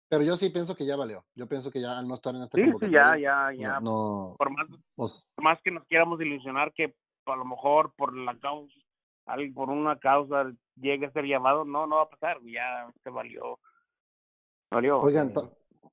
[0.08, 1.26] pero yo sí pienso que ya valió.
[1.36, 4.36] Yo pienso que ya al no estar en esta sí, sí, ya, ya, ya, no,
[4.38, 6.96] por más pues, por más que nos quieramos ilusionar que
[7.26, 8.74] a lo mejor por la causa,
[9.54, 13.60] por una causa llegue a ser llamado, no, no va a pasar, ya se valió.
[14.70, 15.00] Valió.
[15.00, 15.34] Oigan,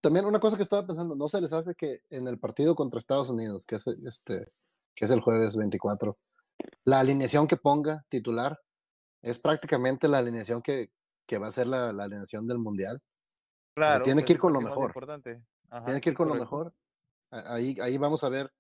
[0.01, 2.99] también una cosa que estaba pensando, ¿no se les hace que en el partido contra
[2.99, 4.53] Estados Unidos, que es este,
[4.95, 6.19] que es el jueves 24,
[6.85, 8.59] la alineación que ponga titular
[9.23, 10.91] es prácticamente la alineación que,
[11.27, 13.01] que va a ser la, la alineación del mundial?
[13.75, 14.93] Claro, tiene es que ir con lo mejor.
[15.85, 16.75] Tiene que ir con lo mejor.
[17.31, 18.53] Ahí, ahí vamos a ver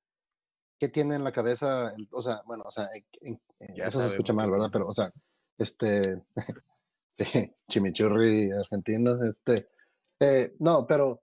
[0.78, 2.88] qué tiene en la cabeza, o sea, bueno, o sea,
[3.20, 4.68] en- en- eso se escucha mal, ¿verdad?
[4.72, 5.12] Pero, o sea,
[5.58, 6.22] este,
[7.06, 7.24] sí,
[7.68, 9.66] chimichurri argentinos, este,
[10.20, 11.22] eh, no, pero,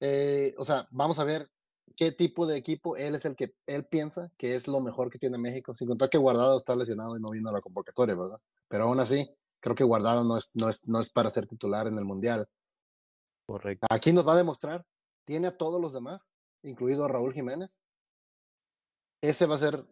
[0.00, 1.48] eh, o sea, vamos a ver
[1.96, 5.18] qué tipo de equipo él es el que él piensa que es lo mejor que
[5.18, 8.38] tiene México, sin contar que Guardado está lesionado y no vino a la convocatoria, ¿verdad?
[8.68, 9.28] Pero aún así,
[9.60, 12.48] creo que Guardado no es, no es, no es para ser titular en el Mundial.
[13.46, 13.86] Correcto.
[13.90, 14.84] Aquí nos va a demostrar,
[15.24, 16.30] tiene a todos los demás,
[16.62, 17.80] incluido a Raúl Jiménez.
[19.20, 19.84] Ese va a ser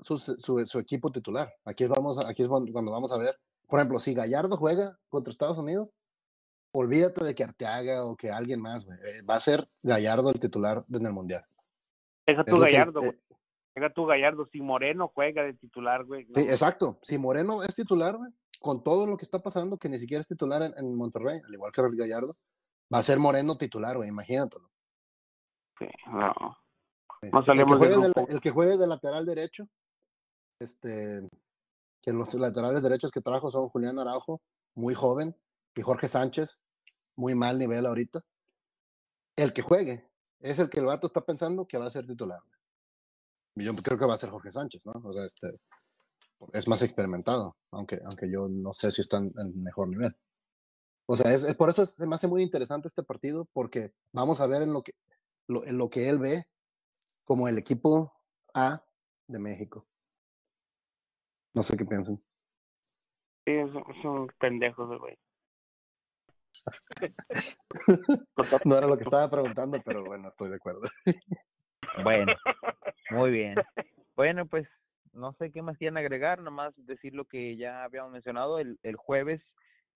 [0.00, 1.52] su, su, su equipo titular.
[1.64, 5.58] Aquí, vamos aquí es cuando vamos a ver, por ejemplo, si Gallardo juega contra Estados
[5.58, 5.94] Unidos,
[6.72, 8.98] olvídate de que Arteaga o que alguien más, güey.
[8.98, 11.44] Eh, Va a ser Gallardo el titular en el Mundial.
[12.26, 13.18] Deja Es tu Gallardo, eh, güey.
[13.74, 14.48] Deja tu Gallardo.
[14.50, 16.26] Si Moreno juega de titular, güey.
[16.28, 16.98] no, Sí, exacto.
[17.02, 18.30] Si Moreno es titular, güey,
[18.60, 21.54] con todo lo que está pasando, que ni siquiera es titular en, en Monterrey, al
[21.54, 22.36] igual que Gallardo,
[22.92, 24.70] va a ser Moreno titular, güey, imagínatelo.
[25.78, 26.34] sí, no.
[27.20, 27.30] Sí.
[27.32, 29.68] No el, que juegue de, el que juegue de lateral derecho,
[30.60, 31.28] este,
[32.00, 34.40] que los laterales derechos que trajo son Julián Araujo,
[34.76, 35.36] muy joven,
[35.74, 36.60] y Jorge Sánchez,
[37.16, 38.24] muy mal nivel ahorita.
[39.36, 40.08] El que juegue
[40.40, 42.40] es el que el vato está pensando que va a ser titular.
[43.54, 44.92] Yo creo que va a ser Jorge Sánchez, ¿no?
[45.04, 45.60] O sea, este,
[46.52, 50.16] es más experimentado, aunque, aunque yo no sé si está en, en mejor nivel.
[51.10, 54.40] O sea, es, es- por eso se me hace muy interesante este partido, porque vamos
[54.40, 54.92] a ver en lo que,
[55.48, 56.42] lo, en lo que él ve
[57.26, 58.12] como el equipo
[58.54, 58.82] A
[59.26, 59.86] de México.
[61.54, 62.22] No sé qué piensan.
[62.80, 65.18] Sí, es, es un pendejo ese güey.
[68.64, 70.88] No era lo que estaba preguntando, pero bueno, estoy de acuerdo.
[72.02, 72.32] Bueno,
[73.10, 73.54] muy bien.
[74.16, 74.66] Bueno, pues
[75.12, 78.58] no sé qué más quieren agregar, nomás decir lo que ya habíamos mencionado.
[78.58, 79.42] El, el jueves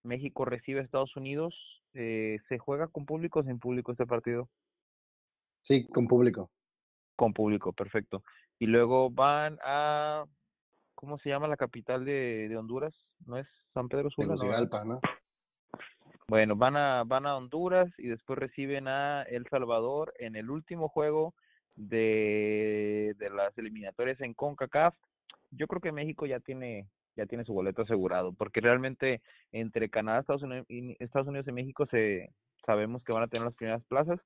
[0.02, 1.54] México recibe a Estados Unidos.
[1.94, 4.48] Eh, ¿Se juega con público o sin público este partido?
[5.62, 6.50] Sí, con público.
[7.16, 8.22] Con público, perfecto.
[8.58, 10.24] Y luego van a,
[10.94, 12.94] ¿cómo se llama la capital de, de Honduras?
[13.26, 14.28] ¿No es San Pedro Sula?
[14.28, 14.34] no.
[14.34, 15.00] Tegucigalpa, ¿no?
[16.28, 20.88] Bueno, van a, van a Honduras y después reciben a El Salvador en el último
[20.88, 21.34] juego
[21.76, 24.94] de, de las eliminatorias en CONCACAF.
[25.50, 29.20] Yo creo que México ya tiene ya tiene su boleto asegurado, porque realmente
[29.52, 32.30] entre Canadá, Estados Unidos y, Estados Unidos y México se
[32.64, 34.20] sabemos que van a tener las primeras plazas.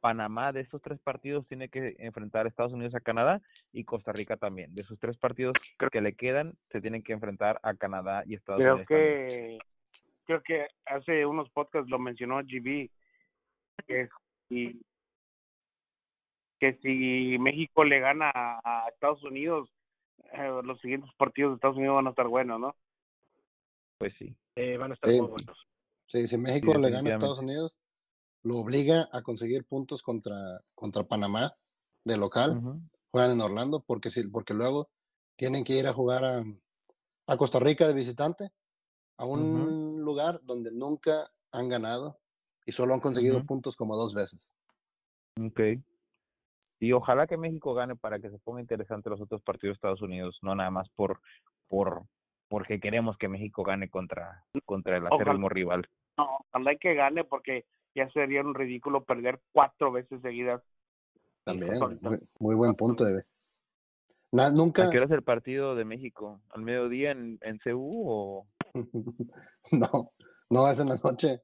[0.00, 3.40] Panamá de estos tres partidos tiene que enfrentar a Estados Unidos a Canadá
[3.72, 4.74] y Costa Rica también.
[4.74, 5.54] De sus tres partidos
[5.92, 8.88] que le quedan, se tienen que enfrentar a Canadá y Estados Creo Unidos.
[8.88, 9.58] también.
[9.58, 9.72] que
[10.24, 12.90] creo que hace unos podcasts lo mencionó GB
[13.86, 14.08] que
[14.48, 14.82] si,
[16.58, 19.70] que si México le gana a Estados Unidos,
[20.32, 22.76] eh, los siguientes partidos de Estados Unidos van a estar buenos, ¿no?
[23.98, 24.34] Pues sí.
[24.56, 25.20] Eh, van a estar Sí.
[25.20, 25.66] muy buenos.
[26.06, 27.12] Sí, si México le gana a.
[27.14, 27.76] Estados Unidos,
[28.42, 31.52] lo obliga a conseguir puntos contra, contra Panamá
[32.04, 32.60] de local.
[33.10, 34.88] Juegan en Orlando porque, sí, porque luego
[35.36, 36.42] tienen que ir a jugar a,
[37.26, 38.50] a Costa Rica de visitante,
[39.16, 42.18] a un lugar donde nunca han ganado
[42.66, 44.50] y solo han conseguido puntos como dos veces.
[45.40, 45.60] Ok.
[46.82, 50.02] Y ojalá que México gane para que se ponga interesante los otros partidos de Estados
[50.02, 51.20] Unidos, no nada más por
[51.68, 52.02] por
[52.48, 55.88] porque queremos que México gane contra contra el acérrimo rival.
[56.18, 57.64] No, ojalá que gane porque
[57.94, 60.60] ya sería un ridículo perder cuatro veces seguidas.
[61.44, 62.08] También, ahorita.
[62.08, 63.04] muy, muy buen punto.
[64.32, 66.40] Na- ¿A nunca, qué hora es el partido de México?
[66.50, 68.46] ¿Al mediodía en, en CU o
[69.72, 70.12] no,
[70.50, 71.42] no es en la noche.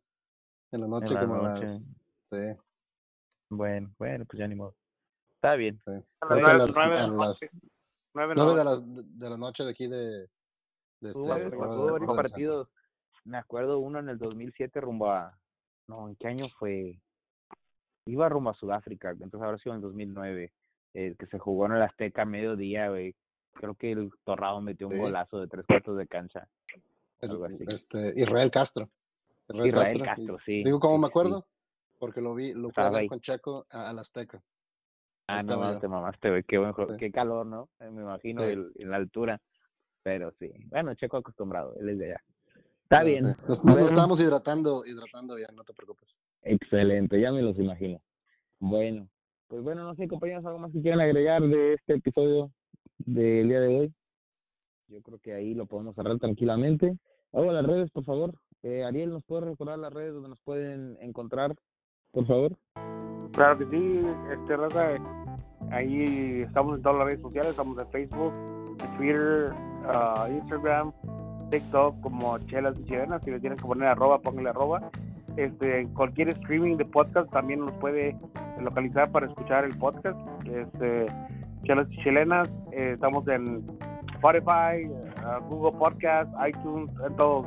[0.72, 1.66] En la en noche la como noche?
[1.66, 1.86] las,
[2.24, 2.36] sí,
[3.50, 4.74] Bueno, bueno, pues ya ni modo.
[5.38, 5.80] Está bien.
[5.86, 5.92] sí.
[6.20, 7.46] A Creo que a nueve- las, nueve de a la las noche,
[8.14, 8.86] nueve de la nueve de noche.
[8.94, 10.28] la, de la noche de aquí de,
[11.00, 12.68] de Hubo este, de- partidos.
[13.24, 15.38] Me acuerdo uno en el 2007 rumbo a...
[15.86, 16.98] No, ¿en qué año fue?
[18.06, 20.52] Iba rumbo a Sudáfrica, entonces habrá sido en el 2009,
[20.94, 23.14] eh, que se jugó en el Azteca a mediodía, güey.
[23.52, 24.98] Creo que el Torrado metió un Sí.
[24.98, 26.48] golazo de tres cuartos de cancha.
[27.20, 28.88] El- este, Israel Castro.
[29.48, 30.64] Israel Castro, sí.
[30.64, 31.10] Digo cómo sí, me sí.
[31.10, 31.46] acuerdo,
[31.98, 33.08] porque lo vi, lo a ahí.
[33.08, 34.42] con Checo a- al Azteca.
[35.28, 35.80] Ah, no, mames, yo.
[35.80, 36.42] te mamaste, güey.
[36.44, 36.98] Qué, buen juego, Sí.
[36.98, 37.68] qué calor, ¿no?
[37.80, 38.52] Eh, Me imagino Sí.
[38.52, 39.36] el, en la altura.
[40.02, 40.50] Pero sí.
[40.68, 42.22] Bueno, Checo acostumbrado, él es de allá.
[42.84, 43.24] Está Sí, bien.
[43.24, 46.18] Nos, estábamos hidratando, hidratando bien, no te preocupes.
[46.42, 47.98] Excelente, ya me los imagino.
[48.58, 49.06] Bueno,
[49.48, 52.50] pues bueno, no sé, compañeros, algo más que quieran agregar de este episodio
[52.98, 53.88] del día de hoy.
[54.90, 56.96] Yo creo que ahí lo podemos cerrar tranquilamente.
[57.32, 58.32] Hago las redes, por favor.
[58.62, 61.54] Eh, Ariel, ¿nos puede recordar las redes donde nos pueden encontrar,
[62.12, 62.56] por favor?
[63.32, 64.00] Claro que sí,
[64.32, 64.94] este raza,
[65.70, 68.32] ahí estamos en todas las redes sociales, estamos en Facebook,
[68.96, 69.52] Twitter,
[69.86, 70.92] ah, Instagram,
[71.50, 74.90] TikTok como Chelas Chilenas, si le tienen que poner arroba, pónganle arroba.
[75.36, 78.16] Este, cualquier streaming de podcast también nos puede
[78.60, 80.18] localizar para escuchar el podcast.
[80.44, 81.06] Este,
[81.64, 83.64] Chelas Chilenas, eh, estamos en
[84.14, 84.90] Spotify,
[85.24, 87.46] ah, Google Podcast, iTunes, en todos.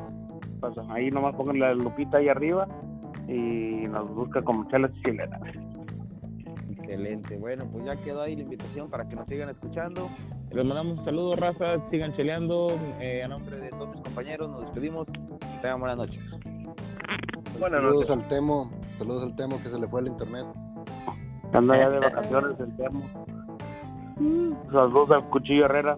[0.59, 2.67] Pues, ahí nomás pongan la lupita ahí arriba
[3.27, 5.41] y nos busca como Chelas Chilenas.
[6.91, 7.37] Excelente.
[7.37, 10.09] Bueno, pues ya quedó ahí la invitación para que nos sigan escuchando.
[10.51, 11.77] Les mandamos un saludo, raza.
[11.89, 12.67] Sigan cheleando.
[12.99, 15.07] Eh, a nombre de todos mis compañeros, nos despedimos.
[15.61, 16.19] Tengan buenas noches.
[17.57, 18.23] Buenas saludos noches.
[18.23, 20.45] al Temo, saludos al Temo que se le fue el internet.
[21.53, 23.25] Anda ya de vacaciones el termo.
[24.71, 25.97] Saludos al Cuchillo Herrera.